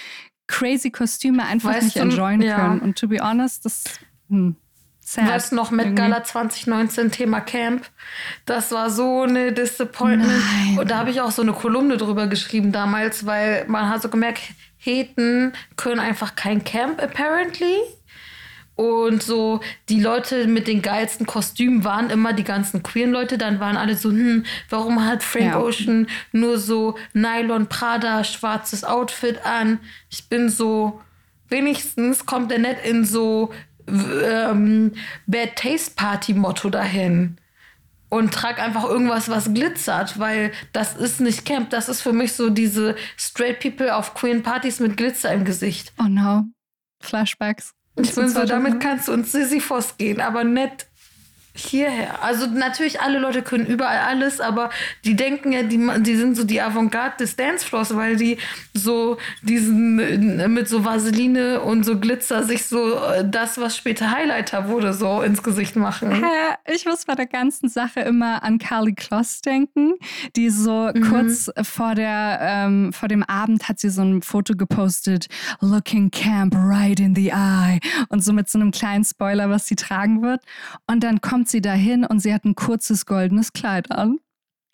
crazy 0.46 0.90
Kostüme 0.90 1.44
einfach 1.46 1.70
weißt 1.70 1.84
nicht 1.84 1.96
enjoyen 1.96 2.42
ja. 2.42 2.56
können. 2.56 2.80
Und 2.80 2.98
to 2.98 3.08
be 3.08 3.18
honest, 3.18 3.64
das. 3.64 3.84
Hm. 4.28 4.56
Weißt 5.16 5.52
noch 5.52 5.70
mit 5.70 5.96
Gala 5.96 6.22
2019 6.22 7.10
Thema 7.10 7.40
Camp? 7.40 7.84
Das 8.46 8.70
war 8.70 8.90
so 8.90 9.22
eine 9.22 9.52
Disappointment. 9.52 10.30
Nein. 10.30 10.78
Und 10.78 10.90
da 10.90 10.98
habe 10.98 11.10
ich 11.10 11.20
auch 11.20 11.32
so 11.32 11.42
eine 11.42 11.52
Kolumne 11.52 11.96
drüber 11.96 12.26
geschrieben 12.28 12.70
damals, 12.70 13.26
weil 13.26 13.64
man 13.66 13.88
hat 13.88 14.02
so 14.02 14.08
gemerkt, 14.08 14.40
Heten 14.78 15.52
können 15.76 16.00
einfach 16.00 16.36
kein 16.36 16.64
Camp 16.64 17.02
apparently. 17.02 17.76
Und 18.76 19.22
so 19.22 19.60
die 19.90 20.00
Leute 20.00 20.46
mit 20.46 20.66
den 20.66 20.80
geilsten 20.80 21.26
Kostümen 21.26 21.84
waren 21.84 22.08
immer 22.08 22.32
die 22.32 22.44
ganzen 22.44 22.82
queeren 22.82 23.10
Leute. 23.10 23.36
Dann 23.36 23.60
waren 23.60 23.76
alle 23.76 23.94
so, 23.94 24.08
hm, 24.08 24.46
warum 24.70 25.04
hat 25.04 25.22
Frank 25.22 25.52
ja. 25.52 25.60
Ocean 25.60 26.06
nur 26.32 26.58
so 26.58 26.96
Nylon 27.12 27.66
Prada 27.66 28.24
schwarzes 28.24 28.84
Outfit 28.84 29.44
an? 29.44 29.80
Ich 30.08 30.30
bin 30.30 30.48
so, 30.48 31.02
wenigstens 31.50 32.24
kommt 32.24 32.52
er 32.52 32.58
nicht 32.58 32.82
in 32.84 33.04
so 33.04 33.52
ähm, 33.90 34.92
Bad 35.26 35.56
Taste 35.56 35.92
Party 35.96 36.34
Motto 36.34 36.70
dahin 36.70 37.36
und 38.10 38.34
trag 38.34 38.60
einfach 38.60 38.84
irgendwas, 38.84 39.28
was 39.28 39.54
glitzert, 39.54 40.18
weil 40.18 40.52
das 40.72 40.96
ist 40.96 41.20
nicht 41.20 41.46
Camp. 41.46 41.70
Das 41.70 41.88
ist 41.88 42.02
für 42.02 42.12
mich 42.12 42.32
so 42.32 42.50
diese 42.50 42.96
Straight 43.16 43.60
People 43.60 43.94
auf 43.94 44.14
Queen 44.14 44.42
Partys 44.42 44.80
mit 44.80 44.96
Glitzer 44.96 45.32
im 45.32 45.44
Gesicht. 45.44 45.92
Oh 45.98 46.08
no. 46.08 46.44
Flashbacks. 47.00 47.72
Ich 47.96 48.14
bin 48.14 48.28
so, 48.28 48.44
damit 48.44 48.80
kannst 48.80 49.08
du 49.08 49.12
ins 49.12 49.32
Sisyphos 49.32 49.96
gehen, 49.96 50.20
aber 50.20 50.44
nicht 50.44 50.86
hierher. 51.54 52.22
Also 52.22 52.46
natürlich, 52.46 53.00
alle 53.00 53.18
Leute 53.18 53.42
können 53.42 53.66
überall 53.66 53.98
alles, 53.98 54.40
aber 54.40 54.70
die 55.04 55.16
denken 55.16 55.52
ja, 55.52 55.62
die, 55.62 55.78
die 56.00 56.16
sind 56.16 56.36
so 56.36 56.44
die 56.44 56.60
Avantgarde 56.60 57.16
des 57.18 57.36
Dancefloors, 57.36 57.96
weil 57.96 58.16
die 58.16 58.38
so 58.72 59.18
diesen 59.42 60.52
mit 60.52 60.68
so 60.68 60.84
Vaseline 60.84 61.60
und 61.60 61.84
so 61.84 61.98
Glitzer 61.98 62.44
sich 62.44 62.64
so 62.66 62.94
äh, 62.94 63.28
das, 63.28 63.58
was 63.58 63.76
später 63.76 64.10
Highlighter 64.10 64.68
wurde, 64.68 64.92
so 64.92 65.22
ins 65.22 65.42
Gesicht 65.42 65.76
machen. 65.76 66.24
Ich 66.72 66.86
muss 66.86 67.04
bei 67.04 67.14
der 67.14 67.26
ganzen 67.26 67.68
Sache 67.68 68.00
immer 68.00 68.42
an 68.42 68.58
Carly 68.58 68.94
Kloss 68.94 69.40
denken, 69.40 69.94
die 70.36 70.50
so 70.50 70.90
mhm. 70.94 71.02
kurz 71.02 71.50
vor, 71.62 71.94
der, 71.94 72.38
ähm, 72.42 72.92
vor 72.92 73.08
dem 73.08 73.22
Abend 73.24 73.68
hat 73.68 73.80
sie 73.80 73.90
so 73.90 74.02
ein 74.02 74.22
Foto 74.22 74.54
gepostet, 74.54 75.26
looking 75.60 76.10
camp 76.10 76.54
right 76.54 77.00
in 77.00 77.14
the 77.14 77.30
eye 77.30 77.80
und 78.08 78.22
so 78.22 78.32
mit 78.32 78.48
so 78.48 78.58
einem 78.58 78.70
kleinen 78.70 79.04
Spoiler, 79.04 79.50
was 79.50 79.66
sie 79.66 79.76
tragen 79.76 80.22
wird. 80.22 80.42
Und 80.86 81.02
dann 81.02 81.20
kommt 81.20 81.39
sie 81.48 81.60
dahin 81.60 82.04
und 82.04 82.20
sie 82.20 82.32
hat 82.34 82.44
ein 82.44 82.54
kurzes 82.54 83.06
goldenes 83.06 83.52
Kleid 83.52 83.90
an 83.90 84.18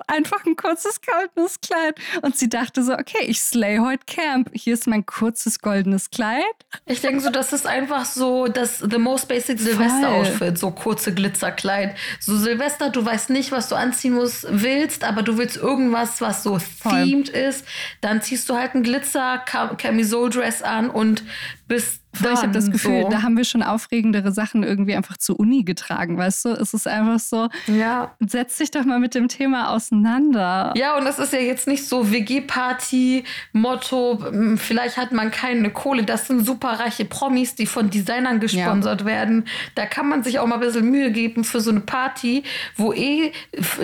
einfach 0.06 0.44
ein 0.46 0.56
kurzes 0.56 1.00
goldenes 1.00 1.60
Kleid. 1.60 1.96
Und 2.22 2.36
sie 2.36 2.48
dachte 2.48 2.82
so, 2.82 2.92
okay, 2.92 3.24
ich 3.26 3.40
slay 3.40 3.78
heute 3.78 4.04
Camp. 4.06 4.50
Hier 4.52 4.74
ist 4.74 4.86
mein 4.86 5.06
kurzes 5.06 5.60
goldenes 5.60 6.10
Kleid. 6.10 6.44
Ich 6.84 7.00
denke 7.00 7.20
so, 7.20 7.30
das 7.30 7.52
ist 7.52 7.66
einfach 7.66 8.04
so 8.04 8.46
das 8.46 8.78
the 8.78 8.98
most 8.98 9.28
basic 9.28 9.58
Silvester-Outfit, 9.58 10.58
so 10.58 10.70
kurze 10.70 11.14
Glitzerkleid. 11.14 11.96
So 12.20 12.36
Silvester, 12.36 12.90
du 12.90 13.04
weißt 13.04 13.30
nicht, 13.30 13.52
was 13.52 13.68
du 13.68 13.74
anziehen 13.74 14.14
musst, 14.14 14.46
willst, 14.50 15.04
aber 15.04 15.22
du 15.22 15.38
willst 15.38 15.56
irgendwas, 15.56 16.20
was 16.20 16.42
so 16.42 16.58
Voll. 16.58 17.04
themed 17.04 17.28
ist. 17.28 17.64
Dann 18.00 18.22
ziehst 18.22 18.48
du 18.48 18.54
halt 18.54 18.74
ein 18.74 18.82
Glitzer-Camisole-Dress 18.82 20.62
an 20.62 20.90
und 20.90 21.24
bist 21.66 22.00
Voll, 22.16 22.32
ich 22.32 22.40
habe 22.40 22.52
das 22.52 22.70
Gefühl, 22.70 23.02
so. 23.02 23.10
da 23.10 23.20
haben 23.22 23.36
wir 23.36 23.44
schon 23.44 23.62
aufregendere 23.62 24.32
Sachen 24.32 24.62
irgendwie 24.62 24.94
einfach 24.94 25.18
zur 25.18 25.38
Uni 25.38 25.64
getragen, 25.64 26.16
weißt 26.16 26.46
du? 26.46 26.48
Es 26.50 26.72
ist 26.72 26.88
einfach 26.88 27.18
so, 27.18 27.48
ja. 27.66 28.14
setz 28.20 28.56
dich 28.56 28.70
doch 28.70 28.84
mal 28.84 28.98
mit 28.98 29.14
dem 29.14 29.28
Thema 29.28 29.68
auseinander. 29.70 30.72
Ja, 30.76 30.96
und 30.96 31.04
das 31.04 31.18
ist 31.18 31.34
ja 31.34 31.40
jetzt 31.40 31.68
nicht 31.68 31.86
so 31.86 32.10
WG-Party-Motto, 32.10 34.56
vielleicht 34.56 34.96
hat 34.96 35.12
man 35.12 35.30
keine 35.30 35.68
Kohle. 35.70 36.04
Das 36.04 36.26
sind 36.26 36.46
superreiche 36.46 37.04
Promis, 37.04 37.54
die 37.54 37.66
von 37.66 37.90
Designern 37.90 38.40
gesponsert 38.40 39.02
ja. 39.02 39.06
werden. 39.06 39.44
Da 39.74 39.84
kann 39.86 40.08
man 40.08 40.24
sich 40.24 40.38
auch 40.38 40.46
mal 40.46 40.54
ein 40.54 40.60
bisschen 40.60 40.90
Mühe 40.90 41.10
geben 41.10 41.44
für 41.44 41.60
so 41.60 41.70
eine 41.70 41.80
Party, 41.80 42.44
wo 42.76 42.94
eh 42.94 43.32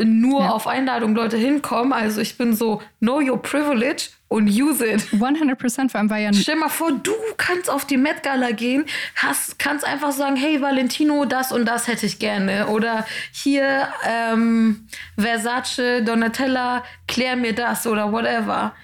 nur 0.04 0.40
ja. 0.42 0.48
auf 0.50 0.66
Einladung 0.66 1.14
Leute 1.14 1.36
hinkommen. 1.36 1.92
Also 1.92 2.22
ich 2.22 2.38
bin 2.38 2.54
so, 2.54 2.80
know 3.00 3.20
your 3.20 3.42
privilege 3.42 4.08
und 4.32 4.48
use 4.48 4.84
it. 4.84 5.02
100% 5.12 5.90
vor 5.90 6.00
allem 6.00 6.10
war 6.10 6.18
ja... 6.18 6.32
Stell 6.32 6.56
mal 6.56 6.70
vor, 6.70 6.90
du 6.90 7.12
kannst 7.36 7.68
auf 7.68 7.84
die 7.84 7.98
Met 7.98 8.22
Gala 8.22 8.52
gehen, 8.52 8.86
hast, 9.14 9.58
kannst 9.58 9.84
einfach 9.84 10.12
sagen, 10.12 10.36
hey 10.36 10.62
Valentino, 10.62 11.26
das 11.26 11.52
und 11.52 11.66
das 11.66 11.86
hätte 11.86 12.06
ich 12.06 12.18
gerne. 12.18 12.68
Oder 12.68 13.04
hier 13.30 13.88
ähm, 14.04 14.88
Versace, 15.18 16.02
Donatella, 16.02 16.82
klär 17.06 17.36
mir 17.36 17.54
das 17.54 17.86
oder 17.86 18.10
whatever. 18.10 18.74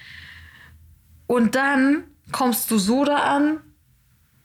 Und 1.27 1.55
dann 1.55 2.05
kommst 2.31 2.71
du 2.71 2.77
so 2.77 3.07
da 3.07 3.17
an 3.17 3.61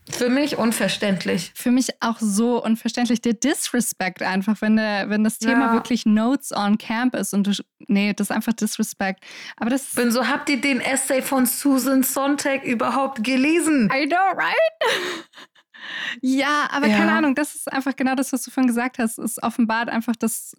für 0.10 0.30
mich 0.30 0.58
unverständlich. 0.58 1.52
Für 1.56 1.72
mich 1.72 1.90
auch 2.02 2.18
so 2.20 2.64
unverständlich. 2.64 3.22
Der 3.22 3.34
Disrespect 3.34 4.22
einfach, 4.22 4.62
wenn, 4.62 4.76
der, 4.76 5.10
wenn 5.10 5.24
das 5.24 5.40
Thema 5.40 5.68
ja. 5.68 5.74
wirklich 5.74 6.06
Notes 6.06 6.52
on 6.52 6.78
Camp 6.78 7.16
ist 7.16 7.34
und 7.34 7.48
du. 7.48 7.64
Nee, 7.88 8.14
das 8.14 8.30
ist 8.30 8.36
einfach 8.36 8.54
Disrespect. 8.54 9.24
Aber 9.58 9.70
das. 9.70 9.96
Bin 9.96 10.12
so, 10.12 10.28
habt 10.28 10.50
ihr 10.50 10.60
den 10.60 10.82
Essay 10.82 11.22
von 11.22 11.46
Susan 11.46 12.04
Sontag 12.04 12.64
überhaupt 12.64 13.24
gelesen? 13.24 13.90
I 13.94 14.08
know, 14.08 14.18
right? 14.36 14.56
ja, 16.22 16.68
aber 16.72 16.88
ja. 16.88 16.98
keine 16.98 17.14
Ahnung, 17.14 17.36
das 17.36 17.56
ist 17.56 17.72
einfach 17.72 17.96
genau 17.96 18.16
das, 18.16 18.34
was 18.34 18.44
du 18.44 18.52
vorhin 18.52 18.68
gesagt 18.68 19.00
hast. 19.00 19.18
Es 19.20 19.42
offenbart 19.42 19.90
einfach, 19.90 20.16
dass 20.16 20.56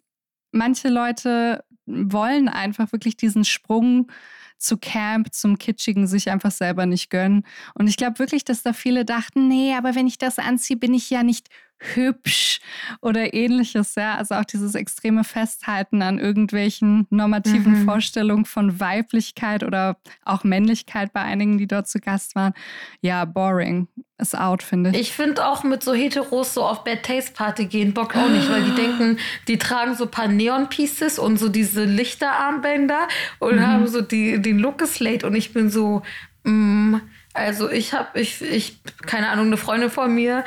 manche 0.53 0.89
Leute 0.89 1.65
wollen 1.87 2.49
einfach 2.49 2.93
wirklich 2.93 3.17
diesen 3.17 3.45
Sprung 3.45 4.11
zu 4.59 4.79
Camp, 4.79 5.33
zum 5.33 5.59
Kitschigen 5.59 6.07
sich 6.07 6.31
einfach 6.31 6.51
selber 6.51 6.87
nicht 6.87 7.11
gönnen. 7.11 7.45
Und 7.75 7.89
ich 7.89 7.97
glaube 7.97 8.19
wirklich, 8.19 8.45
dass 8.45 8.63
da 8.63 8.73
viele 8.73 9.05
dachten, 9.05 9.49
nee, 9.49 9.75
aber 9.75 9.95
wenn 9.95 10.07
ich 10.07 10.19
das 10.19 10.39
anziehe, 10.39 10.77
bin 10.77 10.95
ich 10.95 11.11
ja 11.11 11.23
nicht 11.23 11.49
hübsch 11.79 12.61
oder 13.01 13.35
ähnliches, 13.35 13.95
ja. 13.95 14.17
Also 14.17 14.35
auch 14.35 14.45
dieses 14.45 14.75
extreme 14.75 15.25
Festhalten 15.25 16.03
an 16.03 16.19
irgendwelchen 16.19 17.07
normativen 17.11 17.81
mhm. 17.81 17.85
Vorstellungen 17.85 18.45
von 18.45 18.81
Weiblichkeit 18.81 19.63
oder 19.63 19.97
auch 20.25 20.45
Männlichkeit 20.45 21.13
bei 21.13 21.21
einigen, 21.21 21.59
die 21.59 21.67
dort 21.67 21.89
zu 21.89 22.01
Gast 22.01 22.35
waren. 22.35 22.55
Ja, 23.01 23.25
boring. 23.25 23.89
Ist 24.17 24.39
out, 24.39 24.63
finde 24.63 24.91
ich. 24.91 24.97
Ich 24.97 25.13
finde 25.13 25.45
auch 25.45 25.65
mit 25.65 25.83
so 25.83 25.93
Heteros 25.93 26.55
so 26.55 26.63
auf 26.63 26.85
Bad 26.85 27.03
Taste 27.03 27.33
Party 27.33 27.67
gehen 27.67 27.93
Bock 27.95 28.17
auch 28.17 28.29
nicht, 28.29 28.49
weil 28.49 28.63
die 28.63 28.75
denken, 28.77 29.19
die 29.49 29.59
tragen 29.59 29.97
so 29.97 30.05
ein 30.05 30.11
paar 30.11 30.29
Neon 30.29 30.69
Pieces 30.69 31.19
und 31.19 31.37
so 31.37 31.49
diese 31.49 31.85
Lichterarmbänder 31.85 33.09
und 33.41 33.57
mhm. 33.57 33.67
haben 33.67 33.87
so 33.89 34.03
die, 34.03 34.41
den 34.41 34.61
Look 34.61 34.79
geslate 34.79 35.27
und 35.27 35.35
ich 35.35 35.53
bin 35.53 35.69
so, 35.69 36.03
mh, 36.45 36.53
mm, 36.53 37.01
also 37.35 37.69
ich 37.69 37.93
habe, 37.93 38.21
ich, 38.21 38.41
ich, 38.43 38.79
keine 39.07 39.29
Ahnung, 39.29 39.47
eine 39.47 39.57
Freundin 39.57 39.91
von 39.91 40.15
mir 40.15 40.45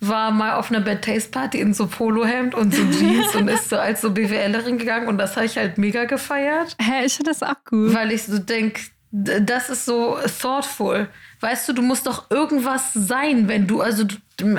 war 0.00 0.30
mal 0.30 0.54
auf 0.54 0.70
einer 0.70 0.80
Bad 0.80 1.02
Taste 1.02 1.30
Party 1.30 1.60
in 1.60 1.74
so 1.74 1.86
Polohemd 1.86 2.54
und 2.54 2.74
so 2.74 2.82
Jeans 2.90 3.34
und 3.36 3.48
ist 3.48 3.68
so 3.68 3.78
als 3.78 4.00
so 4.00 4.10
BWLerin 4.10 4.78
gegangen 4.78 5.06
und 5.08 5.18
das 5.18 5.36
habe 5.36 5.44
ich 5.44 5.58
halt 5.58 5.76
mega 5.76 6.06
gefeiert. 6.06 6.76
Hä, 6.80 7.04
ich 7.04 7.14
finde 7.14 7.30
das 7.30 7.42
auch 7.42 7.62
gut. 7.68 7.94
Weil 7.94 8.10
ich 8.10 8.22
so 8.24 8.38
denke, 8.38 8.80
das 9.12 9.68
ist 9.68 9.84
so 9.84 10.18
thoughtful. 10.40 11.08
Weißt 11.40 11.68
du, 11.68 11.74
du 11.74 11.82
musst 11.82 12.06
doch 12.06 12.30
irgendwas 12.30 12.92
sein, 12.94 13.46
wenn 13.48 13.66
du, 13.66 13.82
also 13.82 14.04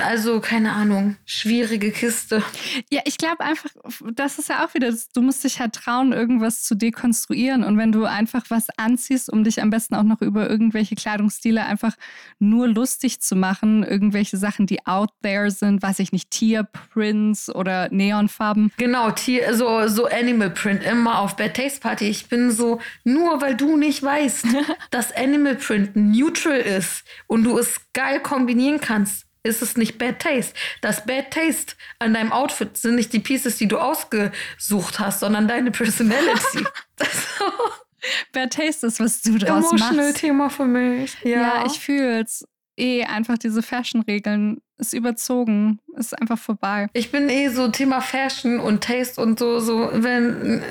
also, 0.00 0.40
keine 0.40 0.72
Ahnung, 0.72 1.16
schwierige 1.24 1.90
Kiste. 1.90 2.42
Ja, 2.90 3.00
ich 3.04 3.18
glaube 3.18 3.40
einfach, 3.40 3.70
das 4.14 4.38
ist 4.38 4.48
ja 4.48 4.64
auch 4.64 4.74
wieder, 4.74 4.92
du 5.14 5.22
musst 5.22 5.44
dich 5.44 5.60
halt 5.60 5.74
trauen, 5.74 6.12
irgendwas 6.12 6.62
zu 6.62 6.74
dekonstruieren. 6.74 7.64
Und 7.64 7.78
wenn 7.78 7.92
du 7.92 8.04
einfach 8.04 8.44
was 8.48 8.66
anziehst, 8.76 9.32
um 9.32 9.44
dich 9.44 9.60
am 9.62 9.70
besten 9.70 9.94
auch 9.94 10.02
noch 10.02 10.20
über 10.22 10.48
irgendwelche 10.48 10.94
Kleidungsstile 10.94 11.64
einfach 11.64 11.94
nur 12.38 12.68
lustig 12.68 13.20
zu 13.20 13.36
machen, 13.36 13.82
irgendwelche 13.82 14.36
Sachen, 14.36 14.66
die 14.66 14.86
out 14.86 15.10
there 15.22 15.50
sind, 15.50 15.82
weiß 15.82 15.98
ich 15.98 16.12
nicht, 16.12 16.30
Tierprints 16.30 17.54
oder 17.54 17.88
Neonfarben. 17.90 18.72
Genau, 18.76 19.10
Tier, 19.10 19.54
so, 19.54 19.88
so 19.88 20.06
Animal 20.06 20.50
Print, 20.50 20.82
immer 20.84 21.18
auf 21.18 21.36
Bad 21.36 21.54
Taste 21.54 21.80
Party. 21.80 22.06
Ich 22.06 22.28
bin 22.28 22.50
so, 22.50 22.80
nur 23.04 23.40
weil 23.40 23.56
du 23.56 23.76
nicht 23.76 24.02
weißt, 24.02 24.46
dass 24.90 25.12
Animal 25.12 25.56
Print 25.56 25.96
neutral 25.96 26.60
ist 26.60 27.04
und 27.26 27.44
du 27.44 27.58
es 27.58 27.80
geil 27.92 28.20
kombinieren 28.20 28.80
kannst 28.80 29.26
ist 29.42 29.62
es 29.62 29.76
nicht 29.76 29.98
Bad 29.98 30.20
Taste. 30.20 30.54
Das 30.80 31.04
Bad 31.04 31.32
Taste 31.32 31.74
an 31.98 32.14
deinem 32.14 32.32
Outfit 32.32 32.76
sind 32.76 32.94
nicht 32.94 33.12
die 33.12 33.20
Pieces, 33.20 33.56
die 33.56 33.68
du 33.68 33.78
ausgesucht 33.78 34.98
hast, 34.98 35.20
sondern 35.20 35.48
deine 35.48 35.70
Personality. 35.70 36.64
Bad 38.32 38.52
Taste 38.52 38.86
ist, 38.86 39.00
was 39.00 39.22
du 39.22 39.38
draus 39.38 39.70
Emotional 39.70 40.06
machst. 40.06 40.16
Thema 40.16 40.50
für 40.50 40.64
mich. 40.64 41.16
Ja, 41.22 41.30
ja 41.30 41.66
ich 41.66 41.78
fühle 41.78 42.20
es. 42.20 42.44
Eh, 42.78 43.04
einfach 43.04 43.36
diese 43.36 43.62
Fashion-Regeln 43.62 44.58
ist 44.78 44.94
überzogen, 44.94 45.78
ist 45.94 46.18
einfach 46.18 46.38
vorbei. 46.38 46.88
Ich 46.94 47.12
bin 47.12 47.28
eh 47.28 47.48
so 47.48 47.68
Thema 47.68 48.00
Fashion 48.00 48.60
und 48.60 48.82
Taste 48.82 49.20
und 49.20 49.38
so, 49.38 49.60
so, 49.60 49.90
wenn, 49.92 50.62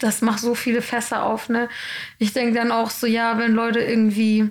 das 0.00 0.22
macht 0.22 0.40
so 0.40 0.54
viele 0.54 0.80
Fässer 0.80 1.22
auf, 1.22 1.50
ne? 1.50 1.68
Ich 2.18 2.32
denke 2.32 2.54
dann 2.54 2.72
auch 2.72 2.88
so, 2.88 3.06
ja, 3.06 3.36
wenn 3.36 3.52
Leute 3.52 3.80
irgendwie 3.80 4.50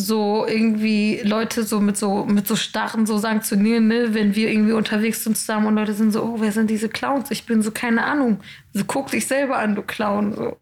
so 0.00 0.46
irgendwie 0.46 1.20
Leute 1.24 1.64
so 1.64 1.80
mit 1.80 1.96
so 1.96 2.24
mit 2.24 2.46
so 2.46 2.54
starren 2.54 3.04
so 3.04 3.18
sanktionieren, 3.18 3.88
ne, 3.88 4.14
wenn 4.14 4.36
wir 4.36 4.50
irgendwie 4.50 4.72
unterwegs 4.72 5.24
sind 5.24 5.36
zusammen 5.36 5.66
und 5.66 5.74
Leute 5.74 5.92
sind 5.92 6.12
so, 6.12 6.22
oh, 6.22 6.36
wer 6.38 6.52
sind 6.52 6.70
diese 6.70 6.88
Clowns? 6.88 7.32
Ich 7.32 7.46
bin 7.46 7.62
so 7.62 7.72
keine 7.72 8.04
Ahnung. 8.04 8.40
So 8.72 8.84
guck 8.86 9.10
dich 9.10 9.26
selber 9.26 9.58
an, 9.58 9.74
du 9.74 9.82
Clown 9.82 10.32
so. 10.34 10.56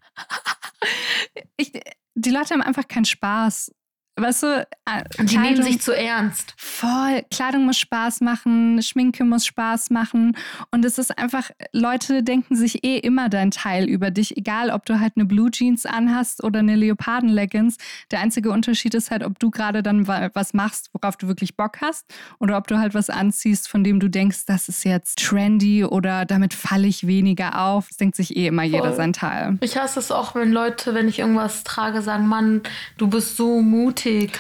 ich, 1.59 1.73
die 2.15 2.31
Leute 2.31 2.55
haben 2.55 2.63
einfach 2.63 2.89
keinen 2.89 3.05
Spaß 3.05 3.73
weißt 4.17 4.43
du, 4.45 4.67
äh, 4.87 5.25
die 5.25 5.37
nehmen 5.37 5.63
sich 5.63 5.81
zu 5.81 5.93
ernst. 5.93 6.55
Voll. 6.57 7.23
Kleidung 7.31 7.67
muss 7.67 7.79
Spaß 7.79 8.23
machen, 8.23 8.81
Schminke 8.83 9.25
muss 9.25 9.45
Spaß 9.45 9.91
machen. 9.91 10.37
Und 10.71 10.85
es 10.85 10.99
ist 10.99 11.17
einfach, 11.19 11.51
Leute 11.73 12.23
denken 12.23 12.57
sich 12.57 12.83
eh 12.83 12.99
immer 12.99 13.29
dein 13.29 13.51
Teil 13.51 13.85
über 13.89 14.11
dich, 14.11 14.37
egal 14.37 14.71
ob 14.71 14.87
du 14.87 15.01
halt 15.01 15.13
eine 15.17 15.27
Blue 15.27 15.51
Jeans 15.51 15.85
anhast 15.85 16.43
oder 16.43 16.61
eine 16.61 16.77
Leoparden-Leggings. 16.77 17.77
Der 18.11 18.21
einzige 18.21 18.51
Unterschied 18.51 18.95
ist 18.95 19.11
halt, 19.11 19.23
ob 19.23 19.39
du 19.39 19.51
gerade 19.51 19.83
dann 19.83 20.09
was 20.09 20.55
machst, 20.55 20.91
worauf 20.95 21.17
du 21.17 21.29
wirklich 21.29 21.57
Bock 21.57 21.79
hast, 21.83 22.07
oder 22.39 22.57
ob 22.57 22.69
du 22.69 22.79
halt 22.79 22.95
was 22.95 23.11
anziehst, 23.11 23.69
von 23.69 23.85
dem 23.85 24.01
du 24.01 24.09
denkst, 24.09 24.47
das 24.47 24.69
ist 24.69 24.85
jetzt 24.85 25.19
trendy 25.19 25.85
oder 25.85 26.25
damit 26.25 26.55
falle 26.55 26.87
ich 26.87 27.07
weniger 27.07 27.61
auf. 27.61 27.89
Es 27.91 27.99
denkt 27.99 28.17
sich 28.17 28.35
eh 28.35 28.47
immer 28.47 28.63
Voll. 28.63 28.73
jeder 28.73 28.95
sein 28.95 29.13
Teil. 29.13 29.59
Ich 29.61 29.77
hasse 29.77 29.99
es 29.99 30.11
auch, 30.11 30.35
wenn 30.35 30.53
Leute, 30.53 30.95
wenn 30.95 31.09
ich 31.09 31.19
irgendwas 31.19 31.65
trage, 31.65 32.01
sagen, 32.01 32.27
Mann, 32.27 32.63
du 32.97 33.09
bist 33.09 33.37
so 33.37 33.61
mutig 33.61 34.06
mutig. 34.07 34.39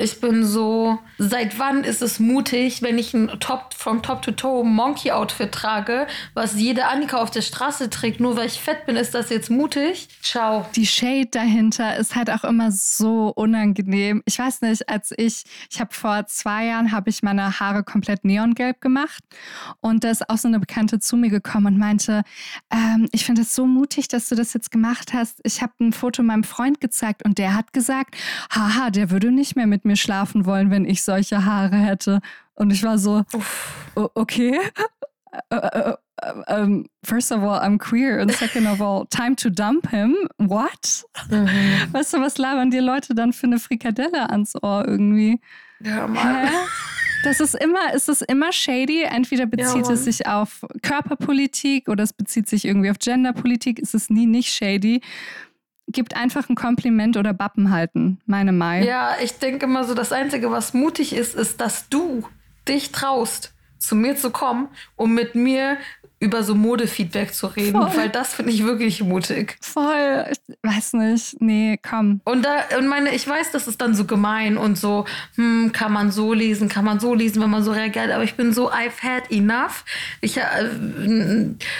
Ich 0.00 0.20
bin 0.20 0.44
so, 0.44 0.98
seit 1.18 1.58
wann 1.58 1.82
ist 1.82 2.02
es 2.02 2.20
mutig, 2.20 2.82
wenn 2.82 2.98
ich 2.98 3.14
ein 3.14 3.28
Top 3.40 3.74
from 3.74 4.02
Top 4.02 4.22
to 4.22 4.30
Toe 4.30 4.64
Monkey 4.64 5.10
Outfit 5.10 5.50
trage, 5.50 6.06
was 6.34 6.54
jede 6.54 6.86
Annika 6.86 7.18
auf 7.18 7.30
der 7.30 7.42
Straße 7.42 7.90
trägt, 7.90 8.20
nur 8.20 8.36
weil 8.36 8.46
ich 8.46 8.60
fett 8.60 8.86
bin, 8.86 8.96
ist 8.96 9.14
das 9.14 9.30
jetzt 9.30 9.50
mutig? 9.50 10.08
Ciao. 10.22 10.66
Die 10.76 10.86
Shade 10.86 11.26
dahinter 11.30 11.96
ist 11.96 12.14
halt 12.14 12.30
auch 12.30 12.44
immer 12.44 12.70
so 12.70 13.32
unangenehm. 13.34 14.22
Ich 14.24 14.38
weiß 14.38 14.60
nicht, 14.60 14.88
als 14.88 15.12
ich, 15.16 15.44
ich 15.70 15.80
habe 15.80 15.92
vor 15.92 16.26
zwei 16.26 16.66
Jahren, 16.66 16.92
habe 16.92 17.10
ich 17.10 17.22
meine 17.22 17.58
Haare 17.58 17.82
komplett 17.82 18.24
neongelb 18.24 18.80
gemacht 18.80 19.24
und 19.80 20.04
da 20.04 20.10
ist 20.10 20.28
auch 20.30 20.38
so 20.38 20.46
eine 20.46 20.60
Bekannte 20.60 21.00
zu 21.00 21.16
mir 21.16 21.30
gekommen 21.30 21.66
und 21.66 21.78
meinte, 21.78 22.22
ähm, 22.70 23.08
ich 23.12 23.24
finde 23.24 23.42
es 23.42 23.54
so 23.54 23.66
mutig, 23.66 24.06
dass 24.08 24.28
du 24.28 24.36
das 24.36 24.52
jetzt 24.54 24.70
gemacht 24.70 25.12
hast. 25.12 25.40
Ich 25.42 25.60
habe 25.60 25.72
ein 25.80 25.92
Foto 25.92 26.22
meinem 26.22 26.44
Freund 26.44 26.80
gezeigt 26.80 27.24
und 27.24 27.38
der 27.38 27.54
hat 27.54 27.72
gesagt, 27.72 28.14
haha, 28.58 28.90
der 28.90 29.10
würde 29.10 29.30
nicht 29.30 29.56
mehr 29.56 29.66
mit 29.66 29.84
mir 29.84 29.96
schlafen 29.96 30.44
wollen, 30.44 30.70
wenn 30.70 30.84
ich 30.84 31.02
solche 31.02 31.44
Haare 31.44 31.76
hätte. 31.76 32.20
Und 32.54 32.70
ich 32.70 32.82
war 32.82 32.98
so, 32.98 33.24
okay. 33.94 34.58
Uh, 35.52 35.56
uh, 35.56 35.92
uh, 36.22 36.42
um, 36.48 36.86
first 37.04 37.30
of 37.30 37.42
all, 37.42 37.60
I'm 37.60 37.78
queer 37.78 38.18
and 38.18 38.32
second 38.32 38.66
of 38.66 38.80
all, 38.80 39.06
time 39.06 39.36
to 39.36 39.50
dump 39.50 39.90
him. 39.90 40.16
What? 40.38 41.04
Mhm. 41.30 41.92
Weißt 41.92 42.14
du, 42.14 42.20
was 42.20 42.38
labern 42.38 42.70
dir 42.70 42.82
Leute 42.82 43.14
dann 43.14 43.32
für 43.32 43.46
eine 43.46 43.58
Frikadelle 43.58 44.28
ans 44.30 44.54
Ohr 44.60 44.84
irgendwie? 44.86 45.40
Ja, 45.80 46.08
Mann. 46.08 46.48
Hä? 46.48 46.54
Das 47.24 47.40
ist 47.40 47.54
immer, 47.54 47.92
ist 47.94 48.08
es 48.08 48.22
immer 48.22 48.52
shady. 48.52 49.02
Entweder 49.02 49.46
bezieht 49.46 49.86
ja, 49.86 49.92
es 49.92 50.04
sich 50.04 50.26
auf 50.26 50.64
Körperpolitik 50.82 51.88
oder 51.88 52.04
es 52.04 52.12
bezieht 52.12 52.48
sich 52.48 52.64
irgendwie 52.64 52.90
auf 52.90 52.98
Genderpolitik. 52.98 53.78
Ist 53.78 53.94
es 53.94 54.08
nie 54.08 54.26
nicht 54.26 54.52
shady 54.52 55.00
gibt 55.88 56.16
einfach 56.16 56.48
ein 56.48 56.54
Kompliment 56.54 57.16
oder 57.16 57.32
Bappen 57.32 57.70
halten, 57.70 58.20
meine 58.26 58.52
Mai. 58.52 58.84
Ja, 58.84 59.16
ich 59.22 59.38
denke 59.38 59.66
immer 59.66 59.84
so, 59.84 59.94
das 59.94 60.12
Einzige, 60.12 60.50
was 60.50 60.74
mutig 60.74 61.14
ist, 61.14 61.34
ist, 61.34 61.60
dass 61.60 61.88
du 61.88 62.24
dich 62.68 62.92
traust, 62.92 63.54
zu 63.78 63.94
mir 63.94 64.16
zu 64.16 64.30
kommen, 64.30 64.68
um 64.96 65.14
mit 65.14 65.34
mir 65.34 65.78
über 66.20 66.42
so 66.42 66.54
Modefeedback 66.54 67.32
zu 67.32 67.46
reden, 67.46 67.80
Voll. 67.80 67.96
weil 67.96 68.08
das 68.08 68.34
finde 68.34 68.52
ich 68.52 68.64
wirklich 68.64 69.02
mutig. 69.02 69.56
Voll, 69.60 70.26
ich 70.30 70.56
weiß 70.62 70.94
nicht, 70.94 71.40
nee, 71.40 71.78
komm. 71.88 72.20
Und 72.24 72.44
da 72.44 72.76
und 72.76 72.88
meine, 72.88 73.14
ich 73.14 73.26
weiß, 73.26 73.52
das 73.52 73.68
ist 73.68 73.80
dann 73.80 73.94
so 73.94 74.04
gemein 74.04 74.56
und 74.56 74.76
so, 74.76 75.04
hm, 75.36 75.70
kann 75.72 75.92
man 75.92 76.10
so 76.10 76.32
lesen, 76.32 76.68
kann 76.68 76.84
man 76.84 76.98
so 76.98 77.14
lesen, 77.14 77.40
wenn 77.40 77.50
man 77.50 77.62
so 77.62 77.72
reagiert, 77.72 78.10
aber 78.10 78.24
ich 78.24 78.34
bin 78.34 78.52
so 78.52 78.70
I've 78.70 79.00
had 79.00 79.30
enough. 79.30 79.84
Ich 80.20 80.36
äh, 80.36 80.42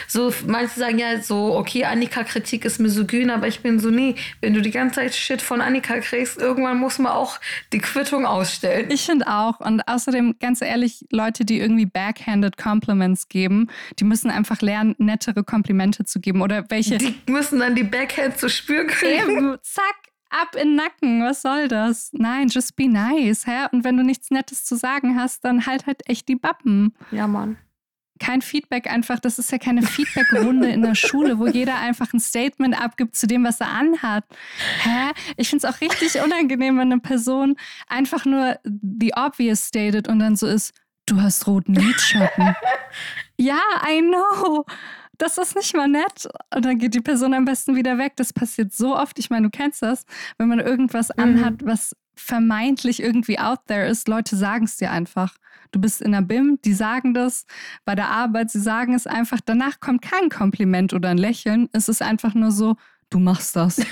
so 0.06 0.32
manche 0.46 0.78
sagen 0.78 0.98
ja 0.98 1.20
so, 1.20 1.56
okay, 1.56 1.84
Annika 1.84 2.22
Kritik 2.22 2.64
ist 2.64 2.78
misogyn, 2.78 3.30
aber 3.30 3.48
ich 3.48 3.60
bin 3.60 3.80
so 3.80 3.90
nee, 3.90 4.14
wenn 4.40 4.54
du 4.54 4.62
die 4.62 4.70
ganze 4.70 4.96
Zeit 4.96 5.14
Shit 5.14 5.42
von 5.42 5.60
Annika 5.60 5.98
kriegst, 5.98 6.38
irgendwann 6.38 6.78
muss 6.78 6.98
man 6.98 7.12
auch 7.12 7.40
die 7.72 7.80
Quittung 7.80 8.24
ausstellen. 8.24 8.90
Ich 8.90 9.02
finde 9.02 9.26
auch 9.26 9.60
und 9.60 9.86
außerdem 9.88 10.36
ganz 10.40 10.62
ehrlich, 10.62 11.04
Leute, 11.10 11.44
die 11.44 11.58
irgendwie 11.58 11.86
backhanded 11.86 12.56
Compliments 12.56 13.28
geben, 13.28 13.68
die 13.98 14.04
müssen 14.04 14.27
müssen 14.28 14.36
einfach 14.36 14.60
lernen, 14.60 14.94
nettere 14.98 15.44
Komplimente 15.44 16.04
zu 16.04 16.20
geben 16.20 16.42
oder 16.42 16.68
welche. 16.70 16.98
Die 16.98 17.14
müssen 17.26 17.58
dann 17.58 17.74
die 17.74 17.84
Backhand 17.84 18.38
zu 18.38 18.48
spüren 18.48 18.86
kriegen. 18.86 19.30
Eben, 19.30 19.56
zack, 19.62 19.96
ab 20.30 20.54
in 20.54 20.68
den 20.68 20.76
Nacken. 20.76 21.22
Was 21.22 21.42
soll 21.42 21.68
das? 21.68 22.10
Nein, 22.12 22.48
just 22.48 22.76
be 22.76 22.88
nice. 22.88 23.46
Hä? 23.46 23.66
Und 23.72 23.84
wenn 23.84 23.96
du 23.96 24.02
nichts 24.02 24.30
Nettes 24.30 24.64
zu 24.64 24.76
sagen 24.76 25.18
hast, 25.18 25.44
dann 25.44 25.66
halt 25.66 25.86
halt 25.86 26.08
echt 26.08 26.28
die 26.28 26.36
Bappen. 26.36 26.94
Ja, 27.10 27.26
Mann. 27.26 27.56
Kein 28.20 28.42
Feedback 28.42 28.90
einfach, 28.90 29.20
das 29.20 29.38
ist 29.38 29.52
ja 29.52 29.58
keine 29.58 29.80
Feedback-Runde 29.80 30.68
in 30.70 30.82
der 30.82 30.96
Schule, 30.96 31.38
wo 31.38 31.46
jeder 31.46 31.78
einfach 31.78 32.12
ein 32.12 32.18
Statement 32.18 32.80
abgibt 32.80 33.14
zu 33.14 33.28
dem, 33.28 33.44
was 33.44 33.60
er 33.60 33.68
anhat. 33.68 34.24
Hä? 34.82 35.12
Ich 35.36 35.48
finde 35.48 35.64
es 35.64 35.72
auch 35.72 35.80
richtig 35.80 36.20
unangenehm, 36.20 36.78
wenn 36.78 36.90
eine 36.90 37.00
Person 37.00 37.54
einfach 37.86 38.24
nur 38.24 38.58
the 38.64 39.12
obvious 39.14 39.68
stated 39.68 40.08
und 40.08 40.18
dann 40.18 40.34
so 40.34 40.48
ist, 40.48 40.74
du 41.06 41.22
hast 41.22 41.46
roten 41.46 41.74
Lidschatten. 41.74 42.56
ja, 43.38 43.60
I 43.88 44.00
know. 44.00 44.64
Das 45.16 45.36
ist 45.36 45.56
nicht 45.56 45.74
mal 45.74 45.88
nett. 45.88 46.28
Und 46.54 46.64
dann 46.64 46.78
geht 46.78 46.94
die 46.94 47.00
Person 47.00 47.34
am 47.34 47.44
besten 47.44 47.74
wieder 47.74 47.98
weg. 47.98 48.12
Das 48.16 48.32
passiert 48.32 48.72
so 48.72 48.96
oft. 48.96 49.18
Ich 49.18 49.30
meine, 49.30 49.50
du 49.50 49.50
kennst 49.50 49.82
das, 49.82 50.04
wenn 50.38 50.48
man 50.48 50.60
irgendwas 50.60 51.08
mhm. 51.08 51.22
anhat, 51.22 51.54
was 51.64 51.96
vermeintlich 52.14 53.02
irgendwie 53.02 53.38
out 53.38 53.60
there 53.66 53.86
ist. 53.86 54.08
Leute 54.08 54.36
sagen 54.36 54.64
es 54.64 54.76
dir 54.76 54.90
einfach. 54.90 55.34
Du 55.70 55.80
bist 55.80 56.00
in 56.00 56.12
der 56.12 56.22
BIM, 56.22 56.58
die 56.64 56.72
sagen 56.72 57.14
das. 57.14 57.46
Bei 57.84 57.94
der 57.94 58.08
Arbeit, 58.08 58.50
sie 58.50 58.60
sagen 58.60 58.94
es 58.94 59.06
einfach. 59.06 59.40
Danach 59.44 59.80
kommt 59.80 60.02
kein 60.02 60.28
Kompliment 60.28 60.92
oder 60.94 61.10
ein 61.10 61.18
Lächeln. 61.18 61.68
Es 61.72 61.88
ist 61.88 62.02
einfach 62.02 62.34
nur 62.34 62.50
so, 62.50 62.76
du 63.10 63.18
machst 63.18 63.56
das. 63.56 63.80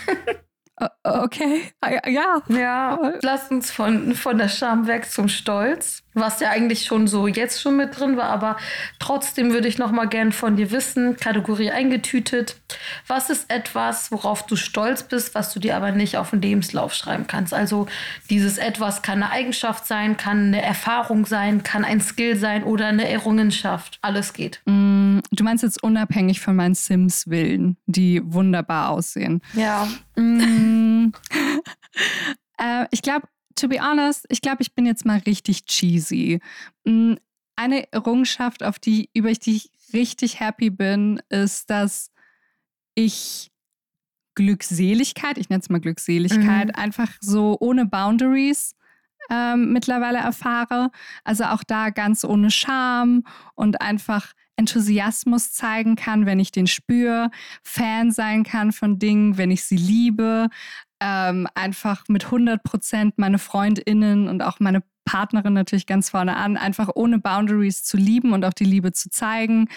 Okay, 1.03 1.73
ja. 2.07 2.43
Ja, 2.49 3.13
lass 3.23 3.51
uns 3.51 3.71
von, 3.71 4.15
von 4.15 4.37
der 4.37 4.49
Scham 4.49 4.87
weg 4.87 5.11
zum 5.11 5.29
Stolz, 5.29 6.03
was 6.17 6.41
ja 6.41 6.51
eigentlich 6.51 6.85
schon 6.85 7.07
so 7.07 7.27
jetzt 7.27 7.61
schon 7.61 7.77
mit 7.77 7.99
drin 7.99 8.17
war, 8.17 8.31
aber 8.31 8.57
trotzdem 8.99 9.53
würde 9.53 9.69
ich 9.69 9.79
noch 9.79 9.93
mal 9.93 10.07
gern 10.07 10.33
von 10.33 10.57
dir 10.57 10.71
wissen, 10.71 11.17
Kategorie 11.17 11.71
eingetütet. 11.71 12.57
Was 13.07 13.31
ist 13.31 13.51
etwas, 13.51 14.11
worauf 14.11 14.47
du 14.47 14.57
stolz 14.57 15.03
bist, 15.03 15.35
was 15.35 15.53
du 15.53 15.61
dir 15.61 15.77
aber 15.77 15.93
nicht 15.93 16.17
auf 16.17 16.31
den 16.31 16.41
Lebenslauf 16.41 16.95
schreiben 16.95 17.27
kannst? 17.27 17.53
Also 17.53 17.87
dieses 18.31 18.59
etwas 18.59 19.03
kann 19.03 19.23
eine 19.23 19.31
Eigenschaft 19.31 19.87
sein, 19.87 20.17
kann 20.17 20.49
eine 20.49 20.63
Erfahrung 20.63 21.27
sein, 21.27 21.63
kann 21.63 21.85
ein 21.85 22.01
Skill 22.01 22.37
sein 22.37 22.65
oder 22.65 22.87
eine 22.87 23.09
Errungenschaft. 23.09 23.99
Alles 24.01 24.33
geht. 24.33 24.61
Mm, 24.65 25.19
du 25.31 25.45
meinst 25.45 25.63
jetzt 25.63 25.83
unabhängig 25.83 26.41
von 26.41 26.57
meinen 26.57 26.75
Sims-Willen, 26.75 27.77
die 27.87 28.23
wunderbar 28.25 28.91
aussehen. 28.91 29.43
Ja. 29.53 29.87
Mm. 30.17 31.13
äh, 32.59 32.87
ich 32.91 33.03
glaube, 33.03 33.29
to 33.57 33.69
be 33.69 33.81
honest, 33.81 34.27
ich 34.29 34.41
glaube, 34.41 34.63
ich 34.63 34.75
bin 34.75 34.87
jetzt 34.87 35.05
mal 35.05 35.19
richtig 35.19 35.67
cheesy. 35.67 36.41
Mm, 36.85 37.15
eine 37.57 37.91
Errungenschaft, 37.93 38.63
auf 38.63 38.79
die, 38.79 39.11
über 39.15 39.33
die 39.33 39.57
ich 39.57 39.71
richtig 39.93 40.41
happy 40.41 40.71
bin, 40.71 41.21
ist, 41.31 41.71
dass 41.71 42.11
ich 42.95 43.51
Glückseligkeit, 44.35 45.39
ich 45.39 45.49
nenne 45.49 45.63
es 45.63 45.71
mal 45.71 45.81
Glückseligkeit, 45.81 46.69
mhm. 46.69 46.75
einfach 46.75 47.11
so 47.21 47.57
ohne 47.59 47.87
Boundaries 47.87 48.75
ähm, 49.31 49.73
mittlerweile 49.73 50.19
erfahre. 50.19 50.91
Also 51.25 51.45
auch 51.45 51.65
da 51.65 51.91
ganz 51.91 52.25
ohne 52.25 52.51
Scham 52.51 53.25
und 53.55 53.81
einfach 53.81 54.35
Enthusiasmus 54.57 55.53
zeigen 55.53 55.97
kann, 55.97 56.27
wenn 56.27 56.41
ich 56.41 56.51
den 56.51 56.67
spüre, 56.67 57.31
Fan 57.63 58.11
sein 58.11 58.43
kann 58.43 58.73
von 58.73 58.99
Dingen, 58.99 59.37
wenn 59.37 59.51
ich 59.51 59.65
sie 59.65 59.77
liebe, 59.77 60.49
ähm, 61.01 61.47
einfach 61.55 62.05
mit 62.09 62.27
100 62.27 62.63
Prozent 62.63 63.19
meine 63.19 63.39
FreundInnen 63.39 64.29
und 64.29 64.43
auch 64.43 64.61
meine 64.61 64.83
Partnerin 65.07 65.55
natürlich 65.55 65.87
ganz 65.87 66.11
vorne 66.11 66.37
an, 66.37 66.59
einfach 66.59 66.91
ohne 66.95 67.19
Boundaries 67.19 67.83
zu 67.85 67.97
lieben 67.97 68.33
und 68.33 68.45
auch 68.45 68.53
die 68.53 68.65
Liebe 68.65 68.93
zu 68.93 69.09
zeigen, 69.09 69.69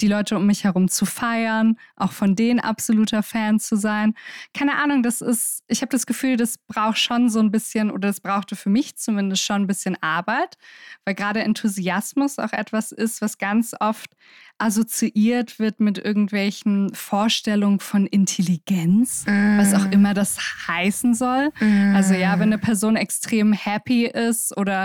die 0.00 0.08
Leute 0.08 0.36
um 0.36 0.46
mich 0.46 0.64
herum 0.64 0.88
zu 0.88 1.04
feiern, 1.04 1.76
auch 1.96 2.12
von 2.12 2.36
denen 2.36 2.60
absoluter 2.60 3.22
Fan 3.22 3.60
zu 3.60 3.76
sein. 3.76 4.14
Keine 4.54 4.76
Ahnung, 4.76 5.02
das 5.02 5.20
ist, 5.20 5.64
ich 5.66 5.82
habe 5.82 5.90
das 5.90 6.06
Gefühl, 6.06 6.38
das 6.38 6.56
braucht 6.56 6.98
schon 6.98 7.28
so 7.28 7.40
ein 7.40 7.50
bisschen, 7.50 7.90
oder 7.90 8.08
das 8.08 8.20
brauchte 8.20 8.56
für 8.56 8.70
mich 8.70 8.96
zumindest 8.96 9.42
schon 9.42 9.62
ein 9.62 9.66
bisschen 9.66 9.96
Arbeit, 10.00 10.56
weil 11.04 11.14
gerade 11.14 11.42
Enthusiasmus 11.42 12.38
auch 12.38 12.52
etwas 12.52 12.92
ist, 12.92 13.20
was 13.20 13.38
ganz 13.38 13.74
oft 13.78 14.10
assoziiert 14.58 15.58
wird 15.58 15.80
mit 15.80 15.98
irgendwelchen 15.98 16.94
Vorstellungen 16.94 17.78
von 17.78 18.06
Intelligenz, 18.06 19.24
mm. 19.26 19.58
was 19.58 19.74
auch 19.74 19.86
mm. 19.88 19.92
immer 19.92 20.14
das 20.14 20.38
heißen 20.66 21.14
soll. 21.14 21.50
Mm. 21.60 21.94
Also 21.94 22.14
ja, 22.14 22.34
wenn 22.38 22.52
eine 22.52 22.58
Person 22.58 22.96
extrem 22.96 23.52
happy 23.52 24.06
ist 24.06 24.56
oder 24.56 24.75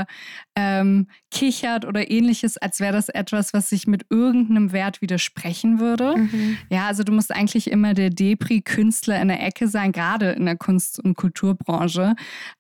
ähm, 0.56 1.08
kichert 1.30 1.86
oder 1.86 2.10
ähnliches, 2.10 2.58
als 2.58 2.80
wäre 2.80 2.94
das 2.94 3.10
etwas, 3.10 3.54
was 3.54 3.70
sich 3.70 3.88
mit 3.88 4.06
irgendeinem 4.10 4.72
Wert 4.72 5.02
widersprechen 5.02 5.80
würde. 5.80 6.16
Mhm. 6.18 6.58
Ja, 6.70 6.88
also 6.88 7.04
du 7.04 7.12
musst 7.12 7.34
eigentlich 7.34 7.70
immer 7.70 7.94
der 7.94 8.10
Depri-Künstler 8.10 9.22
in 9.22 9.30
der 9.30 9.42
Ecke 9.46 9.68
sein, 9.68 9.92
gerade 9.92 10.32
in 10.32 10.46
der 10.46 10.58
Kunst- 10.58 11.00
und 11.00 11.16
Kulturbranche. 11.16 12.16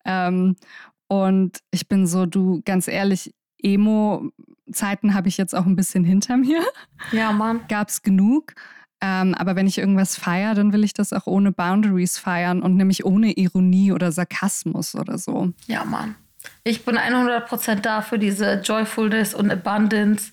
Ähm, 0.06 0.56
und 1.08 1.60
ich 1.72 1.88
bin 1.88 2.08
so, 2.08 2.26
du, 2.26 2.62
ganz 2.64 2.88
ehrlich, 2.88 3.34
Emo-Zeiten 3.62 5.14
habe 5.14 5.28
ich 5.28 5.38
jetzt 5.38 5.54
auch 5.54 5.66
ein 5.66 5.76
bisschen 5.76 6.04
hinter 6.04 6.38
mir. 6.38 6.64
Ja, 7.12 7.32
Mann. 7.32 7.62
Gab 7.68 7.90
es 7.90 8.02
genug. 8.02 8.54
Ähm, 9.02 9.34
aber 9.34 9.56
wenn 9.56 9.66
ich 9.66 9.80
irgendwas 9.80 10.16
feiere, 10.16 10.54
dann 10.54 10.74
will 10.74 10.84
ich 10.84 10.94
das 10.94 11.12
auch 11.12 11.26
ohne 11.26 11.52
Boundaries 11.52 12.20
feiern 12.20 12.62
und 12.62 12.78
nämlich 12.78 13.04
ohne 13.04 13.32
Ironie 13.34 13.92
oder 13.92 14.12
Sarkasmus 14.12 14.94
oder 14.96 15.18
so. 15.18 15.52
Ja, 15.66 15.84
Mann. 15.84 16.16
Ich 16.64 16.86
bin 16.86 16.98
100% 16.98 17.82
da 17.82 18.02
für 18.02 18.20
diese 18.20 18.62
Joyfulness 18.62 19.34
und 19.34 19.52
Abundance 19.52 20.32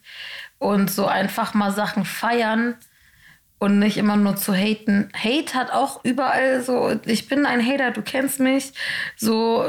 und 0.58 0.90
so 0.90 1.06
einfach 1.06 1.54
mal 1.54 1.72
Sachen 1.72 2.04
feiern 2.04 2.74
und 3.58 3.78
nicht 3.78 3.96
immer 3.96 4.16
nur 4.16 4.36
zu 4.36 4.54
haten. 4.54 5.10
Hate 5.14 5.54
hat 5.54 5.72
auch 5.72 6.04
überall 6.04 6.62
so, 6.62 6.98
ich 7.06 7.28
bin 7.28 7.44
ein 7.44 7.64
Hater, 7.64 7.90
du 7.90 8.02
kennst 8.02 8.40
mich, 8.40 8.72
so 9.16 9.64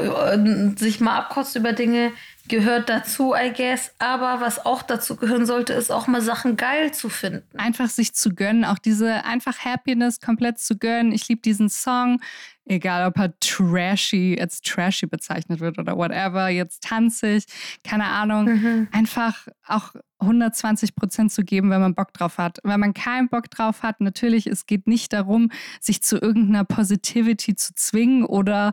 sich 0.76 1.00
mal 1.00 1.16
abkotzt 1.16 1.56
über 1.56 1.72
Dinge 1.72 2.12
gehört 2.50 2.88
dazu, 2.90 3.34
I 3.34 3.52
guess. 3.52 3.94
Aber 3.98 4.40
was 4.40 4.66
auch 4.66 4.82
dazu 4.82 5.16
gehören 5.16 5.46
sollte, 5.46 5.72
ist 5.72 5.90
auch 5.90 6.06
mal 6.06 6.20
Sachen 6.20 6.56
geil 6.56 6.92
zu 6.92 7.08
finden. 7.08 7.58
Einfach 7.58 7.88
sich 7.88 8.12
zu 8.14 8.34
gönnen, 8.34 8.64
auch 8.64 8.78
diese 8.78 9.24
einfach 9.24 9.64
Happiness 9.64 10.20
komplett 10.20 10.58
zu 10.58 10.76
gönnen. 10.76 11.12
Ich 11.12 11.28
liebe 11.28 11.40
diesen 11.40 11.70
Song. 11.70 12.20
Egal 12.70 13.08
ob 13.08 13.18
er 13.18 13.38
trashy, 13.40 14.38
als 14.40 14.60
trashy 14.60 15.06
bezeichnet 15.06 15.60
wird 15.60 15.78
oder 15.78 15.96
whatever, 15.96 16.48
jetzt 16.48 16.84
tanzig, 16.84 17.44
keine 17.84 18.04
Ahnung, 18.04 18.44
mhm. 18.44 18.88
einfach 18.92 19.48
auch 19.66 19.92
120 20.20 20.94
Prozent 20.94 21.32
zu 21.32 21.44
geben, 21.44 21.70
wenn 21.70 21.80
man 21.80 21.94
Bock 21.94 22.12
drauf 22.12 22.38
hat. 22.38 22.58
Wenn 22.62 22.78
man 22.78 22.94
keinen 22.94 23.28
Bock 23.28 23.50
drauf 23.50 23.82
hat, 23.82 24.00
natürlich, 24.00 24.46
es 24.46 24.66
geht 24.66 24.86
nicht 24.86 25.12
darum, 25.12 25.50
sich 25.80 26.02
zu 26.02 26.18
irgendeiner 26.18 26.64
Positivity 26.64 27.56
zu 27.56 27.74
zwingen 27.74 28.24
oder 28.24 28.72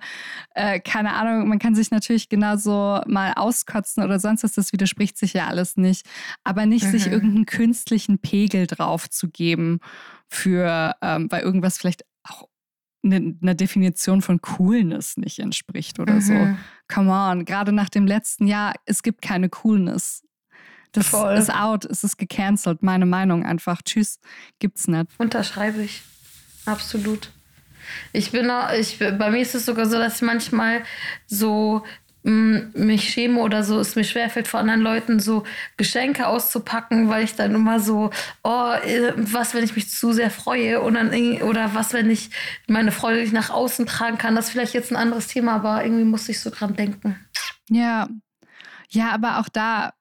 äh, 0.54 0.80
keine 0.80 1.14
Ahnung, 1.14 1.48
man 1.48 1.60
kann 1.60 1.74
sich 1.74 1.90
natürlich 1.90 2.30
genauso 2.30 3.02
mal 3.08 3.34
auskotzen 3.36 4.04
oder 4.04 4.20
sonst 4.20 4.44
was, 4.44 4.52
das 4.52 4.74
widerspricht 4.74 5.18
sich 5.18 5.34
ja 5.34 5.48
alles 5.48 5.78
nicht. 5.78 6.06
Aber 6.44 6.66
nicht 6.66 6.86
mhm. 6.86 6.92
sich 6.92 7.08
irgendeinen 7.08 7.46
künstlichen 7.46 8.20
Pegel 8.20 8.68
drauf 8.68 9.10
zu 9.10 9.30
geben 9.30 9.80
für, 10.30 10.96
ähm, 11.02 11.32
weil 11.32 11.42
irgendwas 11.42 11.78
vielleicht 11.78 12.04
einer 13.04 13.20
ne 13.40 13.56
Definition 13.56 14.22
von 14.22 14.42
Coolness 14.42 15.18
nicht 15.18 15.40
entspricht 15.40 16.00
oder 16.00 16.16
mhm. 16.16 16.22
so. 16.22 16.58
Come 16.88 17.12
on, 17.12 17.46
gerade 17.46 17.72
nach 17.72 17.90
dem 17.90 18.06
letzten 18.06 18.48
Jahr, 18.48 18.74
es 18.86 19.04
gibt 19.04 19.22
keine 19.22 19.50
Coolness. 19.50 20.24
Das 20.92 21.08
Voll. 21.08 21.36
ist 21.36 21.54
out, 21.54 21.86
es 21.86 22.04
ist 22.04 22.18
gecancelt. 22.18 22.82
Meine 22.82 23.06
Meinung 23.06 23.46
einfach. 23.46 23.82
Tschüss, 23.82 24.20
gibt's 24.60 24.88
nicht. 24.88 25.08
Unterschreibe 25.18 25.82
ich. 25.84 26.02
Absolut. 26.66 27.32
Ich 28.14 28.32
bin, 28.32 28.52
ich, 28.78 29.00
bei 29.00 29.32
mir 29.32 29.42
ist 29.42 29.56
es 29.56 29.66
sogar 29.66 29.86
so, 29.86 29.98
dass 29.98 30.18
ich 30.18 30.22
manchmal 30.22 30.84
so 31.26 31.84
mich 32.28 33.10
schäme 33.10 33.40
oder 33.40 33.64
so, 33.64 33.80
es 33.80 33.96
mir 33.96 34.04
schwerfällt, 34.04 34.50
vor 34.50 34.60
anderen 34.60 34.82
Leuten 34.82 35.20
so 35.20 35.44
Geschenke 35.78 36.28
auszupacken, 36.28 37.08
weil 37.08 37.24
ich 37.24 37.36
dann 37.36 37.56
immer 37.56 37.80
so, 37.80 38.10
oh, 38.44 38.72
äh, 38.84 39.14
was, 39.16 39.54
wenn 39.54 39.64
ich 39.64 39.76
mich 39.76 39.90
zu 39.90 40.12
sehr 40.12 40.30
freue 40.30 40.82
und 40.82 40.96
dann, 40.96 41.14
oder 41.42 41.74
was, 41.74 41.94
wenn 41.94 42.10
ich 42.10 42.30
meine 42.68 42.92
Freude 42.92 43.22
nicht 43.22 43.32
nach 43.32 43.50
außen 43.50 43.86
tragen 43.86 44.18
kann. 44.18 44.36
Das 44.36 44.48
ist 44.48 44.52
vielleicht 44.52 44.74
jetzt 44.74 44.92
ein 44.92 44.98
anderes 44.98 45.28
Thema, 45.28 45.54
aber 45.54 45.84
irgendwie 45.84 46.04
muss 46.04 46.28
ich 46.28 46.42
so 46.42 46.50
dran 46.50 46.76
denken. 46.76 47.16
Ja. 47.70 48.10
Ja, 48.90 49.12
aber 49.12 49.40
auch 49.40 49.50
da 49.50 49.94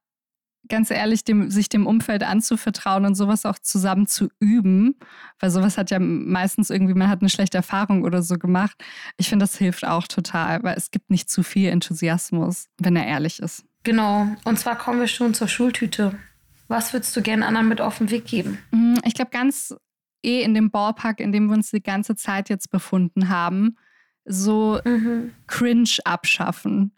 ganz 0.68 0.90
ehrlich, 0.90 1.24
dem, 1.24 1.50
sich 1.50 1.68
dem 1.68 1.86
Umfeld 1.86 2.22
anzuvertrauen 2.22 3.04
und 3.04 3.14
sowas 3.14 3.46
auch 3.46 3.58
zusammen 3.58 4.06
zu 4.06 4.28
üben, 4.40 4.96
weil 5.40 5.50
sowas 5.50 5.78
hat 5.78 5.90
ja 5.90 5.98
meistens 5.98 6.70
irgendwie, 6.70 6.94
man 6.94 7.08
hat 7.08 7.20
eine 7.20 7.28
schlechte 7.28 7.58
Erfahrung 7.58 8.04
oder 8.04 8.22
so 8.22 8.36
gemacht. 8.36 8.76
Ich 9.16 9.28
finde, 9.28 9.44
das 9.44 9.56
hilft 9.56 9.86
auch 9.86 10.06
total, 10.06 10.62
weil 10.62 10.76
es 10.76 10.90
gibt 10.90 11.10
nicht 11.10 11.30
zu 11.30 11.42
viel 11.42 11.70
Enthusiasmus, 11.70 12.66
wenn 12.78 12.96
er 12.96 13.06
ehrlich 13.06 13.40
ist. 13.40 13.64
Genau. 13.84 14.28
Und 14.44 14.58
zwar 14.58 14.76
kommen 14.76 15.00
wir 15.00 15.08
schon 15.08 15.34
zur 15.34 15.48
Schultüte. 15.48 16.18
Was 16.68 16.92
würdest 16.92 17.16
du 17.16 17.22
gerne 17.22 17.46
anderen 17.46 17.68
mit 17.68 17.80
auf 17.80 17.98
den 17.98 18.10
Weg 18.10 18.26
geben? 18.26 18.58
Mm, 18.72 18.96
ich 19.04 19.14
glaube, 19.14 19.30
ganz 19.30 19.74
eh 20.24 20.42
in 20.42 20.54
dem 20.54 20.70
Ballpark, 20.70 21.20
in 21.20 21.32
dem 21.32 21.46
wir 21.46 21.54
uns 21.54 21.70
die 21.70 21.82
ganze 21.82 22.16
Zeit 22.16 22.48
jetzt 22.48 22.70
befunden 22.70 23.28
haben, 23.28 23.76
so 24.24 24.80
mhm. 24.84 25.32
cringe 25.46 25.98
abschaffen 26.04 26.92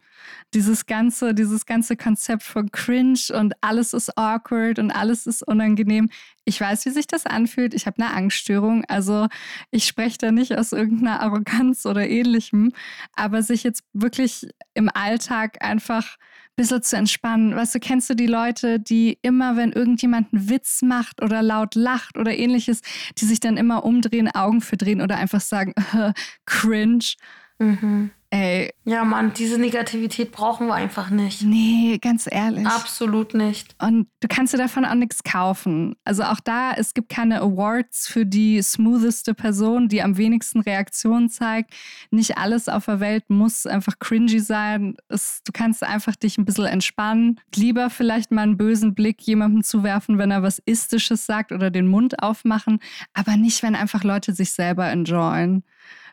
dieses 0.55 0.87
ganze, 0.87 1.35
dieses 1.35 1.67
ganze 1.67 1.97
Konzept 1.97 2.43
von 2.43 2.71
Cringe 2.71 3.21
und 3.35 3.55
alles 3.61 3.93
ist 3.93 4.17
awkward 4.17 4.79
und 4.79 4.91
alles 4.91 5.27
ist 5.27 5.43
unangenehm. 5.43 6.09
Ich 6.45 6.61
weiß, 6.61 6.87
wie 6.87 6.91
sich 6.91 7.07
das 7.07 7.27
anfühlt. 7.27 7.75
Ich 7.75 7.87
habe 7.87 8.03
eine 8.03 8.15
Angststörung. 8.15 8.85
Also 8.89 9.29
ich 9.71 9.85
spreche 9.85 10.17
da 10.19 10.33
nicht 10.33 10.57
aus 10.57 10.73
irgendeiner 10.73 11.21
Arroganz 11.21 11.85
oder 11.85 12.09
ähnlichem. 12.09 12.73
Aber 13.13 13.43
sich 13.43 13.65
jetzt 13.65 13.85
wirklich 13.93 14.49
im 14.73 14.89
Alltag 14.89 15.63
einfach 15.63 16.17
ein 16.17 16.57
bisschen 16.57 16.83
zu 16.83 16.97
entspannen. 16.97 17.55
Weißt 17.55 17.75
du, 17.75 17.81
kennst 17.81 18.09
du 18.09 18.15
die 18.15 18.27
Leute, 18.27 18.81
die 18.81 19.19
immer, 19.21 19.57
wenn 19.57 19.73
irgendjemand 19.73 20.33
einen 20.33 20.49
Witz 20.49 20.81
macht 20.83 21.23
oder 21.23 21.43
laut 21.43 21.75
lacht 21.75 22.17
oder 22.17 22.37
ähnliches, 22.37 22.81
die 23.19 23.27
sich 23.27 23.41
dann 23.41 23.59
immer 23.59 23.85
umdrehen, 23.85 24.31
Augen 24.31 24.63
verdrehen 24.63 25.03
oder 25.03 25.17
einfach 25.17 25.41
sagen, 25.41 25.75
cringe. 26.47 27.15
Mhm. 27.59 28.11
Ey. 28.31 28.75
Ja, 28.85 29.05
Mann, 29.05 29.33
diese 29.33 29.59
Negativität 29.59 30.33
brauchen 30.33 30.67
wir 30.67 30.75
einfach 30.75 31.09
nicht. 31.09 31.43
Nee, 31.43 31.99
ganz 32.01 32.29
ehrlich. 32.31 32.67
Absolut 32.67 33.33
nicht. 33.33 33.75
Und 33.81 34.09
du 34.21 34.29
kannst 34.29 34.53
dir 34.53 34.59
davon 34.59 34.85
auch 34.85 34.95
nichts 34.95 35.23
kaufen. 35.23 35.95
Also 36.05 36.25
auch 36.25 36.41
da, 36.41 36.73
es 36.73 36.93
gibt 36.93 37.09
keine 37.09 37.41
Awards 37.41 38.07
für 38.07 38.27
die 38.27 38.61
smootheste 38.61 39.33
Person, 39.33 39.89
die 39.89 40.03
am 40.03 40.19
wenigsten 40.19 40.61
Reaktionen 40.61 41.31
zeigt. 41.31 41.73
Nicht 42.11 42.37
alles 42.37 42.69
auf 42.69 42.85
der 42.85 43.01
Welt 43.01 43.31
muss 43.31 43.65
einfach 43.65 43.99
cringy 43.99 44.41
sein. 44.41 44.97
Es, 45.09 45.41
du 45.45 45.53
kannst 45.53 45.83
einfach 45.83 46.15
dich 46.15 46.37
ein 46.37 46.45
bisschen 46.45 46.67
entspannen. 46.67 47.41
Lieber 47.55 47.89
vielleicht 47.89 48.31
mal 48.31 48.43
einen 48.43 48.59
bösen 48.59 48.95
Blick 48.95 49.23
jemandem 49.23 49.63
zuwerfen, 49.63 50.19
wenn 50.19 50.31
er 50.31 50.43
was 50.43 50.59
Istisches 50.67 51.25
sagt 51.25 51.51
oder 51.51 51.71
den 51.71 51.87
Mund 51.87 52.23
aufmachen. 52.23 52.81
Aber 53.15 53.39
nicht, 53.39 53.63
wenn 53.63 53.75
einfach 53.75 54.05
Leute 54.05 54.35
sich 54.35 54.53
selber 54.53 54.87
enjoyen. 54.91 55.65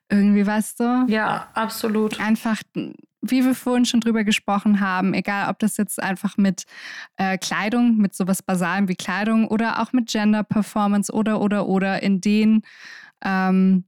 Irgendwie, 0.10 0.46
weißt 0.46 0.80
du? 0.80 1.06
Ja, 1.08 1.50
absolut. 1.54 2.20
Einfach, 2.20 2.62
wie 3.22 3.44
wir 3.44 3.56
vorhin 3.56 3.86
schon 3.86 4.02
drüber 4.02 4.24
gesprochen 4.24 4.80
haben, 4.80 5.14
egal 5.14 5.50
ob 5.50 5.60
das 5.60 5.78
jetzt 5.78 6.02
einfach 6.02 6.38
mit 6.38 6.64
äh, 7.18 7.38
Kleidung, 7.38 7.98
mit 7.98 8.14
sowas 8.14 8.44
Basalem 8.44 8.88
wie 8.88 8.96
Kleidung 8.96 9.48
oder 9.48 9.82
auch 9.82 9.94
mit 9.94 10.10
Gender 10.10 10.44
Performance 10.44 11.12
oder, 11.12 11.42
oder, 11.42 11.68
oder 11.68 12.04
in 12.04 12.22
den, 12.22 12.62
ähm, 13.24 13.86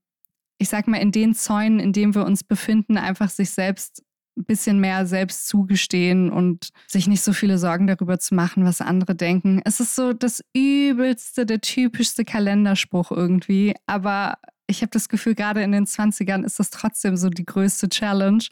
ich 0.58 0.70
sag 0.70 0.88
mal, 0.88 0.98
in 0.98 1.12
den 1.12 1.36
Zäunen, 1.36 1.80
in 1.80 1.94
denen 1.94 2.16
wir 2.16 2.26
uns 2.26 2.44
befinden, 2.44 2.98
einfach 2.98 3.30
sich 3.30 3.52
selbst 3.52 4.04
ein 4.38 4.46
bisschen 4.46 4.80
mehr 4.80 5.06
selbst 5.06 5.48
zugestehen 5.48 6.32
und 6.32 6.70
sich 6.88 7.08
nicht 7.08 7.22
so 7.22 7.34
viele 7.34 7.58
Sorgen 7.58 7.88
darüber 7.88 8.20
zu 8.20 8.36
machen, 8.36 8.66
was 8.66 8.82
andere 8.82 9.16
denken. 9.16 9.62
Es 9.66 9.80
ist 9.80 9.96
so 9.96 10.14
das 10.14 10.44
übelste, 10.56 11.46
der 11.46 11.60
typischste 11.62 12.24
Kalenderspruch 12.24 13.12
irgendwie, 13.12 13.76
aber 13.88 14.36
ich 14.68 14.82
habe 14.82 14.92
das 14.92 15.10
Gefühl, 15.10 15.34
gerade 15.34 15.64
in 15.64 15.72
den 15.72 15.86
20ern 15.86 16.44
ist 16.44 16.60
das 16.60 16.70
trotzdem 16.70 17.18
so 17.18 17.30
die 17.30 17.46
größte 17.46 17.90
Challenge, 17.90 18.44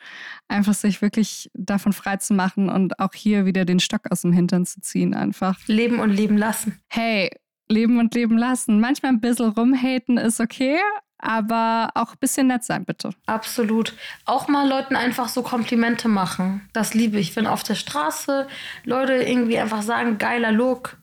einfach 0.47 0.74
sich 0.74 1.01
wirklich 1.01 1.51
davon 1.53 1.93
frei 1.93 2.18
zu 2.18 2.34
machen 2.34 2.70
und 2.70 2.99
auch 2.99 3.13
hier 3.13 3.45
wieder 3.45 3.66
den 3.66 3.80
Stock 3.80 4.09
aus 4.09 4.22
dem 4.22 4.32
Hintern 4.32 4.66
zu 4.66 4.82
ziehen, 4.82 5.13
einfach. 5.13 5.59
Leben 5.68 5.99
und 5.99 6.09
leben 6.09 6.38
lassen. 6.38 6.80
Hey, 6.88 7.30
leben 7.68 7.99
und 7.99 8.16
leben 8.16 8.38
lassen. 8.38 8.80
Manchmal 8.80 9.11
ein 9.11 9.20
bisschen 9.20 9.49
rumhaten 9.49 10.18
ist 10.18 10.39
okay, 10.39 10.80
aber 11.18 11.89
auch 11.95 12.13
ein 12.13 12.20
bisschen 12.20 12.47
nett 12.47 12.63
sein, 12.63 12.86
bitte. 12.86 13.09
Absolut. 13.26 13.93
Auch 14.26 14.47
mal 14.47 14.68
Leuten 14.68 14.95
einfach 14.95 15.28
so 15.28 15.41
Komplimente 15.43 16.07
machen. 16.07 16.68
Das 16.72 16.93
liebe 16.93 17.20
ich. 17.20 17.36
Wenn 17.36 17.47
auf 17.47 17.63
der 17.63 17.76
Straße 17.76 18.47
Leute 18.84 19.13
irgendwie 19.13 19.57
einfach 19.57 19.82
sagen, 19.82 20.18
geiler 20.18 20.51
Look. 20.51 20.97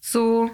So, 0.00 0.50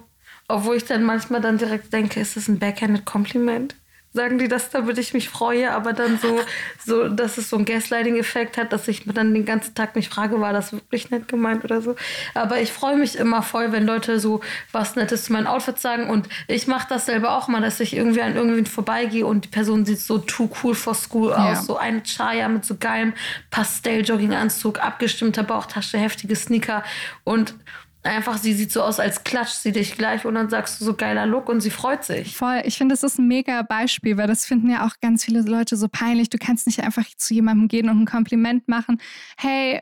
obwohl 0.52 0.76
ich 0.76 0.84
dann 0.84 1.02
manchmal 1.02 1.40
dann 1.40 1.56
direkt 1.56 1.92
denke, 1.94 2.20
ist 2.20 2.36
das 2.36 2.46
ein 2.46 2.58
backhanded 2.58 3.06
Kompliment? 3.06 3.74
Sagen 4.14 4.36
die 4.36 4.48
das, 4.48 4.68
damit 4.68 4.98
ich 4.98 5.14
mich 5.14 5.30
freue, 5.30 5.72
aber 5.72 5.94
dann 5.94 6.18
so, 6.18 6.38
so 6.84 7.08
dass 7.08 7.38
es 7.38 7.48
so 7.48 7.56
einen 7.56 7.64
Gaslighting-Effekt 7.64 8.58
hat, 8.58 8.70
dass 8.70 8.86
ich 8.86 9.04
dann 9.06 9.32
den 9.32 9.46
ganzen 9.46 9.74
Tag 9.74 9.96
mich 9.96 10.10
frage, 10.10 10.38
war 10.38 10.52
das 10.52 10.74
wirklich 10.74 11.10
nett 11.10 11.28
gemeint 11.28 11.64
oder 11.64 11.80
so. 11.80 11.96
Aber 12.34 12.60
ich 12.60 12.70
freue 12.70 12.98
mich 12.98 13.16
immer 13.16 13.40
voll, 13.40 13.72
wenn 13.72 13.86
Leute 13.86 14.20
so 14.20 14.42
was 14.70 14.96
Nettes 14.96 15.24
zu 15.24 15.32
meinen 15.32 15.46
Outfits 15.46 15.80
sagen. 15.80 16.10
Und 16.10 16.28
ich 16.46 16.66
mache 16.66 16.86
das 16.90 17.06
selber 17.06 17.34
auch 17.38 17.48
mal, 17.48 17.62
dass 17.62 17.80
ich 17.80 17.96
irgendwie 17.96 18.20
an 18.20 18.36
irgendwen 18.36 18.66
vorbeigehe 18.66 19.24
und 19.24 19.46
die 19.46 19.48
Person 19.48 19.86
sieht 19.86 20.00
so 20.00 20.18
too 20.18 20.50
cool 20.62 20.74
for 20.74 20.94
school 20.94 21.30
ja. 21.30 21.52
aus. 21.52 21.64
So 21.64 21.78
eine 21.78 22.02
Chaya 22.02 22.48
mit 22.48 22.66
so 22.66 22.76
geilem 22.78 23.14
Pastell-Jogginganzug, 23.50 24.78
abgestimmter 24.84 25.44
Bauchtasche, 25.44 25.96
heftige 25.96 26.36
Sneaker 26.36 26.84
und 27.24 27.54
einfach, 28.02 28.38
sie 28.38 28.52
sieht 28.52 28.72
so 28.72 28.82
aus, 28.82 28.98
als 29.00 29.24
klatscht 29.24 29.56
sie 29.56 29.72
dich 29.72 29.96
gleich 29.96 30.24
und 30.24 30.34
dann 30.34 30.48
sagst 30.48 30.80
du 30.80 30.84
so 30.84 30.94
geiler 30.94 31.26
Look 31.26 31.48
und 31.48 31.60
sie 31.60 31.70
freut 31.70 32.04
sich. 32.04 32.36
Voll, 32.36 32.62
ich 32.64 32.78
finde, 32.78 32.94
das 32.94 33.02
ist 33.02 33.18
ein 33.18 33.28
mega 33.28 33.62
Beispiel, 33.62 34.16
weil 34.16 34.26
das 34.26 34.44
finden 34.44 34.70
ja 34.70 34.86
auch 34.86 35.00
ganz 35.00 35.24
viele 35.24 35.42
Leute 35.42 35.76
so 35.76 35.88
peinlich. 35.88 36.30
Du 36.30 36.38
kannst 36.38 36.66
nicht 36.66 36.82
einfach 36.82 37.04
zu 37.16 37.34
jemandem 37.34 37.68
gehen 37.68 37.88
und 37.88 38.02
ein 38.02 38.06
Kompliment 38.06 38.68
machen. 38.68 39.00
Hey, 39.36 39.80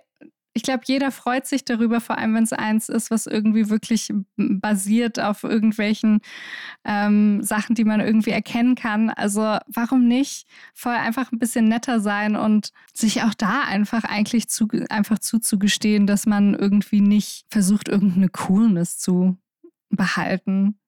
ich 0.53 0.63
glaube, 0.63 0.83
jeder 0.87 1.13
freut 1.13 1.47
sich 1.47 1.65
darüber, 1.65 2.01
vor 2.01 2.19
allem 2.19 2.35
wenn 2.35 2.43
es 2.43 2.53
eins 2.53 2.89
ist, 2.89 3.11
was 3.11 3.27
irgendwie 3.27 3.71
wirklich 3.71 4.13
basiert 4.37 5.21
auf 5.21 5.45
irgendwelchen 5.45 6.21
ähm, 6.85 7.43
Sachen, 7.43 7.77
die 7.77 7.85
man 7.85 8.01
irgendwie 8.01 8.31
erkennen 8.31 8.75
kann. 8.75 9.11
Also 9.11 9.59
warum 9.69 10.09
nicht 10.09 10.49
vorher 10.75 11.03
einfach 11.03 11.31
ein 11.31 11.39
bisschen 11.39 11.69
netter 11.69 12.01
sein 12.01 12.35
und 12.35 12.73
sich 12.93 13.23
auch 13.23 13.35
da 13.35 13.63
einfach 13.63 14.03
eigentlich 14.05 14.49
zu, 14.49 14.67
einfach 14.89 15.21
zuzugestehen, 15.21 16.07
dass 16.07 16.27
man 16.27 16.55
irgendwie 16.55 17.01
nicht 17.01 17.47
versucht, 17.49 17.89
irgendeine 17.89 18.29
Coolness 18.29 18.99
zu 18.99 19.39
behalten. 19.91 20.79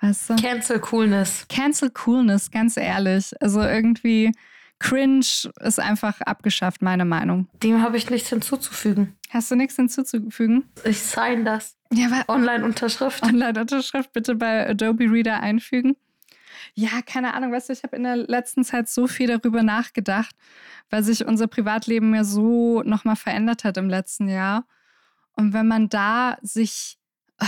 Weißt 0.00 0.30
du? 0.30 0.36
Cancel 0.36 0.80
Coolness. 0.80 1.46
Cancel 1.48 1.90
Coolness, 1.90 2.50
ganz 2.50 2.76
ehrlich. 2.76 3.32
Also 3.40 3.62
irgendwie 3.62 4.32
Cringe 4.80 5.26
ist 5.60 5.80
einfach 5.80 6.20
abgeschafft, 6.20 6.82
meine 6.82 7.04
Meinung. 7.04 7.48
Dem 7.62 7.82
habe 7.82 7.96
ich 7.96 8.10
nichts 8.10 8.28
hinzuzufügen. 8.28 9.16
Hast 9.30 9.50
du 9.50 9.56
nichts 9.56 9.76
hinzuzufügen? 9.76 10.70
Ich 10.84 11.02
sign 11.02 11.44
das. 11.44 11.76
Ja, 11.92 12.24
Online-Unterschrift. 12.28 13.22
Online-Unterschrift 13.22 14.12
bitte 14.12 14.34
bei 14.34 14.68
Adobe 14.68 15.10
Reader 15.10 15.40
einfügen. 15.40 15.96
Ja, 16.74 17.02
keine 17.04 17.34
Ahnung, 17.34 17.52
weißt 17.52 17.68
du, 17.68 17.72
ich 17.72 17.82
habe 17.82 17.96
in 17.96 18.04
der 18.04 18.16
letzten 18.16 18.64
Zeit 18.64 18.88
so 18.88 19.06
viel 19.06 19.26
darüber 19.26 19.62
nachgedacht, 19.62 20.34
weil 20.90 21.02
sich 21.02 21.26
unser 21.26 21.46
Privatleben 21.46 22.14
ja 22.14 22.24
so 22.24 22.82
nochmal 22.82 23.16
verändert 23.16 23.64
hat 23.64 23.76
im 23.76 23.88
letzten 23.88 24.28
Jahr. 24.28 24.66
Und 25.32 25.52
wenn 25.52 25.66
man 25.66 25.88
da 25.88 26.36
sich, 26.42 26.98
ah, 27.38 27.46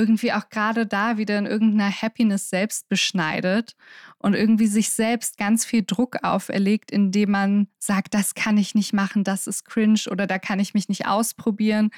irgendwie 0.00 0.32
auch 0.32 0.48
gerade 0.48 0.86
da 0.86 1.18
wieder 1.18 1.38
in 1.38 1.44
irgendeiner 1.44 1.90
Happiness 1.90 2.48
selbst 2.48 2.88
beschneidet 2.88 3.76
und 4.16 4.34
irgendwie 4.34 4.66
sich 4.66 4.90
selbst 4.90 5.36
ganz 5.36 5.66
viel 5.66 5.84
Druck 5.86 6.16
auferlegt, 6.22 6.90
indem 6.90 7.32
man 7.32 7.68
sagt, 7.78 8.14
das 8.14 8.34
kann 8.34 8.56
ich 8.56 8.74
nicht 8.74 8.94
machen, 8.94 9.24
das 9.24 9.46
ist 9.46 9.66
cringe 9.66 10.00
oder 10.10 10.26
da 10.26 10.38
kann 10.38 10.58
ich 10.58 10.72
mich 10.72 10.88
nicht 10.88 11.06
ausprobieren. 11.06 11.90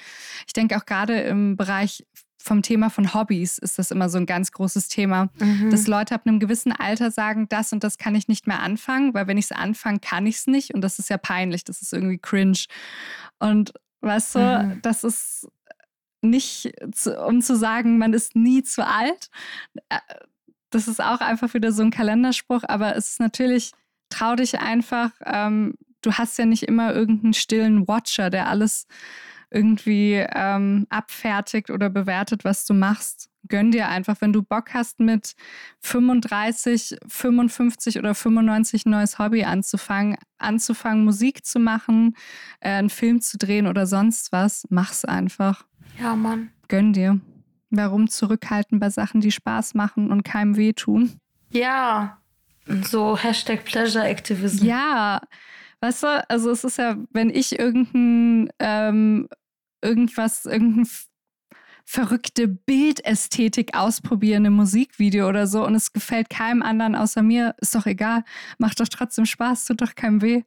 Ich 0.48 0.52
denke 0.52 0.76
auch 0.76 0.84
gerade 0.84 1.20
im 1.20 1.56
Bereich 1.56 2.04
vom 2.38 2.62
Thema 2.62 2.90
von 2.90 3.14
Hobbys 3.14 3.58
ist 3.58 3.78
das 3.78 3.92
immer 3.92 4.08
so 4.08 4.18
ein 4.18 4.26
ganz 4.26 4.50
großes 4.50 4.88
Thema, 4.88 5.28
mhm. 5.38 5.70
dass 5.70 5.86
Leute 5.86 6.16
ab 6.16 6.22
einem 6.26 6.40
gewissen 6.40 6.72
Alter 6.72 7.12
sagen, 7.12 7.48
das 7.48 7.72
und 7.72 7.84
das 7.84 7.98
kann 7.98 8.16
ich 8.16 8.26
nicht 8.26 8.48
mehr 8.48 8.60
anfangen, 8.60 9.14
weil 9.14 9.28
wenn 9.28 9.38
ich 9.38 9.44
es 9.44 9.52
anfange, 9.52 10.00
kann 10.00 10.26
ich 10.26 10.38
es 10.38 10.46
nicht 10.48 10.74
und 10.74 10.80
das 10.80 10.98
ist 10.98 11.08
ja 11.08 11.18
peinlich, 11.18 11.62
das 11.62 11.82
ist 11.82 11.92
irgendwie 11.92 12.18
cringe. 12.18 12.58
Und 13.38 13.72
weißt 14.00 14.34
du, 14.34 14.38
mhm. 14.40 14.82
das 14.82 15.04
ist 15.04 15.46
nicht, 16.22 16.72
zu, 16.92 17.18
um 17.18 17.40
zu 17.42 17.56
sagen, 17.56 17.98
man 17.98 18.12
ist 18.12 18.36
nie 18.36 18.62
zu 18.62 18.86
alt. 18.86 19.30
Äh, 19.88 19.98
das 20.70 20.88
ist 20.88 21.02
auch 21.02 21.20
einfach 21.20 21.54
wieder 21.54 21.72
so 21.72 21.82
ein 21.82 21.90
Kalenderspruch, 21.90 22.62
aber 22.66 22.96
es 22.96 23.10
ist 23.10 23.20
natürlich, 23.20 23.72
trau 24.08 24.36
dich 24.36 24.58
einfach. 24.58 25.10
Ähm, 25.24 25.74
du 26.02 26.12
hast 26.12 26.38
ja 26.38 26.46
nicht 26.46 26.64
immer 26.64 26.94
irgendeinen 26.94 27.34
stillen 27.34 27.88
Watcher, 27.88 28.30
der 28.30 28.48
alles 28.48 28.86
irgendwie 29.50 30.24
ähm, 30.34 30.86
abfertigt 30.88 31.70
oder 31.70 31.90
bewertet, 31.90 32.44
was 32.44 32.64
du 32.64 32.74
machst. 32.74 33.28
Gönn 33.48 33.70
dir 33.70 33.88
einfach, 33.88 34.20
wenn 34.20 34.32
du 34.32 34.42
Bock 34.42 34.72
hast, 34.72 35.00
mit 35.00 35.34
35, 35.80 36.96
55 37.06 37.98
oder 37.98 38.14
95 38.14 38.86
ein 38.86 38.90
neues 38.90 39.18
Hobby 39.18 39.44
anzufangen, 39.44 40.16
anzufangen, 40.38 41.04
Musik 41.04 41.44
zu 41.44 41.58
machen, 41.58 42.16
äh, 42.60 42.70
einen 42.70 42.88
Film 42.88 43.20
zu 43.20 43.36
drehen 43.36 43.66
oder 43.66 43.86
sonst 43.86 44.32
was, 44.32 44.64
mach's 44.70 45.04
einfach. 45.04 45.66
Ja, 46.00 46.16
Mann. 46.16 46.50
Gönn 46.68 46.92
dir. 46.92 47.20
Warum 47.70 48.08
zurückhalten 48.08 48.78
bei 48.80 48.90
Sachen, 48.90 49.20
die 49.20 49.32
Spaß 49.32 49.74
machen 49.74 50.10
und 50.10 50.24
keinem 50.24 50.56
wehtun? 50.56 51.18
Ja, 51.50 52.18
so 52.66 53.16
Hashtag 53.16 53.64
Pleasure 53.64 54.04
Activism. 54.04 54.64
Ja, 54.64 55.20
weißt 55.80 56.02
du, 56.02 56.24
also 56.28 56.50
es 56.50 56.64
ist 56.64 56.78
ja, 56.78 56.96
wenn 57.12 57.30
ich 57.30 57.58
irgendein, 57.58 58.50
ähm, 58.58 59.28
irgendwas, 59.80 60.44
irgendein 60.44 60.86
verrückte 61.84 62.48
Bildästhetik 62.48 63.76
ausprobiere 63.76 64.36
in 64.36 64.46
einem 64.46 64.56
Musikvideo 64.56 65.28
oder 65.28 65.46
so 65.46 65.66
und 65.66 65.74
es 65.74 65.92
gefällt 65.92 66.30
keinem 66.30 66.62
anderen 66.62 66.94
außer 66.94 67.22
mir, 67.22 67.54
ist 67.58 67.74
doch 67.74 67.86
egal. 67.86 68.24
Macht 68.58 68.80
doch 68.80 68.88
trotzdem 68.88 69.26
Spaß, 69.26 69.64
tut 69.64 69.80
doch 69.80 69.94
keinem 69.94 70.22
weh. 70.22 70.42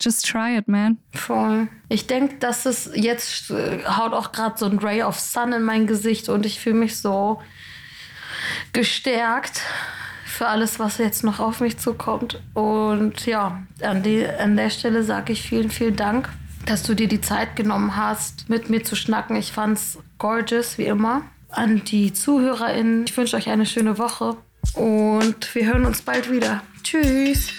Just 0.00 0.26
try 0.26 0.56
it, 0.56 0.68
man. 0.68 0.98
Voll. 1.12 1.68
Ich 1.88 2.06
denke, 2.06 2.36
dass 2.36 2.66
es 2.66 2.90
jetzt 2.94 3.50
äh, 3.50 3.84
haut 3.84 4.12
auch 4.12 4.32
gerade 4.32 4.58
so 4.58 4.66
ein 4.66 4.78
Ray 4.78 5.02
of 5.02 5.18
Sun 5.18 5.52
in 5.52 5.62
mein 5.62 5.86
Gesicht 5.86 6.28
und 6.28 6.44
ich 6.44 6.60
fühle 6.60 6.76
mich 6.76 6.98
so 6.98 7.40
gestärkt 8.72 9.62
für 10.26 10.48
alles, 10.48 10.78
was 10.78 10.98
jetzt 10.98 11.24
noch 11.24 11.38
auf 11.38 11.60
mich 11.60 11.78
zukommt. 11.78 12.42
Und 12.54 13.24
ja, 13.24 13.62
an, 13.80 14.02
die, 14.02 14.26
an 14.26 14.56
der 14.56 14.70
Stelle 14.70 15.04
sage 15.04 15.32
ich 15.32 15.42
vielen, 15.42 15.70
vielen 15.70 15.96
Dank, 15.96 16.28
dass 16.66 16.82
du 16.82 16.94
dir 16.94 17.08
die 17.08 17.20
Zeit 17.20 17.56
genommen 17.56 17.96
hast, 17.96 18.48
mit 18.48 18.68
mir 18.68 18.82
zu 18.82 18.96
schnacken. 18.96 19.36
Ich 19.36 19.52
fand's 19.52 19.98
gorgeous, 20.18 20.76
wie 20.76 20.86
immer. 20.86 21.22
An 21.50 21.84
die 21.84 22.12
ZuhörerInnen, 22.12 23.04
ich 23.06 23.16
wünsche 23.16 23.36
euch 23.36 23.48
eine 23.48 23.64
schöne 23.64 23.96
Woche 23.96 24.36
und 24.74 25.54
wir 25.54 25.66
hören 25.66 25.86
uns 25.86 26.02
bald 26.02 26.30
wieder. 26.30 26.62
Tschüss. 26.82 27.52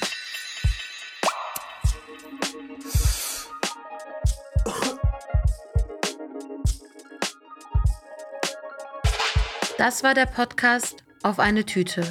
Das 9.77 10.03
war 10.03 10.13
der 10.13 10.25
Podcast 10.25 11.03
Auf 11.21 11.37
eine 11.37 11.65
Tüte. 11.65 12.01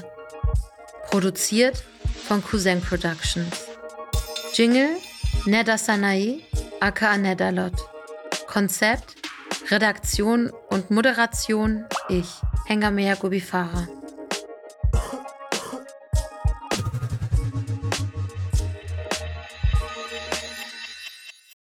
Produziert 1.11 1.83
von 2.27 2.45
Cousin 2.45 2.81
Productions. 2.81 3.67
Jingle 4.53 4.91
Neda 5.47 5.79
Sanae, 5.79 6.41
aka 6.81 7.17
Nedalot. 7.17 7.73
Konzept, 8.47 9.17
Redaktion 9.71 10.53
und 10.69 10.91
Moderation 10.91 11.87
ich, 12.11 12.29
Hengamea 12.67 13.15
Gubifara. 13.15 13.89